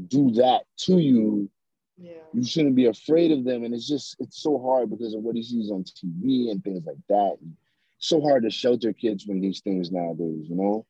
do 0.08 0.32
that 0.32 0.64
to 0.78 0.98
you. 1.00 1.50
Yeah. 1.98 2.14
You 2.34 2.44
shouldn't 2.44 2.76
be 2.76 2.88
afraid 2.88 3.32
of 3.32 3.44
them. 3.44 3.64
And 3.64 3.74
it's 3.74 3.88
just, 3.88 4.16
it's 4.20 4.42
so 4.42 4.60
hard 4.60 4.90
because 4.90 5.14
of 5.14 5.22
what 5.22 5.36
he 5.36 5.44
sees 5.44 5.72
on 5.72 5.84
TV 5.84 6.52
and 6.52 6.64
things 6.64 6.86
like 6.86 6.98
that. 7.10 7.38
And 7.42 7.56
so 8.00 8.22
hard 8.22 8.44
to 8.44 8.50
shelter 8.50 8.94
kids 8.94 9.24
from 9.24 9.42
these 9.42 9.62
things 9.62 9.92
nowadays, 9.92 10.48
you 10.48 10.56
know? 10.56 10.86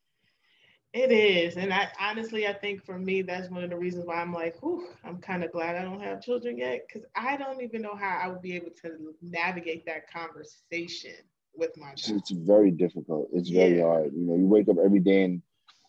It 0.94 1.12
is. 1.12 1.58
And 1.58 1.74
I 1.74 1.90
honestly, 2.00 2.48
I 2.48 2.54
think 2.54 2.86
for 2.86 3.00
me, 3.00 3.24
that's 3.24 3.50
one 3.50 3.64
of 3.64 3.72
the 3.72 3.76
reasons 3.76 4.06
why 4.06 4.22
I'm 4.22 4.32
like, 4.32 4.62
whew, 4.62 4.88
I'm 5.04 5.18
kind 5.18 5.44
of 5.44 5.52
glad 5.52 5.76
I 5.76 5.82
don't 5.82 6.00
have 6.00 6.22
children 6.22 6.58
yet. 6.58 6.88
Cause 6.92 7.02
I 7.16 7.36
don't 7.36 7.62
even 7.62 7.82
know 7.82 7.96
how 7.96 8.20
I 8.22 8.28
would 8.28 8.44
be 8.44 8.56
able 8.56 8.72
to 8.84 9.16
navigate 9.22 9.88
that 9.88 10.12
conversation 10.12 11.16
with 11.56 11.76
my 11.78 11.94
child. 11.96 12.20
It's 12.20 12.30
very 12.30 12.70
difficult. 12.70 13.30
It's 13.34 13.50
yeah. 13.50 13.64
very 13.64 13.82
hard. 13.82 14.14
You 14.14 14.22
know, 14.22 14.36
you 14.36 14.46
wake 14.46 14.70
up 14.70 14.78
every 14.84 15.00
day 15.00 15.24
and 15.24 15.42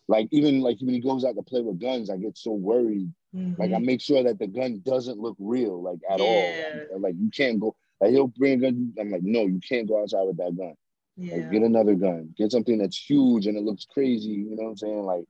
like 0.07 0.27
even 0.31 0.61
like 0.61 0.77
when 0.81 0.95
he 0.95 1.01
goes 1.01 1.23
out 1.23 1.35
to 1.35 1.43
play 1.43 1.61
with 1.61 1.79
guns, 1.79 2.09
I 2.09 2.17
get 2.17 2.35
so 2.35 2.51
worried. 2.53 3.11
Mm-hmm. 3.35 3.61
Like 3.61 3.73
I 3.73 3.77
make 3.77 4.01
sure 4.01 4.23
that 4.23 4.39
the 4.39 4.47
gun 4.47 4.81
doesn't 4.83 5.19
look 5.19 5.35
real, 5.39 5.83
like 5.83 5.99
at 6.09 6.19
yeah. 6.19 6.25
all. 6.25 6.93
Like, 6.93 7.01
like, 7.01 7.15
you 7.19 7.29
can't 7.29 7.59
go. 7.59 7.75
Like 8.01 8.09
he'll 8.11 8.27
bring 8.27 8.53
a 8.53 8.71
gun. 8.71 8.93
I'm 8.99 9.11
like, 9.11 9.23
no, 9.23 9.41
you 9.41 9.59
can't 9.59 9.87
go 9.87 10.01
outside 10.01 10.23
with 10.23 10.37
that 10.37 10.57
gun. 10.57 10.75
Yeah. 11.17 11.37
Like, 11.37 11.51
get 11.51 11.61
another 11.61 11.95
gun. 11.95 12.33
Get 12.37 12.51
something 12.51 12.77
that's 12.77 12.97
huge 12.97 13.47
and 13.47 13.57
it 13.57 13.63
looks 13.63 13.85
crazy. 13.85 14.29
You 14.29 14.55
know 14.55 14.63
what 14.63 14.69
I'm 14.71 14.77
saying? 14.77 15.03
Like, 15.03 15.25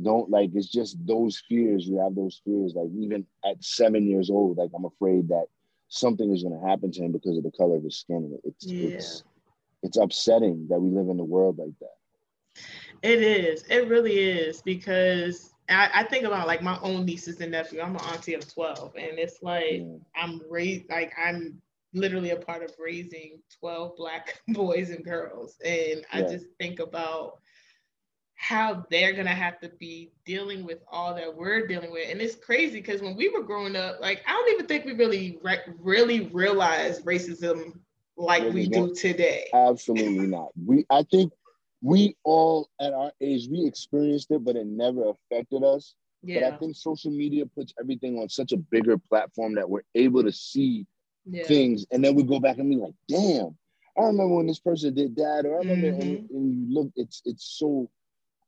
don't 0.00 0.30
like. 0.30 0.50
It's 0.54 0.68
just 0.68 0.96
those 1.06 1.42
fears. 1.48 1.86
You 1.86 1.98
have 1.98 2.14
those 2.14 2.40
fears. 2.44 2.74
Like 2.74 2.88
even 2.96 3.26
at 3.44 3.62
seven 3.62 4.06
years 4.06 4.30
old, 4.30 4.58
like 4.58 4.70
I'm 4.74 4.84
afraid 4.84 5.28
that 5.28 5.46
something 5.88 6.32
is 6.32 6.42
going 6.42 6.58
to 6.58 6.66
happen 6.66 6.92
to 6.92 7.02
him 7.02 7.12
because 7.12 7.36
of 7.36 7.42
the 7.42 7.50
color 7.50 7.76
of 7.76 7.84
his 7.84 7.98
skin. 7.98 8.38
It's 8.44 8.66
yeah. 8.66 8.90
it's 8.90 9.24
it's 9.82 9.96
upsetting 9.96 10.66
that 10.68 10.80
we 10.80 10.90
live 10.90 11.08
in 11.08 11.18
a 11.18 11.24
world 11.24 11.58
like 11.58 11.76
that. 11.80 12.62
It 13.02 13.22
is. 13.22 13.64
It 13.68 13.88
really 13.88 14.18
is 14.18 14.62
because 14.62 15.52
I, 15.68 15.90
I, 15.94 16.02
think 16.04 16.24
about 16.24 16.46
like 16.46 16.62
my 16.62 16.78
own 16.82 17.04
nieces 17.04 17.40
and 17.40 17.52
nephew. 17.52 17.80
I'm 17.80 17.94
an 17.94 18.02
auntie 18.12 18.34
of 18.34 18.52
12, 18.52 18.94
and 18.96 19.18
it's 19.18 19.42
like 19.42 19.82
yeah. 19.82 19.96
I'm 20.16 20.40
raised 20.48 20.88
like 20.90 21.12
I'm 21.22 21.60
literally 21.94 22.30
a 22.30 22.36
part 22.36 22.62
of 22.62 22.72
raising 22.78 23.40
12 23.60 23.96
black 23.96 24.40
boys 24.48 24.90
and 24.90 25.04
girls. 25.04 25.56
And 25.64 26.04
I 26.12 26.22
just 26.22 26.46
think 26.58 26.80
about 26.80 27.40
how 28.38 28.86
they're 28.88 29.12
gonna 29.12 29.30
have 29.30 29.58
to 29.60 29.68
be 29.80 30.12
dealing 30.24 30.64
with 30.64 30.78
all 30.90 31.12
that 31.14 31.34
we're 31.34 31.66
dealing 31.66 31.90
with. 31.90 32.08
And 32.08 32.20
it's 32.20 32.36
crazy 32.36 32.80
because 32.80 33.02
when 33.02 33.16
we 33.16 33.28
were 33.28 33.42
growing 33.42 33.74
up, 33.74 34.00
like 34.00 34.22
I 34.26 34.32
don't 34.32 34.52
even 34.52 34.66
think 34.66 34.84
we 34.84 34.92
really 34.92 35.40
re- 35.42 35.58
really 35.80 36.26
realized 36.26 37.04
racism 37.04 37.72
like 38.16 38.44
we 38.52 38.68
do 38.68 38.94
today. 38.94 39.46
Absolutely 39.52 40.26
not. 40.28 40.50
We 40.64 40.86
I 40.88 41.04
think 41.10 41.32
we 41.82 42.16
all 42.24 42.68
at 42.80 42.92
our 42.92 43.12
age 43.20 43.48
we 43.50 43.66
experienced 43.66 44.30
it, 44.30 44.44
but 44.44 44.56
it 44.56 44.66
never 44.66 45.10
affected 45.10 45.64
us. 45.64 45.96
Yeah. 46.22 46.40
But 46.40 46.52
I 46.52 46.56
think 46.58 46.76
social 46.76 47.10
media 47.10 47.44
puts 47.44 47.74
everything 47.80 48.18
on 48.18 48.28
such 48.28 48.52
a 48.52 48.56
bigger 48.56 48.98
platform 48.98 49.54
that 49.56 49.68
we're 49.68 49.82
able 49.96 50.22
to 50.22 50.32
see 50.32 50.86
yeah. 51.28 51.44
things, 51.44 51.86
and 51.90 52.04
then 52.04 52.14
we 52.14 52.22
go 52.22 52.40
back 52.40 52.58
and 52.58 52.70
be 52.70 52.76
like, 52.76 52.94
"Damn, 53.08 53.56
I 53.96 54.02
remember 54.02 54.36
when 54.36 54.46
this 54.46 54.60
person 54.60 54.94
did 54.94 55.16
that," 55.16 55.44
or 55.44 55.56
I 55.56 55.58
remember, 55.58 55.92
mm-hmm. 55.92 56.00
and, 56.00 56.30
and, 56.30 56.68
you 56.68 56.74
look, 56.74 56.90
it's 56.96 57.22
it's 57.24 57.56
so 57.58 57.90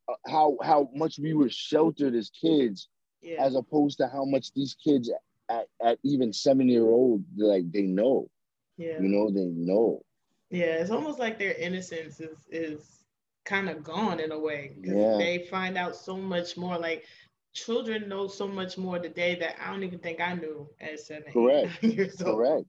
uh, 0.09 0.15
how 0.27 0.57
how 0.63 0.91
much 0.95 1.19
we 1.19 1.35
were 1.35 1.51
sheltered 1.51 2.15
as 2.15 2.31
kids, 2.31 2.89
yeah. 3.23 3.43
as 3.43 3.55
opposed 3.55 3.99
to 3.99 4.09
how 4.09 4.25
much 4.25 4.53
these 4.55 4.77
kids 4.83 5.11
at, 5.51 5.67
at 5.85 5.99
even 6.05 6.33
seven 6.33 6.69
year 6.69 6.87
old 6.87 7.25
like 7.37 7.71
they 7.73 7.83
know. 7.83 8.29
Yeah. 8.77 9.01
You 9.01 9.09
know, 9.09 9.31
they 9.31 9.45
know. 9.45 10.03
Yeah, 10.51 10.81
it's 10.81 10.91
almost 10.91 11.19
like 11.19 11.39
their 11.39 11.53
innocence 11.53 12.21
is 12.21 12.39
is 12.51 13.05
kind 13.45 13.69
of 13.69 13.83
gone 13.83 14.21
in 14.21 14.33
a 14.33 14.39
way. 14.39 14.73
Yeah. 14.81 15.17
They 15.19 15.47
find 15.51 15.77
out 15.77 15.97
so 15.97 16.17
much 16.17 16.57
more. 16.57 16.79
Like 16.79 17.05
children 17.53 18.09
know 18.09 18.29
so 18.29 18.47
much 18.47 18.79
more 18.79 18.99
today 18.99 19.37
that 19.41 19.57
I 19.61 19.71
don't 19.71 19.83
even 19.83 19.99
think 19.99 20.21
I 20.21 20.35
knew 20.35 20.69
at 20.81 21.01
seven. 21.01 21.33
Correct. 21.33 21.83
years 21.83 22.21
old. 22.23 22.37
Correct. 22.37 22.67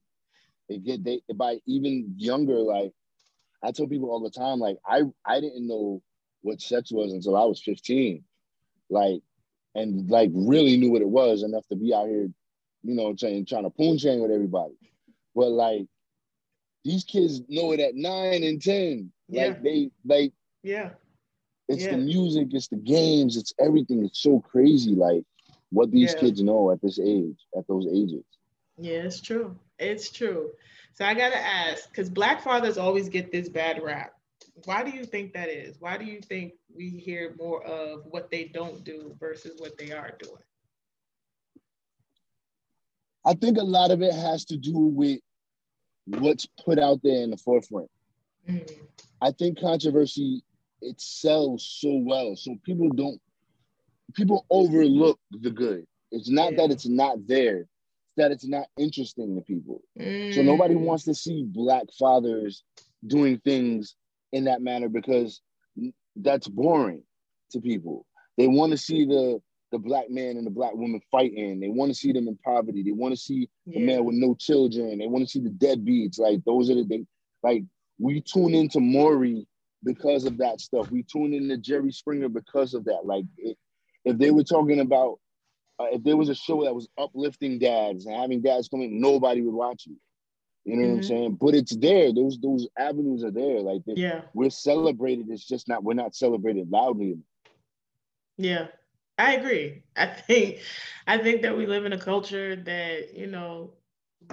They 0.70 0.78
get 0.78 1.04
they 1.04 1.22
by 1.36 1.60
even 1.66 2.14
younger, 2.18 2.60
like 2.60 2.92
I 3.64 3.72
tell 3.72 3.88
people 3.88 4.10
all 4.10 4.22
the 4.22 4.30
time, 4.30 4.60
like 4.60 4.78
I 4.86 5.04
I 5.26 5.40
didn't 5.42 5.68
know 5.68 6.02
what 6.42 6.62
sex 6.62 6.92
was 6.92 7.14
until 7.14 7.36
I 7.36 7.44
was 7.46 7.62
15. 7.62 8.24
Like, 8.90 9.22
and 9.76 10.10
like 10.10 10.32
really 10.34 10.78
knew 10.78 10.92
what 10.92 11.02
it 11.02 11.08
was 11.08 11.44
enough 11.44 11.68
to 11.68 11.76
be 11.76 11.94
out 11.94 12.08
here, 12.08 12.30
you 12.84 12.96
know, 12.96 13.14
trying 13.14 13.46
trying 13.46 13.64
to 13.64 13.70
poon 13.70 13.98
chain 13.98 14.22
with 14.22 14.32
everybody. 14.32 14.74
But 15.36 15.50
like 15.50 15.88
these 16.84 17.04
kids 17.04 17.42
know 17.48 17.72
it 17.72 17.80
at 17.80 17.96
nine 17.96 18.44
and 18.44 18.62
ten. 18.62 19.12
Yeah. 19.28 19.48
Like 19.48 19.64
they 19.64 19.92
like 20.04 20.34
yeah. 20.64 20.92
It's 21.72 21.86
yeah. 21.86 21.92
the 21.92 21.98
music, 21.98 22.50
it's 22.52 22.68
the 22.68 22.76
games, 22.76 23.38
it's 23.38 23.54
everything. 23.58 24.04
It's 24.04 24.22
so 24.22 24.42
crazy, 24.42 24.92
like 24.92 25.24
what 25.70 25.90
these 25.90 26.14
yeah. 26.14 26.20
kids 26.20 26.44
know 26.44 26.70
at 26.72 26.82
this 26.82 27.00
age, 27.00 27.38
at 27.58 27.66
those 27.68 27.88
ages. 27.88 28.26
Yeah, 28.78 29.04
it's 29.04 29.22
true. 29.22 29.56
It's 29.80 30.12
true. 30.12 30.52
So 30.94 31.06
I 31.06 31.14
gotta 31.14 31.38
ask, 31.38 31.90
because 31.90 32.10
black 32.10 32.42
fathers 32.42 32.78
always 32.78 33.08
get 33.08 33.32
this 33.32 33.48
bad 33.48 33.82
rap. 33.82 34.14
Why 34.66 34.84
do 34.84 34.92
you 34.92 35.06
think 35.06 35.34
that 35.34 35.48
is? 35.48 35.78
Why 35.80 35.98
do 35.98 36.04
you 36.04 36.20
think 36.20 36.54
we 36.76 36.90
hear 36.90 37.36
more 37.40 37.64
of 37.64 38.04
what 38.06 38.30
they 38.30 38.46
don't 38.46 38.84
do 38.84 39.16
versus 39.18 39.54
what 39.60 39.78
they 39.78 39.94
are 39.94 40.12
doing? 40.20 40.44
I 43.26 43.34
think 43.34 43.58
a 43.58 43.64
lot 43.64 43.92
of 43.92 44.02
it 44.02 44.14
has 44.14 44.44
to 44.46 44.58
do 44.58 44.78
with 44.78 45.20
what's 46.06 46.48
put 46.66 46.80
out 46.80 47.00
there 47.02 47.24
in 47.24 47.32
the 47.32 47.38
forefront. 47.38 47.90
Mm-hmm. 48.50 48.84
I 49.22 49.32
think 49.32 49.60
controversy 49.60 50.44
it 50.82 51.00
sells 51.00 51.78
so 51.80 52.02
well, 52.06 52.36
so 52.36 52.56
people 52.64 52.90
don't 52.90 53.20
people 54.14 54.46
overlook 54.50 55.20
the 55.32 55.52
good. 55.52 55.86
It's 56.12 56.30
not 56.30 56.52
yeah. 56.52 56.58
that 56.58 56.72
it's 56.72 56.88
not 56.88 57.28
there, 57.28 57.60
it's 57.60 57.70
that 58.18 58.32
it's 58.32 58.48
not 58.48 58.68
interesting 58.78 59.36
to 59.36 59.42
people. 59.42 59.82
Mm. 60.00 60.36
So 60.36 60.42
nobody 60.42 60.76
wants 60.76 61.06
to 61.06 61.14
see 61.14 61.44
black 61.44 61.86
fathers 61.98 62.64
doing 63.08 63.40
things 63.40 63.96
in 64.32 64.46
that 64.46 64.62
manner 64.62 64.90
because 64.90 65.42
that's 66.16 66.48
boring 66.48 67.04
to 67.52 67.62
people. 67.62 68.06
They 68.38 68.48
want 68.48 68.72
to 68.72 68.78
see 68.78 69.06
the 69.06 69.42
the 69.72 69.80
black 69.80 70.10
man 70.10 70.36
and 70.36 70.46
the 70.46 70.52
black 70.52 70.74
woman 70.74 71.00
fighting. 71.12 71.62
They 71.62 71.70
want 71.70 71.92
to 71.92 71.96
see 71.96 72.12
them 72.12 72.28
in 72.28 72.38
poverty. 72.44 72.84
They 72.84 72.92
want 72.92 73.14
to 73.14 73.20
see 73.20 73.50
yeah. 73.66 73.80
the 73.80 73.86
man 73.86 74.04
with 74.04 74.16
no 74.16 74.36
children. 74.36 74.98
They 74.98 75.08
want 75.08 75.24
to 75.26 75.32
see 75.32 75.40
the 75.40 75.50
deadbeats. 75.50 76.20
Like 76.20 76.44
those 76.44 76.70
are 76.70 76.76
the 76.76 76.84
things. 76.84 77.08
Like 77.42 77.64
we 77.98 78.22
tune 78.22 78.54
into 78.54 78.80
Maury 78.80 79.48
because 79.84 80.26
of 80.26 80.38
that 80.38 80.62
stuff. 80.62 80.92
We 80.92 81.04
tune 81.04 81.34
into 81.34 81.58
Jerry 81.58 81.92
Springer 81.92 82.30
because 82.30 82.74
of 82.74 82.86
that. 82.86 83.06
Like 83.06 83.26
it, 83.38 83.58
if 84.06 84.18
they 84.18 84.32
were 84.32 84.44
talking 84.44 84.80
about 84.80 85.20
uh, 85.80 85.88
if 85.92 86.04
there 86.04 86.18
was 86.18 86.30
a 86.30 86.36
show 86.36 86.64
that 86.64 86.76
was 86.76 86.88
uplifting 86.98 87.60
dads 87.60 88.06
and 88.06 88.16
having 88.16 88.42
dads 88.42 88.68
coming, 88.68 89.02
nobody 89.02 89.42
would 89.42 89.54
watch 89.54 89.88
it. 89.88 89.98
You 90.66 90.76
know 90.76 90.84
mm-hmm. 90.84 90.90
what 90.90 90.96
I'm 90.96 91.02
mm-hmm. 91.02 91.08
saying? 91.08 91.38
But 91.42 91.56
it's 91.56 91.76
there. 91.76 92.14
Those 92.14 92.40
those 92.40 92.68
avenues 92.78 93.24
are 93.24 93.32
there. 93.32 93.62
Like 93.62 93.82
yeah, 93.88 94.22
we're 94.34 94.50
celebrated. 94.50 95.28
It's 95.30 95.48
just 95.48 95.68
not 95.68 95.84
we're 95.84 95.94
not 95.94 96.16
celebrated 96.16 96.70
loudly. 96.70 97.18
Yeah, 98.38 98.68
I 99.18 99.36
agree. 99.36 99.84
I 99.96 100.08
think 100.08 100.60
I 101.08 101.18
think 101.18 101.42
that 101.44 101.58
we 101.58 101.66
live 101.66 101.86
in 101.86 101.94
a 101.94 101.98
culture 101.98 102.56
that, 102.56 103.16
you 103.16 103.28
know, 103.28 103.74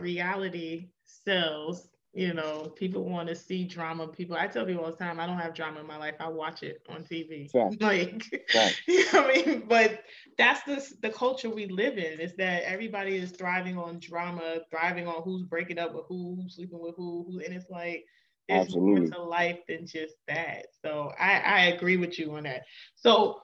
reality 0.01 0.89
sells. 1.05 1.89
You 2.15 2.33
know, 2.35 2.73
people 2.77 3.05
want 3.05 3.29
to 3.29 3.35
see 3.37 3.65
drama. 3.65 4.09
People, 4.09 4.37
I 4.37 4.47
tell 4.49 4.65
people 4.67 4.85
all 4.85 4.91
the 4.91 4.97
time, 4.97 5.21
I 5.21 5.27
don't 5.27 5.39
have 5.39 5.55
drama 5.55 5.81
in 5.81 5.87
my 5.87 5.97
life. 5.99 6.15
I 6.21 6.29
watch 6.29 6.63
it 6.63 6.83
on 6.89 7.05
TV. 7.05 7.53
Like, 7.81 8.25
you 8.89 9.05
know 9.13 9.25
I 9.25 9.29
mean? 9.45 9.65
But 9.69 10.03
that's 10.39 10.63
the 10.65 10.85
the 11.03 11.11
culture 11.11 11.51
we 11.51 11.67
live 11.67 11.99
in. 11.99 12.21
Is 12.21 12.35
that 12.37 12.65
everybody 12.65 13.17
is 13.17 13.33
thriving 13.33 13.79
on 13.79 13.99
drama, 14.01 14.61
thriving 14.71 15.07
on 15.07 15.23
who's 15.23 15.43
breaking 15.45 15.79
up 15.79 15.95
with 15.95 16.05
who, 16.09 16.37
who's 16.41 16.57
sleeping 16.57 16.81
with 16.81 16.95
who, 16.97 17.25
who, 17.29 17.41
and 17.41 17.55
it's 17.55 17.71
like 17.71 18.05
It's 18.49 18.71
Absolutely. 18.71 19.01
more 19.01 19.01
to 19.01 19.23
life 19.23 19.61
than 19.69 19.87
just 19.87 20.17
that. 20.29 20.67
So 20.83 21.13
I, 21.19 21.39
I 21.39 21.61
agree 21.67 21.97
with 21.97 22.19
you 22.19 22.35
on 22.37 22.45
that. 22.45 22.63
So 22.97 23.41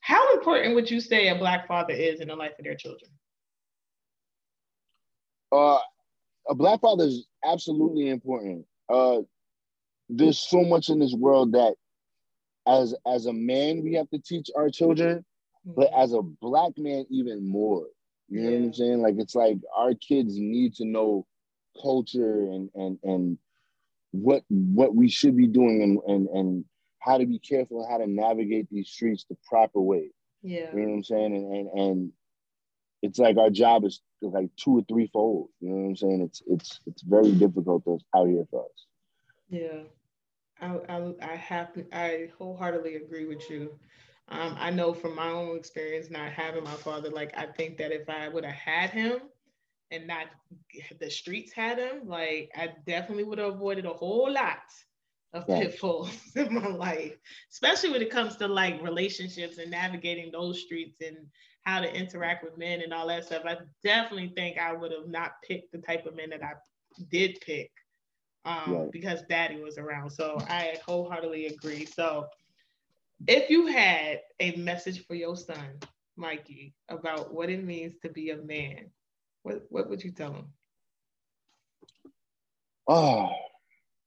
how 0.00 0.32
important 0.34 0.74
would 0.74 0.90
you 0.90 1.00
say 1.00 1.28
a 1.28 1.34
black 1.36 1.66
father 1.68 1.94
is 1.94 2.20
in 2.20 2.28
the 2.28 2.36
life 2.36 2.52
of 2.58 2.64
their 2.64 2.76
children? 2.76 3.10
Uh, 5.52 5.78
a 6.48 6.54
black 6.54 6.80
father 6.80 7.04
is 7.04 7.26
absolutely 7.44 8.08
important. 8.08 8.66
Uh, 8.88 9.18
there's 10.08 10.38
so 10.38 10.62
much 10.62 10.88
in 10.88 10.98
this 10.98 11.14
world 11.14 11.52
that, 11.52 11.74
as 12.66 12.94
as 13.06 13.26
a 13.26 13.32
man, 13.32 13.82
we 13.82 13.94
have 13.94 14.08
to 14.10 14.18
teach 14.18 14.50
our 14.56 14.70
children, 14.70 15.24
but 15.64 15.90
mm-hmm. 15.90 16.02
as 16.02 16.12
a 16.12 16.22
black 16.22 16.72
man, 16.76 17.06
even 17.10 17.46
more. 17.46 17.86
You 18.28 18.40
know 18.40 18.50
what 18.50 18.64
I'm 18.64 18.74
saying? 18.74 19.02
Like 19.02 19.16
it's 19.18 19.34
like 19.34 19.58
our 19.76 19.94
kids 19.94 20.38
need 20.38 20.74
to 20.76 20.84
know 20.84 21.26
culture 21.80 22.44
and 22.44 22.70
and 22.74 22.98
and 23.02 23.38
what 24.12 24.44
what 24.48 24.94
we 24.94 25.08
should 25.08 25.36
be 25.36 25.46
doing 25.46 25.82
and 25.82 25.98
and 26.06 26.28
and 26.28 26.64
how 27.00 27.18
to 27.18 27.26
be 27.26 27.38
careful 27.38 27.82
and 27.82 27.90
how 27.90 27.98
to 27.98 28.06
navigate 28.06 28.68
these 28.70 28.88
streets 28.88 29.26
the 29.28 29.36
proper 29.48 29.80
way. 29.80 30.10
Yeah. 30.42 30.70
You 30.74 30.80
know 30.80 30.88
what 30.88 30.94
I'm 30.94 31.04
saying? 31.04 31.34
And 31.34 31.52
and 31.52 31.78
and 31.78 32.12
it's 33.04 33.18
like 33.18 33.36
our 33.36 33.50
job 33.50 33.84
is 33.84 34.00
like 34.22 34.48
two 34.56 34.78
or 34.78 34.82
three 34.88 35.08
fold. 35.12 35.50
You 35.60 35.68
know 35.68 35.76
what 35.76 35.88
I'm 35.88 35.96
saying? 35.96 36.22
It's 36.22 36.42
it's 36.46 36.80
it's 36.86 37.02
very 37.02 37.32
difficult 37.32 37.84
out 38.16 38.28
here 38.28 38.46
for 38.50 38.64
us. 38.64 38.86
Yeah. 39.50 39.82
I, 40.60 40.78
I, 40.88 41.14
I 41.20 41.36
have 41.36 41.68
I 41.92 42.30
wholeheartedly 42.38 42.96
agree 42.96 43.26
with 43.26 43.50
you. 43.50 43.72
Um, 44.28 44.56
I 44.58 44.70
know 44.70 44.94
from 44.94 45.14
my 45.14 45.28
own 45.28 45.58
experience 45.58 46.10
not 46.10 46.32
having 46.32 46.64
my 46.64 46.74
father, 46.74 47.10
like 47.10 47.36
I 47.36 47.44
think 47.44 47.76
that 47.76 47.92
if 47.92 48.08
I 48.08 48.28
would 48.28 48.44
have 48.44 48.54
had 48.54 48.88
him 48.90 49.18
and 49.90 50.06
not 50.06 50.28
the 50.98 51.10
streets 51.10 51.52
had 51.52 51.78
him, 51.78 52.08
like 52.08 52.50
I 52.56 52.70
definitely 52.86 53.24
would 53.24 53.38
have 53.38 53.54
avoided 53.54 53.84
a 53.84 53.92
whole 53.92 54.32
lot 54.32 54.62
of 55.34 55.44
right. 55.46 55.64
pitfalls 55.64 56.16
in 56.36 56.54
my 56.54 56.68
life, 56.68 57.18
especially 57.52 57.90
when 57.90 58.00
it 58.00 58.10
comes 58.10 58.36
to 58.36 58.48
like 58.48 58.82
relationships 58.82 59.58
and 59.58 59.70
navigating 59.70 60.32
those 60.32 60.62
streets 60.62 61.02
and 61.02 61.18
how 61.64 61.80
to 61.80 61.94
interact 61.94 62.44
with 62.44 62.58
men 62.58 62.82
and 62.82 62.92
all 62.92 63.06
that 63.08 63.24
stuff. 63.24 63.42
I 63.46 63.56
definitely 63.82 64.32
think 64.36 64.58
I 64.58 64.72
would 64.72 64.92
have 64.92 65.08
not 65.08 65.32
picked 65.46 65.72
the 65.72 65.78
type 65.78 66.06
of 66.06 66.14
men 66.14 66.30
that 66.30 66.42
I 66.42 66.52
did 67.10 67.40
pick 67.40 67.70
um, 68.44 68.74
right. 68.74 68.92
because 68.92 69.22
daddy 69.28 69.60
was 69.60 69.78
around. 69.78 70.10
So 70.10 70.38
I 70.48 70.76
wholeheartedly 70.86 71.46
agree. 71.46 71.86
So 71.86 72.26
if 73.26 73.48
you 73.48 73.66
had 73.66 74.20
a 74.40 74.56
message 74.56 75.06
for 75.06 75.14
your 75.14 75.36
son, 75.36 75.78
Mikey, 76.16 76.74
about 76.88 77.32
what 77.32 77.50
it 77.50 77.64
means 77.64 77.94
to 78.02 78.10
be 78.10 78.30
a 78.30 78.36
man, 78.36 78.90
what, 79.42 79.62
what 79.70 79.88
would 79.88 80.04
you 80.04 80.10
tell 80.10 80.34
him? 80.34 80.46
Oh, 82.86 83.30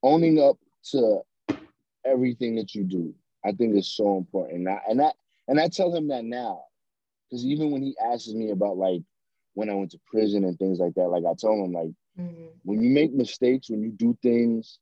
owning 0.03 0.39
up 0.39 0.57
to 0.91 1.21
everything 2.05 2.55
that 2.55 2.75
you 2.75 2.83
do, 2.83 3.13
I 3.43 3.51
think 3.51 3.75
is 3.75 3.95
so 3.95 4.17
important. 4.17 4.59
And 4.59 4.69
I, 4.69 4.81
and 4.87 5.01
I, 5.01 5.11
and 5.47 5.59
I 5.59 5.67
tell 5.67 5.93
him 5.93 6.07
that 6.09 6.23
now, 6.23 6.65
because 7.29 7.45
even 7.45 7.71
when 7.71 7.81
he 7.81 7.95
asks 8.03 8.29
me 8.29 8.51
about 8.51 8.77
like 8.77 9.01
when 9.53 9.69
I 9.69 9.73
went 9.73 9.91
to 9.91 9.99
prison 10.05 10.43
and 10.43 10.57
things 10.57 10.79
like 10.79 10.93
that, 10.95 11.09
like 11.09 11.23
I 11.25 11.33
told 11.39 11.65
him 11.65 11.73
like 11.73 11.91
mm-hmm. 12.19 12.45
when 12.63 12.81
you 12.81 12.89
make 12.89 13.13
mistakes, 13.13 13.69
when 13.69 13.81
you 13.81 13.91
do 13.91 14.17
things, 14.21 14.79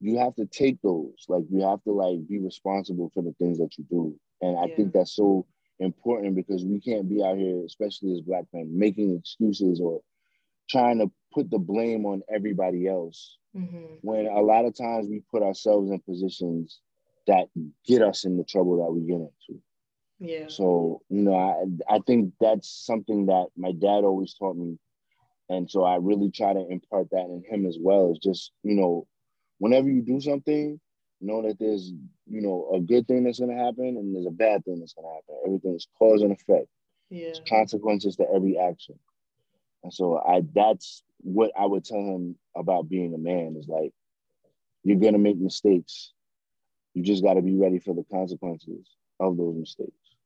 you 0.00 0.18
have 0.18 0.34
to 0.36 0.46
take 0.46 0.80
those. 0.82 1.24
Like 1.28 1.44
you 1.50 1.62
have 1.62 1.82
to 1.84 1.92
like 1.92 2.26
be 2.28 2.38
responsible 2.38 3.10
for 3.14 3.22
the 3.22 3.34
things 3.38 3.58
that 3.58 3.78
you 3.78 3.84
do. 3.88 4.14
And 4.40 4.58
I 4.58 4.66
yeah. 4.66 4.76
think 4.76 4.92
that's 4.92 5.14
so 5.14 5.46
important 5.78 6.34
because 6.34 6.64
we 6.64 6.80
can't 6.80 7.08
be 7.08 7.22
out 7.22 7.38
here, 7.38 7.64
especially 7.64 8.12
as 8.12 8.20
black 8.20 8.44
men, 8.52 8.76
making 8.76 9.16
excuses 9.16 9.80
or 9.80 10.00
trying 10.68 10.98
to 10.98 11.10
put 11.32 11.50
the 11.50 11.58
blame 11.58 12.04
on 12.04 12.22
everybody 12.32 12.88
else. 12.88 13.38
Mm-hmm. 13.56 13.94
When 14.02 14.26
a 14.26 14.40
lot 14.40 14.64
of 14.64 14.76
times 14.76 15.08
we 15.08 15.22
put 15.30 15.42
ourselves 15.42 15.90
in 15.90 16.00
positions 16.00 16.80
that 17.26 17.46
get 17.86 18.02
us 18.02 18.24
in 18.24 18.36
the 18.36 18.44
trouble 18.44 18.84
that 18.84 18.92
we 18.92 19.06
get 19.06 19.16
into. 19.16 19.62
Yeah. 20.22 20.46
So, 20.48 21.02
you 21.08 21.22
know, 21.22 21.34
I 21.34 21.96
I 21.96 21.98
think 22.06 22.32
that's 22.40 22.68
something 22.68 23.26
that 23.26 23.48
my 23.56 23.72
dad 23.72 24.04
always 24.04 24.34
taught 24.34 24.56
me. 24.56 24.78
And 25.48 25.68
so 25.70 25.82
I 25.82 25.96
really 25.96 26.30
try 26.30 26.52
to 26.52 26.66
impart 26.70 27.10
that 27.10 27.26
in 27.26 27.42
him 27.48 27.66
as 27.66 27.76
well. 27.80 28.12
Is 28.12 28.18
just, 28.18 28.52
you 28.62 28.74
know, 28.74 29.06
whenever 29.58 29.90
you 29.90 30.00
do 30.00 30.20
something, 30.20 30.80
know 31.20 31.42
that 31.42 31.58
there's, 31.58 31.92
you 32.26 32.40
know, 32.40 32.70
a 32.74 32.80
good 32.80 33.06
thing 33.08 33.24
that's 33.24 33.40
gonna 33.40 33.56
happen 33.56 33.96
and 33.98 34.14
there's 34.14 34.26
a 34.26 34.30
bad 34.30 34.64
thing 34.64 34.78
that's 34.78 34.94
gonna 34.94 35.08
happen. 35.12 35.34
Everything 35.44 35.74
is 35.74 35.88
cause 35.98 36.22
and 36.22 36.32
effect. 36.32 36.68
Yeah. 37.10 37.24
There's 37.26 37.42
consequences 37.48 38.16
to 38.16 38.26
every 38.32 38.56
action. 38.58 38.98
And 39.82 39.92
so 39.92 40.18
I 40.18 40.42
that's 40.54 41.02
what 41.18 41.50
I 41.58 41.66
would 41.66 41.84
tell 41.84 41.98
him 41.98 42.36
about 42.56 42.88
being 42.88 43.12
a 43.14 43.18
man 43.18 43.56
is 43.58 43.66
like, 43.68 43.92
you're 44.84 44.98
gonna 45.00 45.18
make 45.18 45.36
mistakes. 45.36 46.12
You 46.94 47.02
just 47.02 47.22
gotta 47.22 47.42
be 47.42 47.56
ready 47.56 47.78
for 47.78 47.94
the 47.94 48.04
consequences 48.04 48.86
of 49.20 49.36
those 49.36 49.54
mistakes. 49.56 50.16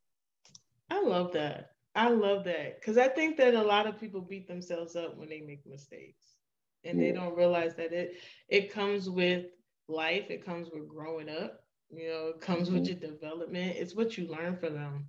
I 0.91 1.03
love 1.03 1.33
that. 1.33 1.73
I 1.95 2.09
love 2.11 2.45
that 2.45 2.81
because 2.81 2.99
I 2.99 3.09
think 3.09 3.37
that 3.39 3.55
a 3.55 3.63
lot 3.63 3.87
of 3.87 3.99
people 3.99 4.21
beat 4.21 4.47
themselves 4.47 4.97
up 4.97 5.17
when 5.17 5.29
they 5.29 5.41
make 5.41 5.67
mistakes, 5.67 6.37
and 6.85 7.01
yeah. 7.01 7.07
they 7.07 7.13
don't 7.13 7.37
realize 7.37 7.75
that 7.77 7.93
it 7.93 8.17
it 8.49 8.73
comes 8.73 9.09
with 9.09 9.47
life. 9.89 10.27
It 10.31 10.45
comes 10.45 10.69
with 10.73 10.89
growing 10.89 11.29
up. 11.29 11.65
You 11.91 12.09
know, 12.09 12.27
it 12.29 12.41
comes 12.41 12.69
mm-hmm. 12.69 12.79
with 12.79 12.89
your 12.89 12.99
development. 12.99 13.77
It's 13.77 13.95
what 13.95 14.19
you 14.19 14.27
learn 14.27 14.57
from 14.57 14.75
them 14.75 15.07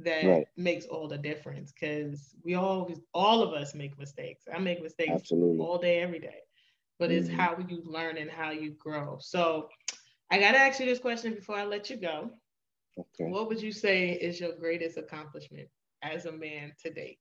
that 0.00 0.24
right. 0.24 0.46
makes 0.56 0.86
all 0.86 1.08
the 1.08 1.18
difference. 1.18 1.72
Because 1.72 2.34
we 2.44 2.54
always, 2.54 3.00
all 3.14 3.42
of 3.42 3.54
us 3.54 3.74
make 3.74 3.98
mistakes. 3.98 4.44
I 4.52 4.58
make 4.58 4.82
mistakes 4.82 5.12
Absolutely. 5.12 5.58
all 5.58 5.78
day, 5.78 6.00
every 6.00 6.18
day. 6.18 6.40
But 6.98 7.10
mm-hmm. 7.10 7.18
it's 7.18 7.28
how 7.28 7.56
you 7.66 7.82
learn 7.84 8.18
and 8.18 8.30
how 8.30 8.50
you 8.50 8.72
grow. 8.72 9.18
So 9.20 9.68
I 10.32 10.38
got 10.38 10.52
to 10.52 10.58
ask 10.58 10.80
you 10.80 10.86
this 10.86 10.98
question 10.98 11.34
before 11.34 11.56
I 11.56 11.64
let 11.64 11.90
you 11.90 11.96
go. 11.96 12.30
Okay. 12.98 13.30
What 13.30 13.48
would 13.48 13.60
you 13.60 13.70
say 13.70 14.12
is 14.12 14.40
your 14.40 14.54
greatest 14.54 14.96
accomplishment 14.96 15.68
as 16.02 16.24
a 16.24 16.32
man 16.32 16.72
to 16.82 16.90
date? 16.90 17.18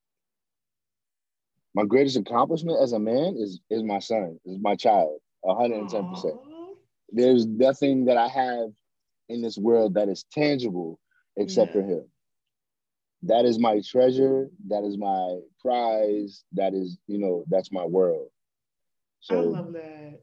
My 1.75 1.83
greatest 1.83 2.15
accomplishment 2.15 2.79
as 2.81 2.93
a 2.93 2.99
man 2.99 3.35
is 3.37 3.59
is 3.69 3.83
my 3.83 3.99
son, 3.99 4.39
is 4.45 4.57
my 4.61 4.75
child, 4.75 5.19
110%. 5.43 6.37
There's 7.09 7.45
nothing 7.45 8.05
that 8.05 8.15
I 8.15 8.29
have 8.29 8.69
in 9.27 9.41
this 9.41 9.57
world 9.57 9.95
that 9.95 10.07
is 10.07 10.25
tangible 10.31 10.97
except 11.35 11.75
yeah. 11.75 11.81
for 11.81 11.87
him. 11.87 12.05
That 13.23 13.43
is 13.43 13.59
my 13.59 13.81
treasure. 13.85 14.49
That 14.69 14.85
is 14.85 14.97
my 14.97 15.39
prize. 15.59 16.45
That 16.53 16.73
is, 16.73 16.97
you 17.07 17.19
know, 17.19 17.43
that's 17.49 17.73
my 17.73 17.85
world. 17.85 18.29
So 19.19 19.37
I 19.37 19.43
love 19.43 19.73
that. 19.73 20.21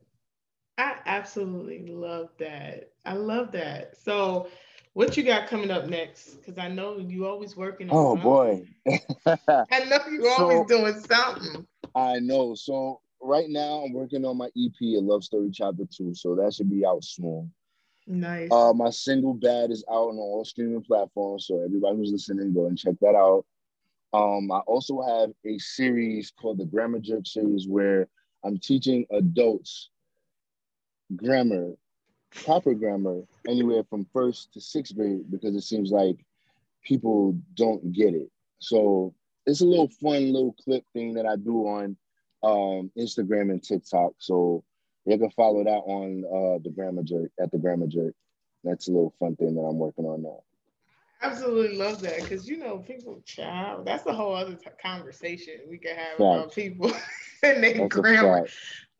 I 0.78 0.94
absolutely 1.06 1.84
love 1.88 2.30
that. 2.38 2.92
I 3.04 3.14
love 3.14 3.50
that. 3.52 3.96
So 4.00 4.48
what 4.94 5.16
you 5.16 5.24
got 5.24 5.48
coming 5.48 5.72
up 5.72 5.86
next? 5.86 6.36
Because 6.36 6.56
I 6.56 6.68
know 6.68 6.98
you 6.98 7.26
always 7.26 7.56
working. 7.56 7.88
oh 7.90 8.16
boy, 8.16 8.64
I 9.26 9.84
know 9.86 9.98
you 10.08 10.24
so, 10.24 10.30
always 10.30 10.66
doing 10.66 11.00
something. 11.00 11.66
I 11.96 12.20
know. 12.20 12.54
So 12.54 13.00
right 13.20 13.48
now 13.48 13.82
I'm 13.84 13.92
working 13.92 14.24
on 14.24 14.36
my 14.36 14.46
EP, 14.56 14.80
A 14.80 15.00
Love 15.00 15.24
Story 15.24 15.50
Chapter 15.52 15.84
Two. 15.90 16.14
So 16.14 16.36
that 16.36 16.54
should 16.54 16.70
be 16.70 16.86
out 16.86 17.02
soon. 17.02 17.52
Nice. 18.06 18.50
Uh, 18.52 18.72
my 18.72 18.90
single 18.90 19.34
"Bad" 19.34 19.72
is 19.72 19.84
out 19.90 20.10
on 20.10 20.18
all 20.18 20.44
streaming 20.44 20.82
platforms. 20.82 21.46
So 21.48 21.60
everybody 21.60 21.96
who's 21.96 22.12
listening, 22.12 22.54
go 22.54 22.66
and 22.66 22.78
check 22.78 22.94
that 23.00 23.16
out. 23.16 23.44
Um, 24.12 24.50
I 24.52 24.60
also 24.60 25.02
have 25.02 25.30
a 25.44 25.58
series 25.58 26.32
called 26.40 26.58
the 26.58 26.64
Grammar 26.64 27.00
Jerk 27.00 27.26
series 27.26 27.66
where 27.66 28.08
I'm 28.44 28.58
teaching 28.58 29.04
adults 29.10 29.90
grammar 31.16 31.74
proper 32.44 32.74
grammar 32.74 33.22
anywhere 33.48 33.82
from 33.84 34.06
first 34.12 34.52
to 34.52 34.60
sixth 34.60 34.94
grade 34.94 35.30
because 35.30 35.54
it 35.54 35.62
seems 35.62 35.90
like 35.90 36.16
people 36.84 37.36
don't 37.54 37.92
get 37.92 38.14
it. 38.14 38.30
So 38.58 39.14
it's 39.46 39.60
a 39.60 39.66
little 39.66 39.88
fun 39.88 40.32
little 40.32 40.54
clip 40.64 40.84
thing 40.92 41.14
that 41.14 41.26
I 41.26 41.36
do 41.36 41.66
on 41.66 41.96
um, 42.42 42.90
Instagram 42.98 43.50
and 43.50 43.62
TikTok. 43.62 44.12
So 44.18 44.62
you 45.06 45.18
can 45.18 45.30
follow 45.30 45.64
that 45.64 45.70
on 45.70 46.24
uh, 46.24 46.58
the 46.62 46.70
Grammar 46.70 47.02
Jerk 47.02 47.30
at 47.40 47.50
the 47.50 47.58
Grammar 47.58 47.86
Jerk. 47.86 48.14
That's 48.64 48.88
a 48.88 48.92
little 48.92 49.14
fun 49.18 49.36
thing 49.36 49.54
that 49.54 49.62
I'm 49.62 49.78
working 49.78 50.04
on 50.04 50.22
now. 50.22 50.42
Absolutely 51.20 51.76
love 51.76 52.00
that 52.02 52.22
because 52.22 52.48
you 52.48 52.58
know 52.58 52.78
people 52.78 53.20
child. 53.24 53.84
That's 53.84 54.06
a 54.06 54.12
whole 54.12 54.34
other 54.34 54.54
t- 54.54 54.70
conversation 54.80 55.54
we 55.68 55.78
can 55.78 55.96
have 55.96 56.20
about 56.20 56.54
people 56.54 56.92
and 57.42 57.62
their 57.62 57.88
grammar. 57.88 58.46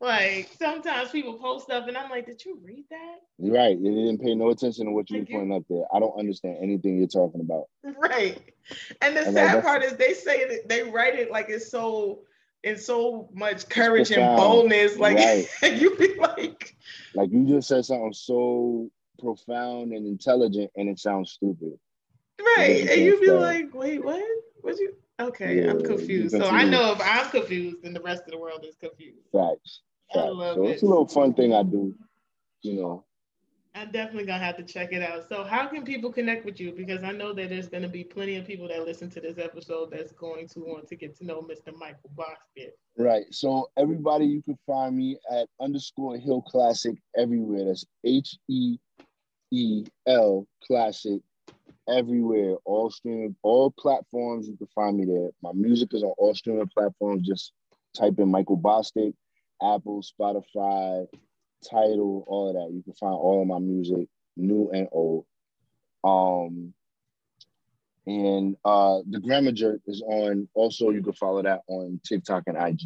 Like 0.01 0.49
sometimes 0.57 1.09
people 1.09 1.33
post 1.33 1.65
stuff 1.65 1.85
and 1.87 1.97
I'm 1.97 2.09
like, 2.09 2.25
did 2.25 2.43
you 2.45 2.57
read 2.63 2.85
that? 2.89 3.17
Right. 3.37 3.77
You 3.77 3.93
didn't 3.93 4.21
pay 4.21 4.33
no 4.33 4.49
attention 4.49 4.85
to 4.85 4.91
what 4.91 5.09
you 5.09 5.19
were 5.19 5.25
pointing 5.25 5.53
up 5.53 5.63
there. 5.69 5.83
I 5.93 5.99
don't 5.99 6.17
understand 6.17 6.57
anything 6.61 6.97
you're 6.97 7.07
talking 7.07 7.41
about. 7.41 7.65
Right. 7.83 8.39
And 9.01 9.17
the 9.17 9.25
sad 9.25 9.55
like, 9.55 9.63
part 9.63 9.83
is 9.83 9.97
they 9.97 10.13
say 10.13 10.47
that 10.47 10.69
they 10.69 10.83
write 10.83 11.19
it 11.19 11.31
like 11.31 11.49
it's 11.49 11.69
so 11.69 12.21
in 12.63 12.77
so 12.77 13.29
much 13.33 13.67
courage 13.67 14.11
and 14.11 14.37
boldness. 14.37 14.97
Like 14.97 15.17
right. 15.17 15.47
you 15.81 15.95
be 15.97 16.15
like 16.15 16.77
like 17.13 17.29
you 17.31 17.45
just 17.45 17.67
said 17.67 17.83
something 17.83 18.13
so 18.13 18.89
profound 19.19 19.91
and 19.91 20.07
intelligent 20.07 20.71
and 20.77 20.87
it 20.87 20.97
sounds 20.97 21.31
stupid. 21.31 21.77
Right. 22.39 22.87
And 22.89 23.01
you 23.01 23.19
be 23.19 23.31
like, 23.31 23.73
wait, 23.73 24.01
what? 24.01 24.23
What 24.61 24.79
you 24.79 24.93
okay, 25.19 25.61
yeah, 25.61 25.71
I'm 25.71 25.81
confused. 25.81 26.37
So 26.37 26.47
I 26.47 26.63
know 26.63 26.93
if 26.93 27.01
I'm 27.03 27.29
confused, 27.29 27.83
then 27.83 27.93
the 27.93 28.01
rest 28.01 28.23
of 28.23 28.31
the 28.31 28.37
world 28.37 28.65
is 28.65 28.75
confused. 28.75 29.27
Facts. 29.33 29.81
So 30.11 30.63
it. 30.63 30.71
it's 30.71 30.83
a 30.83 30.85
little 30.85 31.07
fun 31.07 31.33
thing 31.33 31.53
I 31.53 31.63
do. 31.63 31.93
you 32.61 32.73
know. 32.81 33.05
I'm 33.75 33.91
definitely 33.91 34.25
gonna 34.25 34.43
have 34.43 34.57
to 34.57 34.63
check 34.63 34.91
it 34.93 35.01
out. 35.01 35.29
So, 35.29 35.43
how 35.43 35.67
can 35.67 35.83
people 35.83 36.11
connect 36.11 36.43
with 36.43 36.59
you? 36.59 36.71
Because 36.71 37.03
I 37.03 37.11
know 37.11 37.33
that 37.33 37.49
there's 37.49 37.69
gonna 37.69 37.87
be 37.87 38.03
plenty 38.03 38.35
of 38.35 38.45
people 38.45 38.67
that 38.67 38.83
listen 38.85 39.09
to 39.11 39.21
this 39.21 39.37
episode 39.37 39.91
that's 39.91 40.11
going 40.11 40.47
to 40.49 40.59
want 40.59 40.87
to 40.87 40.95
get 40.95 41.15
to 41.17 41.25
know 41.25 41.41
Mr. 41.41 41.73
Michael 41.77 42.09
Bostic. 42.15 42.71
Right. 42.97 43.25
So, 43.31 43.69
everybody, 43.77 44.25
you 44.25 44.41
can 44.41 44.57
find 44.65 44.97
me 44.97 45.17
at 45.31 45.47
underscore 45.61 46.17
Heel 46.17 46.41
Classic 46.41 46.95
everywhere. 47.15 47.65
That's 47.65 47.85
H 48.03 48.37
E 48.49 48.77
E 49.51 49.85
L 50.07 50.47
Classic 50.63 51.21
everywhere. 51.87 52.55
All 52.65 52.89
streaming, 52.89 53.35
all 53.43 53.71
platforms. 53.71 54.47
You 54.47 54.57
can 54.57 54.67
find 54.73 54.97
me 54.97 55.05
there. 55.05 55.29
My 55.43 55.51
music 55.53 55.93
is 55.93 56.03
on 56.03 56.13
all 56.17 56.33
streaming 56.33 56.69
platforms. 56.75 57.27
Just 57.27 57.53
type 57.95 58.19
in 58.19 58.29
Michael 58.29 58.57
Bostic, 58.57 59.13
Apple, 59.61 60.01
Spotify, 60.01 61.07
Tidal, 61.69 62.23
all 62.27 62.49
of 62.49 62.55
that. 62.55 62.73
You 62.73 62.83
can 62.83 62.93
find 62.93 63.13
all 63.13 63.41
of 63.41 63.47
my 63.47 63.59
music, 63.59 64.07
new 64.37 64.69
and 64.71 64.87
old. 64.91 65.25
Um, 66.03 66.73
and 68.07 68.55
uh, 68.65 68.99
the 69.09 69.19
Grammar 69.19 69.51
Jerk 69.51 69.81
is 69.85 70.01
on. 70.01 70.47
Also, 70.53 70.89
you 70.89 71.03
can 71.03 71.13
follow 71.13 71.43
that 71.43 71.61
on 71.67 71.99
TikTok 72.03 72.43
and 72.47 72.57
IG. 72.57 72.81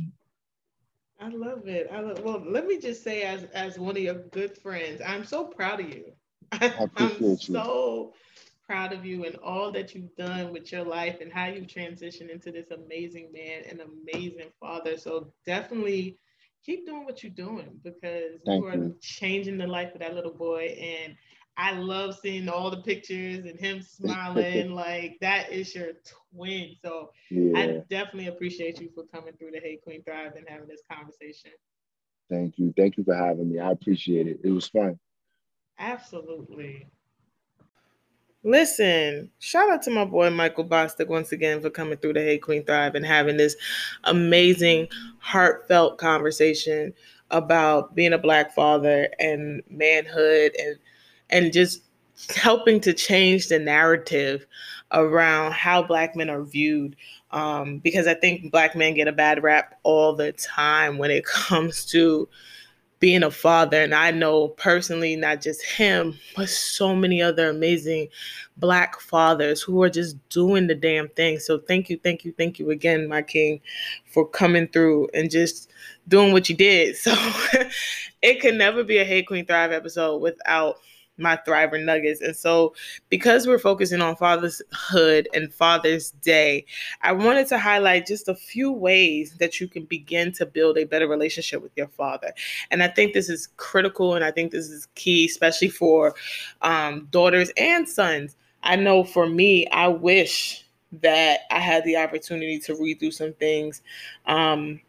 I 1.20 1.30
love 1.30 1.68
it. 1.68 1.88
I 1.92 2.02
love, 2.02 2.22
well, 2.24 2.44
let 2.46 2.68
me 2.68 2.80
just 2.80 3.04
say, 3.04 3.22
as 3.22 3.46
as 3.54 3.80
one 3.80 3.96
of 3.96 4.04
your 4.04 4.16
good 4.16 4.58
friends, 4.58 5.02
I'm 5.06 5.24
so 5.24 5.46
proud 5.46 5.80
of 5.80 5.90
you. 5.90 6.12
I 6.52 6.66
appreciate 6.84 7.48
I'm 7.48 7.56
you. 7.56 7.56
so 7.56 8.14
proud 8.68 8.92
of 8.92 9.06
you 9.06 9.26
and 9.26 9.36
all 9.38 9.72
that 9.72 9.94
you've 9.94 10.16
done 10.16 10.52
with 10.52 10.72
your 10.72 10.84
life 10.84 11.20
and 11.22 11.32
how 11.32 11.46
you 11.46 11.62
transitioned 11.62 12.30
into 12.30 12.52
this 12.52 12.72
amazing 12.72 13.32
man 13.32 13.64
and 13.70 13.82
amazing 13.82 14.50
father. 14.60 14.98
So 14.98 15.32
definitely 15.46 16.18
keep 16.65 16.86
doing 16.86 17.06
what 17.06 17.23
you're 17.23 17.32
doing 17.32 17.80
because 17.84 18.39
Thank 18.45 18.63
you 18.63 18.69
are 18.69 18.76
you. 18.76 18.95
changing 19.02 19.58
the 19.58 19.67
life 19.67 19.93
of 19.93 20.02
that 20.02 20.15
little 20.15 20.34
boy. 20.34 20.76
And 20.80 21.15
I 21.58 21.73
love 21.73 22.17
seeing 22.19 22.49
all 22.49 22.71
the 22.71 22.82
pictures 22.82 23.45
and 23.45 23.60
him 23.60 23.82
smiling. 23.82 24.71
like 24.76 25.17
that 25.21 25.52
is 25.52 25.76
your 25.76 25.91
twin. 26.34 26.76
So 26.84 27.12
yeah. 27.30 27.60
I 27.60 27.82
definitely 27.89 28.28
appreciate 28.28 28.80
you 28.80 28.89
for 28.95 29.04
coming 29.13 29.34
through 29.38 29.52
the 29.52 29.60
Hey 29.60 29.80
Queen 29.84 30.04
Thrive 30.04 30.34
and 30.36 30.47
having 30.47 30.67
this 30.67 30.82
conversation. 30.91 31.52
Thank 32.30 32.58
you. 32.58 32.73
Thank 32.76 32.97
you 32.97 33.04
for 33.04 33.15
having 33.15 33.52
me. 33.52 33.60
I 33.60 33.71
appreciate 33.71 34.28
it. 34.28 34.39
It 34.43 34.49
was 34.49 34.67
fun. 34.67 34.99
Absolutely. 35.78 36.88
Listen, 38.45 39.29
shout 39.39 39.69
out 39.69 39.82
to 39.84 39.91
my 39.91 40.03
boy 40.03 40.29
Michael 40.29 40.65
Bostic 40.65 41.08
once 41.08 41.32
again 41.32 41.62
for 41.62 41.69
coming 41.69 41.97
through 41.97 42.13
the 42.13 42.19
Hey 42.19 42.38
Queen 42.38 42.65
Thrive 42.65 42.93
and 42.93 43.06
having 43.06 43.38
this 43.38 43.56
amazing, 44.03 44.89
heartfelt 45.19 45.97
conversation 45.97 46.93
about 47.32 47.95
being 47.95 48.12
a 48.12 48.17
black 48.17 48.53
father 48.53 49.08
and 49.17 49.63
manhood 49.69 50.51
and 50.60 50.77
and 51.29 51.53
just 51.53 51.84
helping 52.36 52.82
to 52.82 52.93
change 52.93 53.47
the 53.47 53.58
narrative 53.58 54.45
around 54.91 55.53
how 55.53 55.82
black 55.82 56.13
men 56.13 56.29
are 56.29 56.43
viewed. 56.43 56.97
Um, 57.32 57.79
because 57.79 58.06
i 58.06 58.13
think 58.13 58.51
black 58.51 58.75
men 58.75 58.93
get 58.93 59.08
a 59.08 59.12
bad 59.12 59.41
rap 59.41 59.79
all 59.82 60.15
the 60.15 60.34
time 60.34 60.99
when 60.99 61.10
it 61.10 61.25
comes 61.25 61.84
to 61.86 62.29
being 63.04 63.24
a 63.24 63.30
father. 63.30 63.82
And 63.82 63.94
I 63.94 64.12
know 64.12 64.48
personally, 64.48 65.18
not 65.18 65.42
just 65.42 65.62
him, 65.62 66.18
but 66.38 66.48
so 66.48 66.96
many 66.96 67.22
other 67.22 67.50
amazing 67.50 68.08
Black 68.56 69.02
fathers 69.02 69.62
who 69.62 69.84
are 69.84 69.89
just 69.89 70.16
doing 70.30 70.68
the 70.68 70.76
damn 70.76 71.10
thing. 71.10 71.38
So 71.38 71.60
thank 71.60 71.89
you, 71.89 72.00
thank 72.02 72.24
you, 72.24 72.34
thank 72.38 72.60
you 72.60 72.70
again, 72.72 73.10
my 73.10 73.22
king, 73.22 73.60
for 74.06 74.26
coming 74.26 74.70
through 74.70 75.10
and 75.13 75.30
just 75.30 75.70
doing 76.08 76.32
what 76.32 76.48
you 76.48 76.56
did. 76.56 76.96
So 77.04 77.13
it 78.22 78.39
could 78.39 78.56
never 78.56 78.86
be 78.86 79.00
a 79.00 79.04
Hey 79.04 79.22
Queen 79.22 79.46
Thrive 79.46 79.74
episode 79.74 80.22
without 80.22 80.78
my 81.17 81.38
Thriver 81.47 81.84
Nuggets. 81.84 82.21
And 82.21 82.36
so, 82.36 82.73
because 83.10 83.47
we're 83.47 83.60
focusing 83.60 84.02
on 84.02 84.15
fatherhood 84.15 85.28
and 85.34 85.54
Father's 85.54 86.12
Day, 86.12 86.65
I 87.02 87.12
wanted 87.12 87.47
to 87.47 87.60
highlight 87.60 88.08
just 88.08 88.28
a 88.28 88.36
few 88.36 88.71
ways 88.71 89.36
that 89.39 89.60
you 89.60 89.67
can 89.67 89.86
begin 89.86 90.32
to 90.34 90.45
build 90.45 90.78
a 90.78 90.86
better 90.86 91.08
relationship 91.08 91.62
with 91.62 91.71
your 91.76 91.88
father. 91.88 92.34
And 92.71 92.82
I 92.82 92.88
think 92.88 93.13
this 93.13 93.30
is 93.30 93.49
critical 93.58 94.15
and 94.15 94.23
I 94.26 94.32
think 94.32 94.52
this 94.52 94.69
is 94.69 94.88
key, 94.95 95.26
especially 95.26 95.69
for 95.69 96.15
um, 96.62 97.08
daughters 97.12 97.52
and 97.58 97.88
sons. 97.88 98.36
I 98.63 98.76
know 98.76 99.04
for 99.04 99.28
me, 99.28 99.67
I 99.67 99.88
wish 99.89 100.65
that 101.02 101.41
I 101.52 101.60
had 101.60 101.84
the 101.86 101.97
opportunity 101.97 102.60
to 102.60 102.76
read 102.76 102.99
through 102.99 103.12
some 103.12 103.34
things 103.34 103.82
um, 104.26 104.80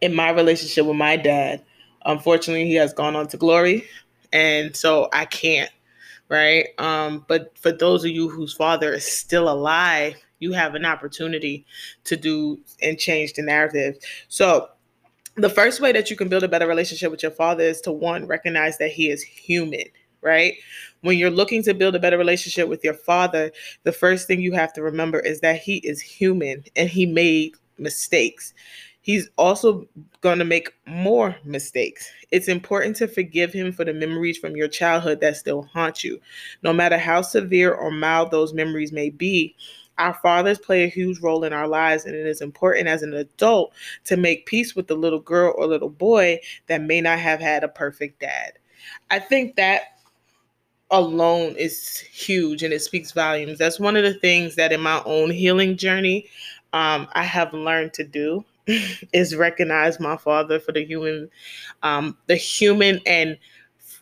in 0.00 0.14
my 0.14 0.30
relationship 0.30 0.86
with 0.86 0.96
my 0.96 1.16
dad. 1.16 1.64
Unfortunately, 2.04 2.66
he 2.66 2.74
has 2.74 2.92
gone 2.92 3.16
on 3.16 3.26
to 3.28 3.36
glory 3.36 3.84
and 4.32 4.74
so 4.76 5.08
I 5.12 5.24
can't, 5.24 5.70
right? 6.28 6.68
Um, 6.78 7.24
but 7.28 7.56
for 7.58 7.72
those 7.72 8.04
of 8.04 8.10
you 8.10 8.28
whose 8.28 8.52
father 8.52 8.92
is 8.92 9.10
still 9.10 9.48
alive, 9.48 10.14
you 10.40 10.52
have 10.52 10.74
an 10.74 10.84
opportunity 10.84 11.66
to 12.04 12.16
do 12.16 12.60
and 12.82 12.98
change 12.98 13.34
the 13.34 13.42
narrative. 13.42 13.98
So 14.28 14.68
the 15.36 15.50
first 15.50 15.80
way 15.80 15.92
that 15.92 16.10
you 16.10 16.16
can 16.16 16.28
build 16.28 16.44
a 16.44 16.48
better 16.48 16.66
relationship 16.66 17.10
with 17.10 17.22
your 17.22 17.32
father 17.32 17.64
is 17.64 17.80
to 17.82 17.92
one 17.92 18.26
recognize 18.26 18.78
that 18.78 18.90
he 18.90 19.10
is 19.10 19.22
human 19.22 19.84
right? 20.22 20.54
When 21.02 21.16
you're 21.16 21.30
looking 21.30 21.62
to 21.64 21.74
build 21.74 21.94
a 21.94 22.00
better 22.00 22.18
relationship 22.18 22.68
with 22.68 22.82
your 22.84 22.94
father, 22.94 23.52
the 23.84 23.92
first 23.92 24.26
thing 24.26 24.40
you 24.40 24.52
have 24.52 24.72
to 24.74 24.82
remember 24.82 25.20
is 25.20 25.40
that 25.40 25.60
he 25.60 25.76
is 25.78 26.00
human 26.00 26.64
and 26.76 26.88
he 26.88 27.06
made 27.06 27.54
mistakes 27.78 28.54
he's 29.02 29.28
also 29.36 29.86
going 30.20 30.38
to 30.38 30.44
make 30.44 30.74
more 30.86 31.36
mistakes. 31.44 32.10
It's 32.30 32.48
important 32.48 32.96
to 32.96 33.08
forgive 33.08 33.52
him 33.52 33.72
for 33.72 33.84
the 33.84 33.92
memories 33.92 34.38
from 34.38 34.56
your 34.56 34.68
childhood 34.68 35.20
that 35.20 35.36
still 35.36 35.62
haunt 35.62 36.04
you. 36.04 36.20
No 36.62 36.72
matter 36.72 36.98
how 36.98 37.22
severe 37.22 37.72
or 37.72 37.90
mild 37.90 38.30
those 38.30 38.52
memories 38.52 38.92
may 38.92 39.10
be, 39.10 39.54
our 39.98 40.14
fathers 40.14 40.58
play 40.58 40.84
a 40.84 40.88
huge 40.88 41.18
role 41.20 41.42
in 41.44 41.52
our 41.52 41.66
lives, 41.66 42.04
and 42.04 42.14
it 42.14 42.26
is 42.26 42.40
important 42.40 42.86
as 42.86 43.02
an 43.02 43.14
adult 43.14 43.72
to 44.04 44.16
make 44.16 44.46
peace 44.46 44.76
with 44.76 44.86
the 44.86 44.94
little 44.94 45.18
girl 45.18 45.54
or 45.56 45.66
little 45.66 45.90
boy 45.90 46.38
that 46.68 46.82
may 46.82 47.00
not 47.00 47.18
have 47.18 47.40
had 47.40 47.64
a 47.64 47.68
perfect 47.68 48.20
dad. 48.20 48.52
I 49.10 49.18
think 49.18 49.56
that 49.56 49.98
alone 50.90 51.54
is 51.56 51.98
huge 51.98 52.62
and 52.62 52.72
it 52.72 52.80
speaks 52.80 53.12
volumes. 53.12 53.58
That's 53.58 53.80
one 53.80 53.96
of 53.96 54.04
the 54.04 54.14
things 54.14 54.54
that 54.54 54.72
in 54.72 54.80
my 54.80 55.02
own 55.04 55.30
healing 55.30 55.76
journey, 55.76 56.26
um, 56.72 57.08
I 57.12 57.24
have 57.24 57.52
learned 57.52 57.92
to 57.94 58.04
do 58.04 58.44
is 59.12 59.34
recognize 59.34 60.00
my 60.00 60.16
father 60.16 60.60
for 60.60 60.72
the 60.72 60.84
human, 60.84 61.30
um, 61.82 62.16
the 62.26 62.36
human 62.36 63.00
and 63.06 63.38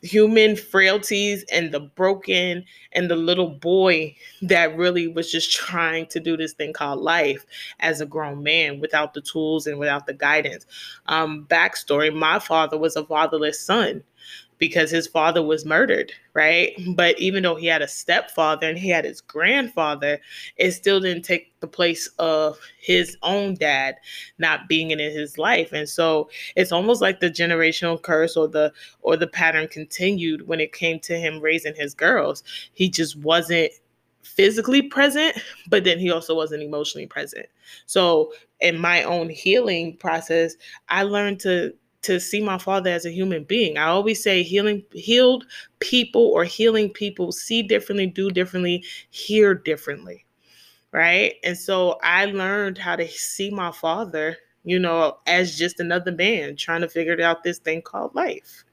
human 0.03 0.57
frailties 0.57 1.45
and 1.51 1.73
the 1.73 1.81
broken 1.81 2.65
and 2.93 3.11
the 3.11 3.17
little 3.17 3.49
boy 3.49 4.15
that 4.43 4.77
really 4.77 5.09
was 5.09 5.31
just 5.31 5.51
trying 5.53 6.07
to 6.07 6.21
do 6.21 6.37
this 6.37 6.53
thing 6.53 6.73
called 6.73 7.01
life 7.01 7.45
as 7.81 8.01
a 8.01 8.07
grown 8.07 8.43
man 8.43 8.81
without 8.81 9.15
the 9.15 9.21
tools 9.21 9.67
and 9.67 9.79
without 9.79 10.07
the 10.07 10.15
guidance. 10.15 10.67
Um, 11.07 11.47
backstory: 11.49 12.15
My 12.15 12.39
father 12.39 12.79
was 12.79 12.97
a 12.97 13.05
fatherless 13.05 13.61
son 13.61 14.03
because 14.59 14.91
his 14.91 15.07
father 15.07 15.43
was 15.43 15.65
murdered, 15.65 16.13
right? 16.33 16.73
But 16.95 17.19
even 17.19 17.43
though 17.43 17.57
he 17.57 17.67
had 17.67 17.83
a 17.83 17.89
stepfather 17.89 18.69
and 18.69 18.79
he 18.79 18.89
had 18.89 19.05
his 19.05 19.21
grandfather, 19.21 20.21
it 20.57 20.73
still 20.73 21.01
didn't 21.01 21.25
take 21.25 21.59
the 21.61 21.67
place 21.67 22.09
of 22.19 22.59
his 22.81 23.17
own 23.23 23.55
dad 23.55 23.97
not 24.39 24.69
being 24.69 24.91
in 24.91 24.99
his 24.99 25.39
life. 25.39 25.73
And 25.73 25.89
so 25.89 26.31
it's 26.55 26.73
almost 26.73 27.03
like 27.03 27.21
the 27.21 27.31
generational 27.31 28.01
curse 28.01 28.37
or 28.37 28.49
the 28.49 28.73
or 29.03 29.17
the 29.17 29.27
pattern 29.27 29.69
continued 29.69 30.49
when 30.49 30.61
it 30.61 30.73
came 30.73 31.01
to 31.01 31.19
him 31.19 31.41
raising 31.41 31.75
his 31.75 31.95
girls. 31.95 32.43
He 32.73 32.89
just 32.89 33.17
wasn't 33.17 33.73
physically 34.23 34.83
present, 34.83 35.39
but 35.69 35.85
then 35.85 35.99
he 35.99 36.11
also 36.11 36.35
wasn't 36.35 36.63
emotionally 36.63 37.07
present. 37.07 37.47
So 37.87 38.33
in 38.61 38.79
my 38.79 39.03
own 39.03 39.29
healing 39.29 39.97
process, 39.97 40.57
I 40.89 41.03
learned 41.03 41.41
to 41.41 41.75
to 42.07 42.19
see 42.21 42.41
my 42.41 42.59
father 42.59 42.91
as 42.91 43.05
a 43.05 43.13
human 43.13 43.45
being. 43.45 43.79
I 43.79 43.87
always 43.87 44.23
say 44.23 44.43
healing 44.43 44.85
healed 44.93 45.45
people 45.81 46.23
or 46.23 46.45
healing 46.45 46.91
people 46.91 47.33
see 47.33 47.63
differently, 47.63 48.07
do 48.07 48.31
differently, 48.31 48.85
hear 49.11 49.55
differently. 49.55 50.25
Right? 50.93 51.35
And 51.45 51.59
so 51.59 51.99
I 52.03 52.27
learned 52.27 52.79
how 52.79 52.97
to 52.97 53.07
see 53.07 53.51
my 53.51 53.71
father, 53.71 54.37
you 54.65 54.79
know, 54.79 55.19
as 55.27 55.59
just 55.59 55.81
another 55.81 56.13
man 56.13 56.57
trying 56.57 56.81
to 56.81 56.89
figure 56.89 57.21
out 57.21 57.43
this 57.43 57.59
thing 57.59 57.83
called 57.83 58.15
life. 58.15 58.65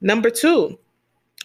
Number 0.00 0.30
2, 0.30 0.78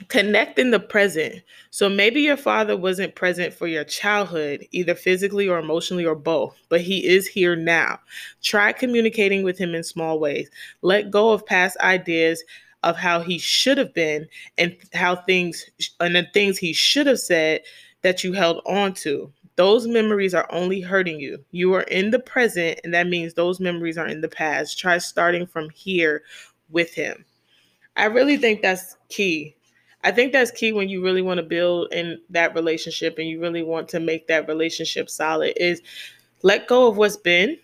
connect 0.09 0.59
in 0.59 0.71
the 0.71 0.79
present. 0.79 1.41
So 1.71 1.89
maybe 1.89 2.21
your 2.21 2.37
father 2.37 2.77
wasn't 2.77 3.15
present 3.15 3.53
for 3.53 3.67
your 3.67 3.83
childhood, 3.83 4.67
either 4.71 4.95
physically 4.95 5.47
or 5.47 5.57
emotionally 5.57 6.05
or 6.05 6.15
both, 6.15 6.55
but 6.69 6.81
he 6.81 7.05
is 7.05 7.27
here 7.27 7.55
now. 7.55 7.99
Try 8.43 8.73
communicating 8.73 9.43
with 9.43 9.57
him 9.57 9.73
in 9.73 9.83
small 9.83 10.19
ways. 10.19 10.49
Let 10.81 11.11
go 11.11 11.31
of 11.31 11.45
past 11.45 11.77
ideas 11.79 12.43
of 12.83 12.95
how 12.95 13.21
he 13.21 13.39
should 13.39 13.77
have 13.77 13.93
been 13.93 14.27
and 14.57 14.75
how 14.93 15.15
things 15.15 15.65
and 15.99 16.15
the 16.15 16.27
things 16.33 16.57
he 16.57 16.73
should 16.73 17.07
have 17.07 17.19
said 17.19 17.61
that 18.03 18.23
you 18.23 18.33
held 18.33 18.61
on 18.65 18.93
to. 18.93 19.31
Those 19.55 19.87
memories 19.87 20.35
are 20.35 20.47
only 20.51 20.79
hurting 20.79 21.19
you. 21.19 21.43
You 21.49 21.73
are 21.73 21.81
in 21.81 22.11
the 22.11 22.19
present, 22.19 22.79
and 22.83 22.93
that 22.93 23.07
means 23.07 23.33
those 23.33 23.59
memories 23.59 23.97
are 23.97 24.07
in 24.07 24.21
the 24.21 24.29
past. 24.29 24.77
Try 24.77 24.99
starting 24.99 25.47
from 25.47 25.71
here 25.71 26.21
with 26.69 26.93
him. 26.93 27.25
I 27.95 28.05
really 28.05 28.37
think 28.37 28.61
that's 28.61 28.95
key. 29.09 29.56
I 30.07 30.11
think 30.11 30.31
that's 30.31 30.51
key 30.51 30.71
when 30.71 30.87
you 30.87 31.03
really 31.03 31.21
want 31.21 31.39
to 31.39 31.43
build 31.43 31.91
in 31.91 32.21
that 32.29 32.55
relationship 32.55 33.17
and 33.19 33.27
you 33.27 33.41
really 33.41 33.61
want 33.61 33.89
to 33.89 33.99
make 33.99 34.27
that 34.27 34.47
relationship 34.47 35.09
solid 35.09 35.51
is 35.57 35.81
let 36.43 36.69
go 36.69 36.87
of 36.87 36.95
what's 36.95 37.17
been. 37.17 37.57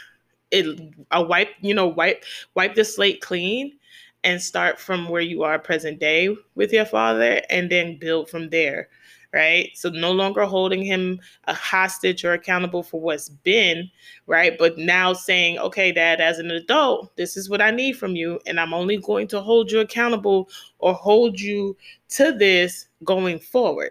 it 0.50 0.92
a 1.12 1.22
wipe, 1.22 1.50
you 1.60 1.72
know, 1.72 1.86
wipe 1.86 2.24
wipe 2.56 2.74
the 2.74 2.84
slate 2.84 3.20
clean 3.20 3.78
and 4.24 4.42
start 4.42 4.80
from 4.80 5.08
where 5.08 5.22
you 5.22 5.44
are 5.44 5.56
present 5.56 6.00
day 6.00 6.34
with 6.56 6.72
your 6.72 6.84
father 6.84 7.40
and 7.48 7.70
then 7.70 7.96
build 7.96 8.28
from 8.28 8.50
there 8.50 8.88
right? 9.34 9.70
So 9.74 9.88
no 9.90 10.12
longer 10.12 10.44
holding 10.44 10.84
him 10.84 11.20
a 11.44 11.54
hostage 11.54 12.24
or 12.24 12.32
accountable 12.34 12.84
for 12.84 13.00
what's 13.00 13.28
been, 13.28 13.90
right? 14.28 14.56
But 14.56 14.78
now 14.78 15.12
saying, 15.12 15.58
okay, 15.58 15.90
dad, 15.90 16.20
as 16.20 16.38
an 16.38 16.52
adult, 16.52 17.14
this 17.16 17.36
is 17.36 17.50
what 17.50 17.60
I 17.60 17.72
need 17.72 17.98
from 17.98 18.14
you. 18.14 18.38
And 18.46 18.60
I'm 18.60 18.72
only 18.72 18.96
going 18.98 19.26
to 19.28 19.40
hold 19.40 19.72
you 19.72 19.80
accountable 19.80 20.48
or 20.78 20.94
hold 20.94 21.40
you 21.40 21.76
to 22.10 22.30
this 22.30 22.86
going 23.02 23.40
forward. 23.40 23.90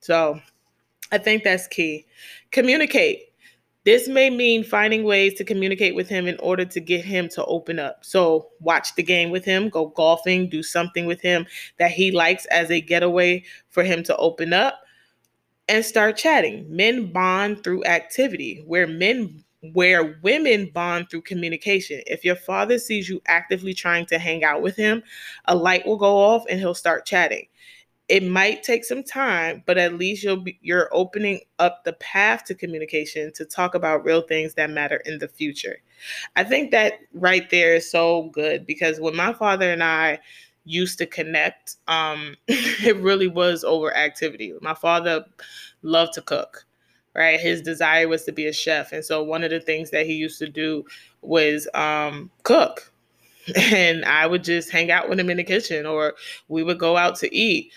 So 0.00 0.40
I 1.10 1.18
think 1.18 1.42
that's 1.42 1.66
key. 1.66 2.06
Communicate. 2.52 3.27
This 3.88 4.06
may 4.06 4.28
mean 4.28 4.64
finding 4.64 5.04
ways 5.04 5.32
to 5.38 5.44
communicate 5.44 5.94
with 5.94 6.10
him 6.10 6.26
in 6.26 6.38
order 6.40 6.66
to 6.66 6.78
get 6.78 7.06
him 7.06 7.26
to 7.30 7.44
open 7.46 7.78
up. 7.78 8.04
So, 8.04 8.48
watch 8.60 8.94
the 8.96 9.02
game 9.02 9.30
with 9.30 9.46
him, 9.46 9.70
go 9.70 9.86
golfing, 9.86 10.50
do 10.50 10.62
something 10.62 11.06
with 11.06 11.22
him 11.22 11.46
that 11.78 11.90
he 11.90 12.10
likes 12.10 12.44
as 12.50 12.70
a 12.70 12.82
getaway 12.82 13.44
for 13.70 13.82
him 13.82 14.02
to 14.02 14.16
open 14.18 14.52
up 14.52 14.82
and 15.68 15.86
start 15.86 16.18
chatting. 16.18 16.66
Men 16.68 17.10
bond 17.10 17.64
through 17.64 17.82
activity, 17.84 18.62
where 18.66 18.86
men 18.86 19.42
where 19.72 20.20
women 20.22 20.70
bond 20.74 21.08
through 21.08 21.22
communication. 21.22 22.02
If 22.06 22.26
your 22.26 22.36
father 22.36 22.78
sees 22.78 23.08
you 23.08 23.22
actively 23.26 23.72
trying 23.72 24.04
to 24.06 24.18
hang 24.18 24.44
out 24.44 24.60
with 24.60 24.76
him, 24.76 25.02
a 25.46 25.56
light 25.56 25.86
will 25.86 25.96
go 25.96 26.14
off 26.18 26.44
and 26.50 26.60
he'll 26.60 26.74
start 26.74 27.06
chatting 27.06 27.46
it 28.08 28.24
might 28.24 28.62
take 28.62 28.84
some 28.84 29.02
time 29.02 29.62
but 29.66 29.78
at 29.78 29.94
least 29.94 30.22
you'll 30.22 30.36
be 30.36 30.58
you're 30.62 30.88
opening 30.92 31.40
up 31.58 31.84
the 31.84 31.92
path 31.94 32.44
to 32.44 32.54
communication 32.54 33.32
to 33.32 33.44
talk 33.44 33.74
about 33.74 34.04
real 34.04 34.22
things 34.22 34.54
that 34.54 34.70
matter 34.70 35.02
in 35.06 35.18
the 35.18 35.28
future. 35.28 35.78
I 36.36 36.44
think 36.44 36.70
that 36.70 36.94
right 37.12 37.48
there 37.50 37.74
is 37.74 37.90
so 37.90 38.30
good 38.32 38.66
because 38.66 39.00
when 39.00 39.16
my 39.16 39.32
father 39.32 39.70
and 39.70 39.82
i 39.82 40.18
used 40.64 40.98
to 40.98 41.06
connect 41.06 41.76
um 41.88 42.36
it 42.48 42.96
really 42.96 43.28
was 43.28 43.64
over 43.64 43.94
activity. 43.96 44.54
My 44.60 44.74
father 44.74 45.24
loved 45.82 46.14
to 46.14 46.22
cook 46.22 46.64
right? 47.14 47.40
His 47.40 47.62
desire 47.62 48.06
was 48.06 48.24
to 48.24 48.32
be 48.32 48.46
a 48.46 48.52
chef. 48.52 48.92
And 48.92 49.04
so 49.04 49.24
one 49.24 49.42
of 49.42 49.50
the 49.50 49.58
things 49.58 49.90
that 49.90 50.06
he 50.06 50.12
used 50.12 50.38
to 50.38 50.48
do 50.48 50.84
was 51.22 51.66
um 51.74 52.30
cook 52.44 52.92
and 53.72 54.04
I 54.04 54.26
would 54.26 54.44
just 54.44 54.70
hang 54.70 54.90
out 54.90 55.08
with 55.08 55.18
him 55.18 55.30
in 55.30 55.36
the 55.36 55.44
kitchen, 55.44 55.86
or 55.86 56.14
we 56.48 56.62
would 56.62 56.78
go 56.78 56.96
out 56.96 57.16
to 57.16 57.34
eat, 57.34 57.72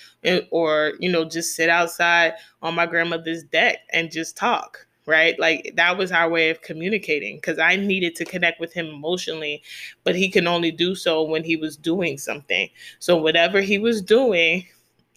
or 0.52 0.94
you 1.00 1.12
know, 1.12 1.26
just 1.26 1.56
sit 1.56 1.70
outside 1.70 2.34
on 2.62 2.76
my 2.76 2.86
grandmother's 2.86 3.44
deck 3.44 3.80
and 3.92 4.12
just 4.12 4.38
talk. 4.38 4.88
Right, 5.08 5.38
like 5.40 5.74
that 5.78 5.98
was 5.98 6.12
our 6.12 6.30
way 6.30 6.52
of 6.52 6.62
communicating 6.62 7.38
because 7.38 7.58
I 7.58 7.76
needed 7.76 8.16
to 8.18 8.26
connect 8.26 8.60
with 8.60 8.72
him 8.72 8.86
emotionally, 8.86 9.64
but 10.04 10.16
he 10.16 10.30
can 10.30 10.48
only 10.48 10.70
do 10.72 10.94
so 10.94 11.24
when 11.24 11.44
he 11.44 11.56
was 11.56 11.76
doing 11.76 12.20
something. 12.20 12.70
So, 13.00 13.18
whatever 13.18 13.62
he 13.62 13.80
was 13.80 14.00
doing, 14.02 14.68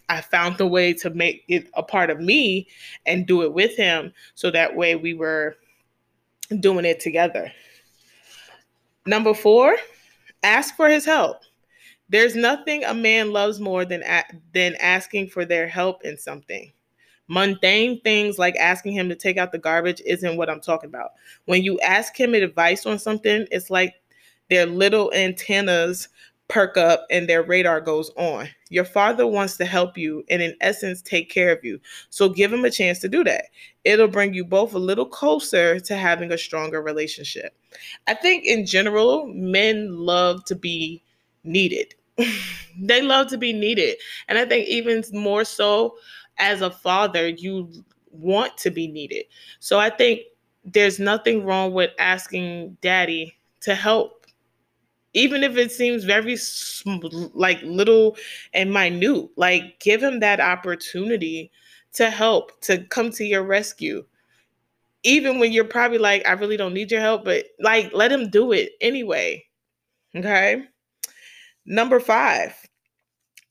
I 0.09 0.21
found 0.21 0.59
the 0.59 0.67
way 0.67 0.93
to 0.95 1.11
make 1.11 1.45
it 1.49 1.69
a 1.75 1.83
part 1.83 2.11
of 2.11 2.21
me 2.21 2.69
and 3.07 3.27
do 3.27 3.43
it 3.43 3.53
with 3.53 3.77
him. 3.77 4.13
So 4.35 4.51
that 4.51 4.77
way 4.77 4.97
we 4.97 5.15
were 5.15 5.57
doing 6.61 6.85
it 6.85 7.01
together. 7.01 7.51
Number 9.07 9.35
four, 9.35 9.77
ask 10.45 10.77
for 10.77 10.89
his 10.89 11.05
help. 11.05 11.39
There's 12.09 12.37
nothing 12.37 12.85
a 12.85 12.95
man 12.95 13.33
loves 13.33 13.61
more 13.61 13.85
than 13.85 14.05
than 14.53 14.77
asking 14.77 15.29
for 15.29 15.45
their 15.45 15.67
help 15.67 16.05
in 16.05 16.17
something. 16.17 16.73
Mundane 17.27 18.01
things 18.03 18.39
like 18.39 18.55
asking 18.57 18.93
him 18.93 19.09
to 19.09 19.17
take 19.17 19.39
out 19.39 19.51
the 19.51 19.59
garbage 19.59 20.03
isn't 20.05 20.37
what 20.37 20.51
I'm 20.51 20.61
talking 20.61 20.91
about. 20.91 21.13
When 21.47 21.63
you 21.63 21.81
ask 21.81 22.19
him 22.19 22.35
advice 22.35 22.85
on 22.85 22.99
something, 22.99 23.47
it's 23.51 23.71
like 23.71 23.95
their 24.51 24.67
little 24.67 25.13
antennas 25.15 26.09
perk 26.49 26.77
up 26.77 27.07
and 27.11 27.29
their 27.29 27.43
radar 27.43 27.81
goes 27.81 28.11
on. 28.17 28.49
Your 28.69 28.85
father 28.85 29.27
wants 29.27 29.57
to 29.57 29.65
help 29.65 29.97
you 29.97 30.25
and, 30.29 30.43
in 30.43 30.55
essence, 30.61 31.01
take 31.01 31.31
care 31.31 31.51
of 31.53 31.65
you. 31.65 31.81
So 32.11 32.29
give 32.29 32.53
him 32.53 32.65
a 32.65 32.71
chance 32.71 32.99
to 33.01 33.09
do 33.09 33.25
that. 33.25 33.47
It'll 33.85 34.09
bring 34.09 34.35
you 34.35 34.45
both 34.45 34.75
a 34.75 34.79
little 34.79 35.07
closer 35.07 35.81
to 35.81 35.97
having 35.97 36.33
a 36.33 36.39
stronger 36.39 36.83
relationship. 36.83 37.55
I 38.07 38.15
think, 38.15 38.45
in 38.45 38.67
general, 38.67 39.27
men 39.27 39.97
love 39.97 40.45
to 40.47 40.55
be 40.55 41.03
needed. 41.45 41.95
they 42.79 43.03
love 43.03 43.29
to 43.29 43.39
be 43.39 43.53
needed. 43.53 43.97
And 44.29 44.39
I 44.39 44.45
think, 44.45 44.69
even 44.69 45.03
more 45.13 45.45
so 45.45 45.97
as 46.39 46.61
a 46.61 46.71
father, 46.71 47.29
you 47.29 47.71
want 48.11 48.57
to 48.59 48.71
be 48.71 48.87
needed. 48.87 49.25
So 49.61 49.79
I 49.79 49.91
think 49.91 50.21
there's 50.65 50.99
nothing 50.99 51.45
wrong 51.45 51.73
with 51.73 51.91
asking 51.99 52.77
daddy 52.81 53.37
to 53.61 53.75
help 53.75 54.24
even 55.15 55.43
if 55.43 55.57
it 55.57 55.73
seems 55.73 56.05
very 56.05 56.37
like 57.35 57.63
little 57.63 58.17
and 58.53 58.73
minute 58.73 59.31
like 59.37 59.81
give 59.81 60.03
him 60.03 60.21
that 60.21 60.41
opportunity 60.41 61.51
to 61.95 62.11
help 62.11 62.61
to 62.61 62.79
come 62.85 63.11
to 63.13 63.25
your 63.25 63.45
rescue. 63.45 64.05
Even 65.05 65.39
when 65.39 65.53
you're 65.53 65.65
probably 65.65 65.99
like 65.99 66.27
i 66.27 66.33
really 66.33 66.57
don't 66.57 66.73
need 66.73 66.91
your 66.91 67.01
help 67.01 67.25
but 67.25 67.45
like 67.61 67.93
let 67.93 68.11
him 68.11 68.31
do 68.31 68.53
it 68.53 68.73
anyway 68.81 69.45
okay? 70.17 70.65
Number 71.67 72.01
5 72.01 72.55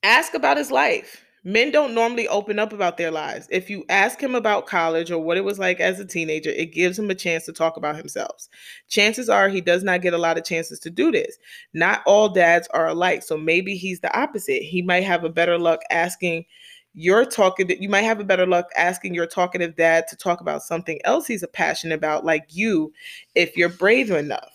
ask 0.03 0.33
about 0.33 0.57
his 0.57 0.71
life 0.71 1.22
Men 1.45 1.71
don't 1.71 1.93
normally 1.93 2.27
open 2.29 2.57
up 2.57 2.71
about 2.71 2.97
their 2.97 3.11
lives. 3.11 3.47
If 3.51 3.69
you 3.69 3.83
ask 3.89 4.21
him 4.21 4.33
about 4.33 4.65
college 4.65 5.11
or 5.11 5.21
what 5.21 5.35
it 5.35 5.43
was 5.43 5.59
like 5.59 5.81
as 5.81 5.99
a 5.99 6.05
teenager, 6.05 6.49
it 6.51 6.71
gives 6.71 6.97
him 6.97 7.09
a 7.09 7.15
chance 7.15 7.45
to 7.45 7.53
talk 7.53 7.75
about 7.75 7.97
himself. 7.97 8.47
Chances 8.87 9.27
are 9.27 9.49
he 9.49 9.59
does 9.59 9.83
not 9.83 10.01
get 10.01 10.13
a 10.13 10.17
lot 10.17 10.37
of 10.37 10.45
chances 10.45 10.79
to 10.79 10.89
do 10.89 11.11
this. 11.11 11.37
Not 11.73 12.01
all 12.05 12.29
dads 12.29 12.69
are 12.73 12.87
alike, 12.87 13.23
so 13.23 13.37
maybe 13.37 13.75
he's 13.75 13.99
the 13.99 14.17
opposite. 14.17 14.63
He 14.63 14.81
might 14.81 15.03
have 15.03 15.25
a 15.25 15.29
better 15.29 15.57
luck 15.57 15.81
asking 15.91 16.45
your 16.93 17.25
talking 17.25 17.69
you 17.81 17.89
might 17.89 18.03
have 18.03 18.19
a 18.19 18.23
better 18.23 18.45
luck 18.45 18.67
asking 18.77 19.15
your 19.15 19.25
talkative 19.25 19.75
dad 19.75 20.05
to 20.07 20.15
talk 20.15 20.41
about 20.41 20.61
something 20.61 20.99
else 21.05 21.25
he's 21.25 21.41
a 21.41 21.47
passionate 21.47 21.95
about 21.95 22.23
like 22.23 22.45
you 22.49 22.93
if 23.33 23.57
you're 23.57 23.67
brave 23.67 24.11
enough. 24.11 24.53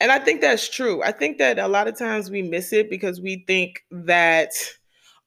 And 0.00 0.12
I 0.12 0.20
think 0.20 0.40
that's 0.40 0.68
true. 0.68 1.02
I 1.02 1.10
think 1.10 1.38
that 1.38 1.58
a 1.58 1.66
lot 1.66 1.88
of 1.88 1.98
times 1.98 2.30
we 2.30 2.42
miss 2.42 2.72
it 2.72 2.88
because 2.88 3.20
we 3.20 3.44
think 3.48 3.84
that 3.90 4.52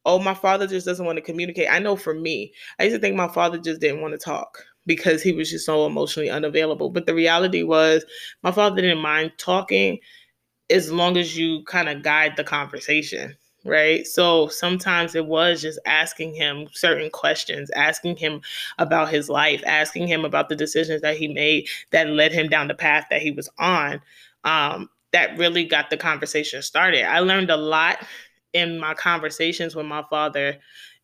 oh, 0.06 0.20
my 0.20 0.34
father 0.34 0.68
just 0.68 0.86
doesn't 0.86 1.06
want 1.06 1.18
to 1.18 1.22
communicate. 1.22 1.68
I 1.70 1.80
know 1.80 1.96
for 1.96 2.14
me, 2.14 2.54
I 2.80 2.84
used 2.84 2.96
to 2.96 3.00
think 3.00 3.16
my 3.16 3.28
father 3.28 3.58
just 3.58 3.82
didn't 3.82 4.02
want 4.02 4.14
to 4.14 4.18
talk 4.18 4.64
because 4.86 5.22
he 5.22 5.32
was 5.32 5.50
just 5.50 5.66
so 5.66 5.86
emotionally 5.86 6.30
unavailable. 6.30 6.90
But 6.90 7.06
the 7.06 7.14
reality 7.14 7.64
was, 7.64 8.04
my 8.44 8.52
father 8.52 8.82
didn't 8.82 9.00
mind 9.02 9.34
talking 9.38 10.00
as 10.70 10.92
long 10.92 11.18
as 11.18 11.38
you 11.38 11.64
kind 11.66 11.90
of 11.90 12.04
guide 12.04 12.36
the 12.36 12.44
conversation. 12.44 13.36
Right. 13.64 14.08
So 14.08 14.48
sometimes 14.48 15.14
it 15.14 15.28
was 15.28 15.62
just 15.62 15.80
asking 15.86 16.34
him 16.34 16.68
certain 16.74 17.12
questions, 17.12 17.70
asking 17.76 18.18
him 18.18 18.42
about 18.80 19.10
his 19.10 19.30
life, 19.30 19.62
asking 19.68 20.08
him 20.08 20.26
about 20.26 20.50
the 20.50 20.56
decisions 20.56 21.04
that 21.04 21.16
he 21.16 21.28
made 21.28 21.68
that 21.92 22.08
led 22.08 22.32
him 22.32 22.50
down 22.50 22.70
the 22.70 22.74
path 22.74 23.06
that 23.12 23.22
he 23.22 23.30
was 23.30 23.48
on. 23.60 24.02
Um, 24.46 24.90
that 25.12 25.38
really 25.38 25.64
got 25.64 25.92
the 25.92 25.98
conversation 25.98 26.64
started. 26.64 27.04
I 27.04 27.20
learned 27.20 27.52
a 27.52 27.58
lot 27.58 28.00
in 28.54 28.80
my 28.80 28.94
conversations 28.94 29.76
with 29.76 29.86
my 29.86 30.04
father, 30.10 30.58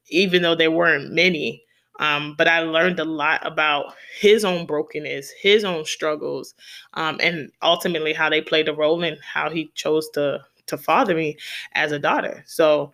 even 0.10 0.42
though 0.42 0.56
there 0.56 0.72
weren't 0.72 1.12
many. 1.14 1.64
Um, 2.00 2.36
but 2.38 2.48
I 2.48 2.60
learned 2.60 3.00
a 3.00 3.06
lot 3.06 3.46
about 3.46 3.96
his 4.20 4.46
own 4.46 4.68
brokenness, 4.68 5.32
his 5.32 5.64
own 5.64 5.84
struggles, 5.86 6.54
um, 6.94 7.20
and 7.24 7.52
ultimately 7.64 8.14
how 8.14 8.30
they 8.30 8.42
played 8.42 8.70
a 8.70 8.74
role 8.74 9.04
in 9.04 9.18
how 9.22 9.50
he 9.50 9.72
chose 9.76 10.10
to 10.12 10.42
to 10.68 10.78
father 10.78 11.16
me 11.16 11.38
as 11.74 11.92
a 11.94 12.00
daughter. 12.00 12.44
So 12.46 12.94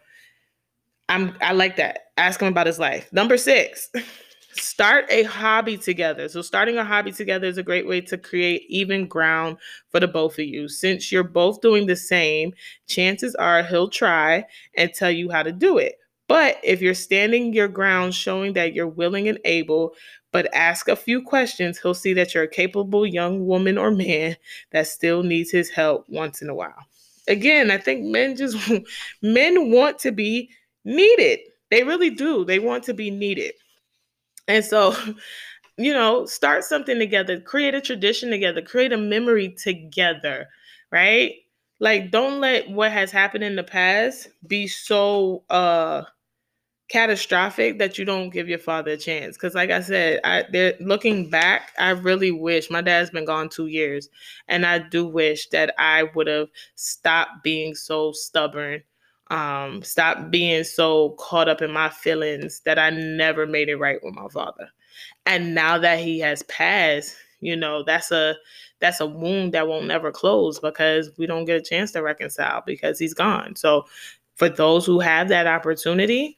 I'm 1.10 1.36
I 1.42 1.54
like 1.54 1.76
that. 1.78 2.00
Ask 2.18 2.42
him 2.42 2.48
about 2.48 2.68
his 2.68 2.80
life. 2.80 3.12
Number 3.12 3.38
six. 3.38 3.90
Start 4.54 5.06
a 5.10 5.24
hobby 5.24 5.78
together. 5.78 6.30
So, 6.30 6.42
starting 6.42 6.78
a 6.78 6.86
hobby 6.86 7.12
together 7.12 7.48
is 7.48 7.58
a 7.58 7.64
great 7.64 7.88
way 7.88 8.02
to 8.02 8.18
create 8.18 8.64
even 8.70 9.08
ground 9.08 9.58
for 9.90 10.00
the 10.00 10.08
both 10.08 10.34
of 10.38 10.46
you. 10.46 10.68
Since 10.68 11.12
you're 11.12 11.24
both 11.24 11.62
doing 11.62 11.88
the 11.88 11.96
same, 11.96 12.54
chances 12.88 13.36
are 13.36 13.64
he'll 13.64 13.90
try 13.90 14.46
and 14.76 14.94
tell 14.94 15.10
you 15.12 15.30
how 15.32 15.44
to 15.44 15.52
do 15.52 15.78
it. 15.78 15.96
But 16.28 16.58
if 16.64 16.82
you're 16.82 16.94
standing 16.94 17.54
your 17.54 17.68
ground, 17.68 18.14
showing 18.14 18.54
that 18.54 18.74
you're 18.74 18.88
willing 18.88 19.28
and 19.28 19.40
able, 19.46 19.96
but 20.32 20.54
ask 20.54 20.88
a 20.88 20.96
few 20.96 21.22
questions, 21.24 21.80
he'll 21.80 21.94
see 21.94 22.14
that 22.14 22.34
you're 22.34 22.44
a 22.44 22.48
capable 22.48 23.06
young 23.06 23.46
woman 23.46 23.78
or 23.78 23.92
man 23.92 24.38
that 24.72 24.88
still 24.88 25.24
needs 25.24 25.52
his 25.52 25.70
help 25.70 26.06
once 26.10 26.42
in 26.42 26.50
a 26.50 26.56
while. 26.56 26.86
Again, 27.28 27.72
I 27.72 27.78
think 27.78 28.06
men 28.06 28.36
just 28.36 28.58
men 29.22 29.72
want 29.72 30.00
to 30.00 30.12
be 30.12 30.50
needed. 30.86 31.40
They 31.72 31.84
really 31.84 32.10
do. 32.12 32.46
They 32.46 32.60
want 32.60 32.84
to 32.86 32.94
be 32.94 33.10
needed. 33.10 33.54
And 34.48 34.64
so, 34.64 34.96
you 35.78 35.94
know, 35.94 36.26
start 36.26 36.64
something 36.64 37.00
together, 37.00 37.40
create 37.40 37.76
a 37.76 37.82
tradition 37.82 38.30
together, 38.32 38.62
create 38.62 38.94
a 38.94 38.98
memory 38.98 39.50
together, 39.50 40.48
right? 40.92 41.34
like 41.80 42.12
don't 42.12 42.40
let 42.40 42.70
what 42.70 42.92
has 42.92 43.12
happened 43.12 43.44
in 43.44 43.56
the 43.56 43.64
past 43.64 44.30
be 44.48 44.68
so 44.68 45.44
uh 45.50 46.04
catastrophic 46.90 47.80
that 47.80 47.98
you 47.98 48.06
don't 48.06 48.30
give 48.30 48.48
your 48.50 48.60
father 48.60 48.92
a 48.92 48.98
chance 48.98 49.36
because 49.38 49.56
like 49.56 49.72
i 49.72 49.82
said 49.82 50.20
i 50.24 50.44
looking 50.82 51.30
back 51.30 51.72
i 51.80 51.90
really 51.92 52.32
wish 52.32 52.70
my 52.70 52.82
dad's 52.82 53.10
been 53.10 53.26
gone 53.26 53.50
two 53.50 53.68
years 53.68 54.10
and 54.48 54.66
i 54.66 54.78
do 54.80 55.08
wish 55.08 55.50
that 55.50 55.74
i 55.80 56.04
would 56.16 56.28
have 56.28 56.50
stopped 56.76 57.44
being 57.44 57.74
so 57.74 58.12
stubborn 58.12 58.84
um 59.34 59.82
stop 59.84 60.30
being 60.30 60.64
so 60.64 61.12
caught 61.20 61.50
up 61.50 61.62
in 61.62 61.72
my 61.72 61.90
feelings 61.90 62.62
that 62.66 62.78
i 62.78 62.90
never 62.90 63.46
made 63.46 63.70
it 63.70 63.78
right 63.78 64.04
with 64.04 64.14
my 64.14 64.28
father 64.30 64.70
and 65.26 65.56
now 65.56 65.78
that 65.78 66.00
he 66.00 66.20
has 66.20 66.44
passed 66.44 67.16
you 67.40 67.56
know 67.56 67.84
that's 67.84 68.12
a 68.12 68.36
that's 68.80 69.00
a 69.00 69.06
wound 69.06 69.54
that 69.54 69.68
won't 69.68 69.88
never 69.88 70.12
close 70.12 70.60
because 70.60 71.12
we 71.18 71.26
don't 71.26 71.46
get 71.46 71.58
a 71.58 71.62
chance 71.62 71.92
to 71.92 72.02
reconcile 72.02 72.62
because 72.66 73.00
he's 73.00 73.14
gone 73.14 73.56
so 73.56 73.86
for 74.36 74.50
those 74.50 74.86
who 74.86 75.00
have 75.00 75.28
that 75.30 75.48
opportunity 75.48 76.38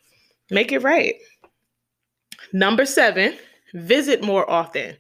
Make 0.52 0.72
it 0.72 0.84
right. 0.84 1.16
Number 2.54 2.86
seven, 2.86 3.36
visit 3.74 4.24
more 4.24 4.50
often. 4.50 4.96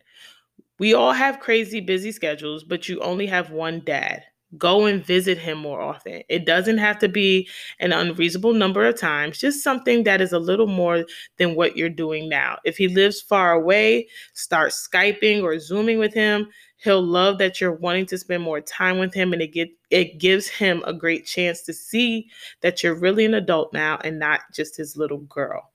We 0.80 0.94
all 0.94 1.14
have 1.14 1.40
crazy 1.40 1.80
busy 1.80 2.12
schedules, 2.12 2.64
but 2.64 2.90
you 2.90 3.00
only 3.02 3.28
have 3.28 3.52
one 3.52 3.82
dad. 3.86 4.24
Go 4.58 4.86
and 4.86 5.04
visit 5.04 5.38
him 5.38 5.58
more 5.58 5.82
often. 5.82 6.22
It 6.30 6.46
doesn't 6.46 6.78
have 6.78 7.00
to 7.00 7.10
be 7.10 7.50
an 7.80 7.92
unreasonable 7.92 8.54
number 8.54 8.86
of 8.86 8.98
times, 8.98 9.40
just 9.40 9.64
something 9.64 10.04
that 10.04 10.22
is 10.22 10.32
a 10.32 10.40
little 10.40 10.68
more 10.68 11.06
than 11.38 11.56
what 11.56 11.76
you're 11.76 11.90
doing 11.90 12.30
now. 12.30 12.60
If 12.64 12.78
he 12.78 12.88
lives 12.88 13.22
far 13.22 13.54
away, 13.54 14.08
start 14.34 14.72
Skyping 14.72 15.44
or 15.44 15.60
Zooming 15.60 15.98
with 16.00 16.14
him. 16.14 16.48
He'll 16.78 17.02
love 17.02 17.38
that 17.40 17.60
you're 17.60 17.74
wanting 17.74 18.06
to 18.08 18.18
spend 18.18 18.44
more 18.44 18.62
time 18.62 19.00
with 19.00 19.14
him 19.14 19.34
and 19.34 19.42
it 19.42 19.52
get 19.52 19.70
it 19.90 20.20
gives 20.20 20.48
him 20.48 20.84
a 20.86 20.94
great 20.94 21.26
chance 21.26 21.62
to 21.64 21.74
see 21.74 22.30
that 22.62 22.84
you're 22.84 23.00
really 23.00 23.26
an 23.26 23.34
adult 23.34 23.74
now 23.74 23.98
and 24.04 24.20
not 24.20 24.42
just 24.54 24.78
his 24.78 24.96
little 24.96 25.20
girl. 25.20 25.72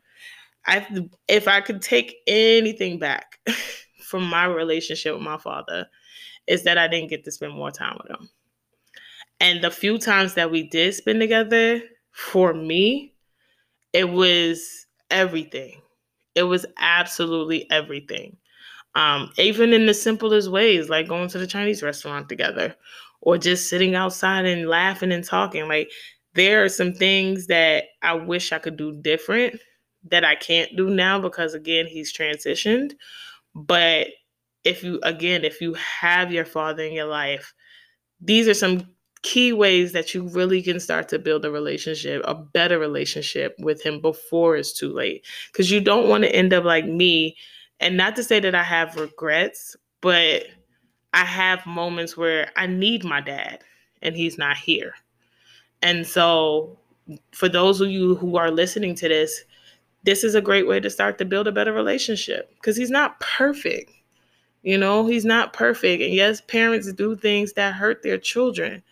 I 0.66 0.86
if 1.28 1.48
I 1.48 1.60
could 1.60 1.82
take 1.82 2.16
anything 2.26 2.98
back 2.98 3.38
from 4.02 4.24
my 4.24 4.44
relationship 4.44 5.14
with 5.14 5.22
my 5.22 5.38
father 5.38 5.86
is 6.46 6.64
that 6.64 6.78
I 6.78 6.88
didn't 6.88 7.10
get 7.10 7.24
to 7.24 7.32
spend 7.32 7.54
more 7.54 7.70
time 7.70 7.96
with 8.02 8.10
him. 8.10 8.28
And 9.40 9.62
the 9.64 9.70
few 9.70 9.98
times 9.98 10.34
that 10.34 10.50
we 10.50 10.64
did 10.68 10.94
spend 10.94 11.20
together, 11.20 11.82
for 12.12 12.52
me, 12.54 13.14
it 13.92 14.10
was 14.10 14.86
everything. 15.10 15.80
It 16.34 16.44
was 16.44 16.66
absolutely 16.78 17.70
everything. 17.70 18.36
Um, 18.94 19.32
even 19.38 19.72
in 19.72 19.86
the 19.86 19.94
simplest 19.94 20.50
ways, 20.50 20.88
like 20.88 21.08
going 21.08 21.28
to 21.28 21.38
the 21.38 21.46
Chinese 21.46 21.82
restaurant 21.82 22.28
together 22.28 22.74
or 23.20 23.38
just 23.38 23.68
sitting 23.68 23.94
outside 23.94 24.46
and 24.46 24.68
laughing 24.68 25.12
and 25.12 25.24
talking. 25.24 25.68
Like 25.68 25.90
there 26.34 26.64
are 26.64 26.68
some 26.68 26.92
things 26.92 27.46
that 27.48 27.84
I 28.02 28.14
wish 28.14 28.52
I 28.52 28.58
could 28.58 28.76
do 28.76 28.92
different 29.00 29.60
that 30.10 30.24
I 30.24 30.34
can't 30.34 30.76
do 30.76 30.90
now 30.90 31.20
because 31.20 31.54
again, 31.54 31.86
he's 31.86 32.12
transitioned. 32.12 32.92
But 33.54 34.08
if 34.64 34.82
you 34.84 35.00
again, 35.02 35.44
if 35.44 35.60
you 35.60 35.74
have 35.74 36.32
your 36.32 36.44
father 36.44 36.82
in 36.82 36.92
your 36.92 37.06
life, 37.06 37.54
these 38.20 38.48
are 38.48 38.54
some 38.54 38.88
key 39.22 39.52
ways 39.52 39.92
that 39.92 40.14
you 40.14 40.28
really 40.28 40.62
can 40.62 40.80
start 40.80 41.08
to 41.08 41.18
build 41.18 41.44
a 41.44 41.50
relationship, 41.50 42.22
a 42.24 42.34
better 42.34 42.78
relationship 42.78 43.54
with 43.58 43.82
him 43.82 44.00
before 44.00 44.56
it's 44.56 44.72
too 44.72 44.92
late. 44.92 45.24
Because 45.52 45.70
you 45.70 45.80
don't 45.80 46.08
want 46.08 46.24
to 46.24 46.34
end 46.34 46.52
up 46.52 46.64
like 46.64 46.86
me 46.86 47.36
and 47.80 47.96
not 47.96 48.16
to 48.16 48.22
say 48.22 48.40
that 48.40 48.54
I 48.54 48.62
have 48.62 48.96
regrets, 48.96 49.76
but 50.00 50.44
I 51.12 51.24
have 51.24 51.66
moments 51.66 52.16
where 52.16 52.50
I 52.56 52.66
need 52.66 53.04
my 53.04 53.20
dad 53.20 53.62
and 54.02 54.16
he's 54.16 54.38
not 54.38 54.56
here. 54.56 54.94
And 55.82 56.06
so, 56.06 56.78
for 57.32 57.48
those 57.48 57.80
of 57.80 57.90
you 57.90 58.14
who 58.16 58.36
are 58.36 58.50
listening 58.50 58.94
to 58.96 59.08
this, 59.08 59.44
this 60.04 60.24
is 60.24 60.34
a 60.34 60.40
great 60.40 60.66
way 60.66 60.80
to 60.80 60.90
start 60.90 61.18
to 61.18 61.24
build 61.24 61.46
a 61.46 61.52
better 61.52 61.72
relationship 61.72 62.50
because 62.54 62.76
he's 62.76 62.90
not 62.90 63.18
perfect. 63.20 63.92
You 64.62 64.76
know, 64.78 65.06
he's 65.06 65.24
not 65.24 65.52
perfect. 65.52 66.02
And 66.02 66.12
yes, 66.12 66.40
parents 66.42 66.92
do 66.92 67.16
things 67.16 67.54
that 67.54 67.74
hurt 67.74 68.02
their 68.02 68.18
children, 68.18 68.82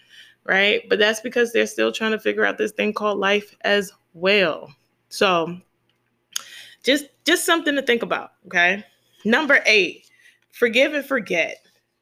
right? 0.48 0.82
But 0.88 0.98
that's 0.98 1.20
because 1.20 1.52
they're 1.52 1.66
still 1.66 1.92
trying 1.92 2.12
to 2.12 2.18
figure 2.18 2.44
out 2.44 2.58
this 2.58 2.72
thing 2.72 2.94
called 2.94 3.18
life 3.18 3.54
as 3.60 3.92
well. 4.14 4.74
So, 5.10 5.60
just 6.82 7.06
just 7.24 7.44
something 7.44 7.76
to 7.76 7.82
think 7.82 8.02
about, 8.02 8.32
okay? 8.46 8.82
Number 9.24 9.60
8, 9.66 10.04
forgive 10.50 10.94
and 10.94 11.04
forget. 11.04 11.58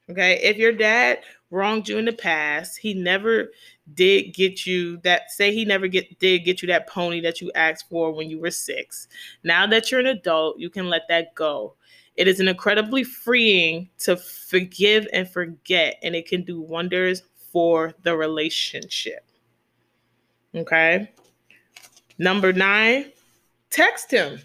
Okay? 0.09 0.39
If 0.41 0.57
your 0.57 0.71
dad 0.71 1.19
wronged 1.51 1.89
you 1.89 1.97
in 1.97 2.05
the 2.05 2.13
past, 2.13 2.77
he 2.77 2.93
never 2.93 3.51
did 3.93 4.33
get 4.33 4.65
you 4.65 4.97
that 4.97 5.31
say 5.31 5.53
he 5.53 5.65
never 5.65 5.87
get 5.87 6.19
did 6.19 6.39
get 6.39 6.61
you 6.61 6.67
that 6.67 6.87
pony 6.87 7.21
that 7.21 7.41
you 7.41 7.51
asked 7.55 7.89
for 7.89 8.11
when 8.11 8.29
you 8.29 8.39
were 8.39 8.51
6. 8.51 9.07
Now 9.43 9.67
that 9.67 9.91
you're 9.91 9.99
an 9.99 10.07
adult, 10.07 10.59
you 10.59 10.69
can 10.69 10.89
let 10.89 11.03
that 11.09 11.35
go. 11.35 11.75
It 12.15 12.27
is 12.27 12.39
an 12.39 12.47
incredibly 12.47 13.03
freeing 13.03 13.89
to 13.99 14.15
forgive 14.17 15.07
and 15.13 15.29
forget 15.29 15.97
and 16.01 16.15
it 16.15 16.27
can 16.27 16.43
do 16.43 16.61
wonders 16.61 17.23
for 17.57 17.95
the 18.03 18.15
relationship. 18.15 19.25
Okay? 20.53 21.09
Number 22.19 22.53
9, 22.53 23.11
text 23.71 24.11
him. 24.11 24.41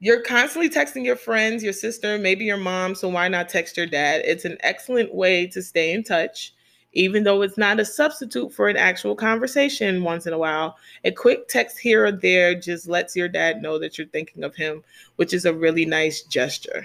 You're 0.00 0.22
constantly 0.22 0.68
texting 0.68 1.04
your 1.04 1.14
friends, 1.14 1.62
your 1.62 1.72
sister, 1.72 2.18
maybe 2.18 2.44
your 2.44 2.56
mom, 2.56 2.96
so 2.96 3.08
why 3.08 3.28
not 3.28 3.48
text 3.48 3.76
your 3.76 3.86
dad? 3.86 4.22
It's 4.24 4.44
an 4.44 4.58
excellent 4.62 5.14
way 5.14 5.46
to 5.46 5.62
stay 5.62 5.92
in 5.92 6.02
touch, 6.02 6.52
even 6.92 7.22
though 7.22 7.42
it's 7.42 7.56
not 7.56 7.78
a 7.78 7.84
substitute 7.84 8.52
for 8.52 8.68
an 8.68 8.76
actual 8.76 9.14
conversation 9.14 10.02
once 10.02 10.26
in 10.26 10.32
a 10.32 10.38
while. 10.38 10.76
A 11.04 11.12
quick 11.12 11.46
text 11.46 11.78
here 11.78 12.04
or 12.04 12.10
there 12.10 12.52
just 12.52 12.88
lets 12.88 13.14
your 13.14 13.28
dad 13.28 13.62
know 13.62 13.78
that 13.78 13.96
you're 13.96 14.08
thinking 14.08 14.42
of 14.42 14.56
him, 14.56 14.82
which 15.14 15.32
is 15.32 15.44
a 15.44 15.54
really 15.54 15.84
nice 15.86 16.22
gesture. 16.22 16.84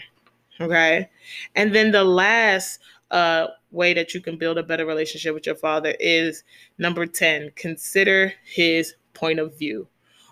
Okay. 0.62 1.10
And 1.56 1.74
then 1.74 1.92
the 1.92 2.04
last 2.04 2.80
uh, 3.12 3.48
way 3.72 3.94
that 3.94 4.14
you 4.14 4.22
can 4.22 4.38
build 4.38 4.58
a 4.58 4.64
better 4.64 4.86
relationship 4.86 5.34
with 5.34 5.46
your 5.46 5.56
father 5.56 5.96
is 6.00 6.44
number 6.78 7.06
10 7.06 7.52
consider 7.56 8.34
his 8.44 8.96
point 9.14 9.40
of 9.40 9.58
view. 9.58 9.88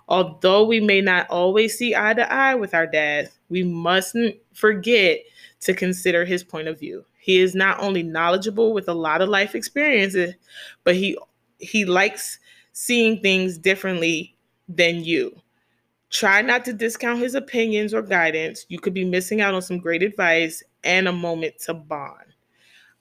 Although 0.08 0.66
we 0.66 0.80
may 0.80 1.02
not 1.02 1.30
always 1.30 1.78
see 1.78 1.96
eye 1.96 2.14
to 2.14 2.32
eye 2.32 2.56
with 2.56 2.74
our 2.74 2.86
dad, 2.86 3.30
we 3.50 3.64
mustn't 3.64 4.36
forget 4.54 5.20
to 5.62 5.74
consider 5.74 6.26
his 6.26 6.44
point 6.44 6.68
of 6.68 6.80
view. 6.80 7.06
He 7.18 7.40
is 7.40 7.56
not 7.56 7.80
only 7.80 8.04
knowledgeable 8.04 8.74
with 8.74 8.90
a 8.90 8.94
lot 8.94 9.22
of 9.22 9.30
life 9.30 9.56
experiences, 9.56 10.34
but 10.84 10.96
he 10.96 11.18
he 11.60 11.86
likes 11.86 12.40
seeing 12.74 13.22
things 13.22 13.58
differently 13.58 14.36
than 14.68 15.04
you. 15.06 15.34
Try 16.10 16.42
not 16.42 16.66
to 16.66 16.74
discount 16.74 17.20
his 17.20 17.34
opinions 17.34 17.94
or 17.94 18.02
guidance. 18.02 18.66
You 18.68 18.80
could 18.80 18.94
be 18.94 19.06
missing 19.06 19.40
out 19.40 19.54
on 19.54 19.62
some 19.62 19.80
great 19.80 20.04
advice 20.04 20.62
and 20.84 21.08
a 21.08 21.14
moment 21.14 21.60
to 21.62 21.74
bond. 21.74 22.33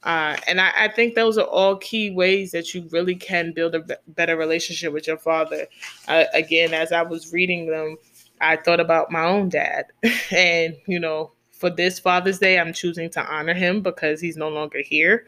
Uh, 0.04 0.36
and 0.48 0.60
I, 0.60 0.72
I, 0.76 0.88
think 0.88 1.14
those 1.14 1.38
are 1.38 1.46
all 1.46 1.76
key 1.76 2.10
ways 2.10 2.50
that 2.50 2.74
you 2.74 2.88
really 2.90 3.14
can 3.14 3.52
build 3.52 3.76
a 3.76 3.80
b- 3.80 3.94
better 4.08 4.36
relationship 4.36 4.92
with 4.92 5.06
your 5.06 5.16
father. 5.16 5.68
Uh, 6.08 6.24
again, 6.34 6.74
as 6.74 6.90
I 6.90 7.02
was 7.02 7.32
reading 7.32 7.66
them, 7.66 7.96
I 8.40 8.56
thought 8.56 8.80
about 8.80 9.12
my 9.12 9.24
own 9.24 9.48
dad. 9.48 9.86
and, 10.32 10.76
you 10.86 10.98
know, 10.98 11.30
for 11.52 11.70
this 11.70 12.00
Father's 12.00 12.40
Day, 12.40 12.58
I'm 12.58 12.72
choosing 12.72 13.10
to 13.10 13.24
honor 13.24 13.54
him 13.54 13.80
because 13.80 14.20
he's 14.20 14.36
no 14.36 14.48
longer 14.48 14.80
here. 14.84 15.26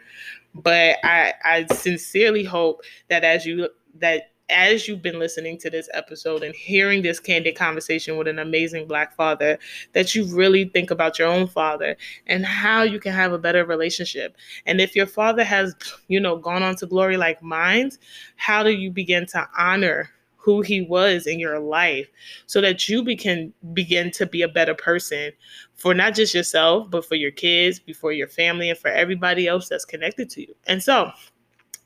But 0.54 0.96
I, 1.04 1.34
I 1.44 1.66
sincerely 1.72 2.42
hope 2.42 2.82
that 3.08 3.22
as 3.22 3.46
you 3.46 3.68
that 3.98 4.33
as 4.50 4.86
you've 4.86 5.02
been 5.02 5.18
listening 5.18 5.58
to 5.58 5.70
this 5.70 5.88
episode 5.94 6.42
and 6.42 6.54
hearing 6.54 7.02
this 7.02 7.18
candid 7.18 7.56
conversation 7.56 8.16
with 8.16 8.28
an 8.28 8.38
amazing 8.38 8.86
black 8.86 9.14
father, 9.14 9.58
that 9.92 10.14
you 10.14 10.24
really 10.34 10.66
think 10.66 10.90
about 10.90 11.18
your 11.18 11.28
own 11.28 11.46
father 11.46 11.96
and 12.26 12.44
how 12.44 12.82
you 12.82 13.00
can 13.00 13.12
have 13.12 13.32
a 13.32 13.38
better 13.38 13.64
relationship. 13.64 14.36
And 14.66 14.80
if 14.80 14.94
your 14.94 15.06
father 15.06 15.44
has, 15.44 15.74
you 16.08 16.20
know, 16.20 16.36
gone 16.36 16.62
on 16.62 16.76
to 16.76 16.86
glory 16.86 17.16
like 17.16 17.42
mine, 17.42 17.90
how 18.36 18.62
do 18.62 18.70
you 18.70 18.90
begin 18.90 19.26
to 19.26 19.48
honor 19.56 20.10
who 20.44 20.60
he 20.60 20.82
was 20.82 21.26
in 21.26 21.38
your 21.38 21.58
life 21.58 22.06
so 22.46 22.60
that 22.60 22.86
you 22.86 23.02
can 23.16 23.50
begin 23.72 24.10
to 24.10 24.26
be 24.26 24.42
a 24.42 24.48
better 24.48 24.74
person 24.74 25.32
for 25.74 25.94
not 25.94 26.14
just 26.14 26.34
yourself, 26.34 26.90
but 26.90 27.02
for 27.04 27.14
your 27.14 27.30
kids, 27.30 27.80
before 27.80 28.12
your 28.12 28.28
family, 28.28 28.68
and 28.68 28.78
for 28.78 28.88
everybody 28.88 29.48
else 29.48 29.70
that's 29.70 29.86
connected 29.86 30.28
to 30.28 30.42
you. 30.42 30.54
And 30.66 30.82
so, 30.82 31.10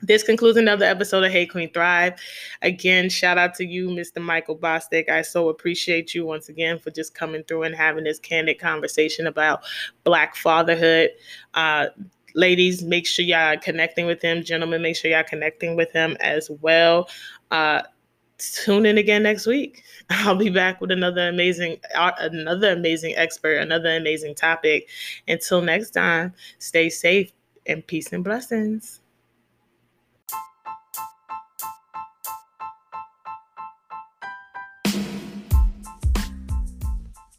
this 0.01 0.23
concludes 0.23 0.57
another 0.57 0.85
episode 0.85 1.23
of 1.23 1.31
Hey 1.31 1.45
Queen 1.45 1.71
Thrive. 1.71 2.13
Again, 2.61 3.09
shout 3.09 3.37
out 3.37 3.53
to 3.55 3.65
you, 3.65 3.89
Mr. 3.89 4.21
Michael 4.21 4.57
Bostic. 4.57 5.09
I 5.09 5.21
so 5.21 5.49
appreciate 5.49 6.15
you 6.15 6.25
once 6.25 6.47
again 6.47 6.79
for 6.79 6.89
just 6.91 7.13
coming 7.13 7.43
through 7.43 7.63
and 7.63 7.75
having 7.75 8.05
this 8.05 8.19
candid 8.19 8.59
conversation 8.59 9.27
about 9.27 9.63
Black 10.05 10.35
fatherhood. 10.35 11.09
Uh, 11.53 11.87
ladies, 12.33 12.81
make 12.81 13.05
sure 13.05 13.25
y'all 13.25 13.57
connecting 13.57 14.05
with 14.05 14.21
him. 14.21 14.43
Gentlemen, 14.43 14.81
make 14.81 14.95
sure 14.95 15.11
y'all 15.11 15.23
connecting 15.23 15.75
with 15.75 15.91
him 15.91 16.15
as 16.21 16.49
well. 16.61 17.09
Uh, 17.51 17.81
tune 18.37 18.85
in 18.85 18.97
again 18.97 19.23
next 19.23 19.45
week. 19.45 19.83
I'll 20.09 20.35
be 20.35 20.49
back 20.49 20.79
with 20.79 20.91
another 20.91 21.27
amazing, 21.27 21.77
uh, 21.93 22.11
another 22.19 22.71
amazing 22.71 23.15
expert, 23.17 23.57
another 23.57 23.95
amazing 23.95 24.35
topic. 24.35 24.87
Until 25.27 25.61
next 25.61 25.91
time, 25.91 26.33
stay 26.59 26.89
safe 26.89 27.33
and 27.65 27.85
peace 27.85 28.13
and 28.13 28.23
blessings. 28.23 28.98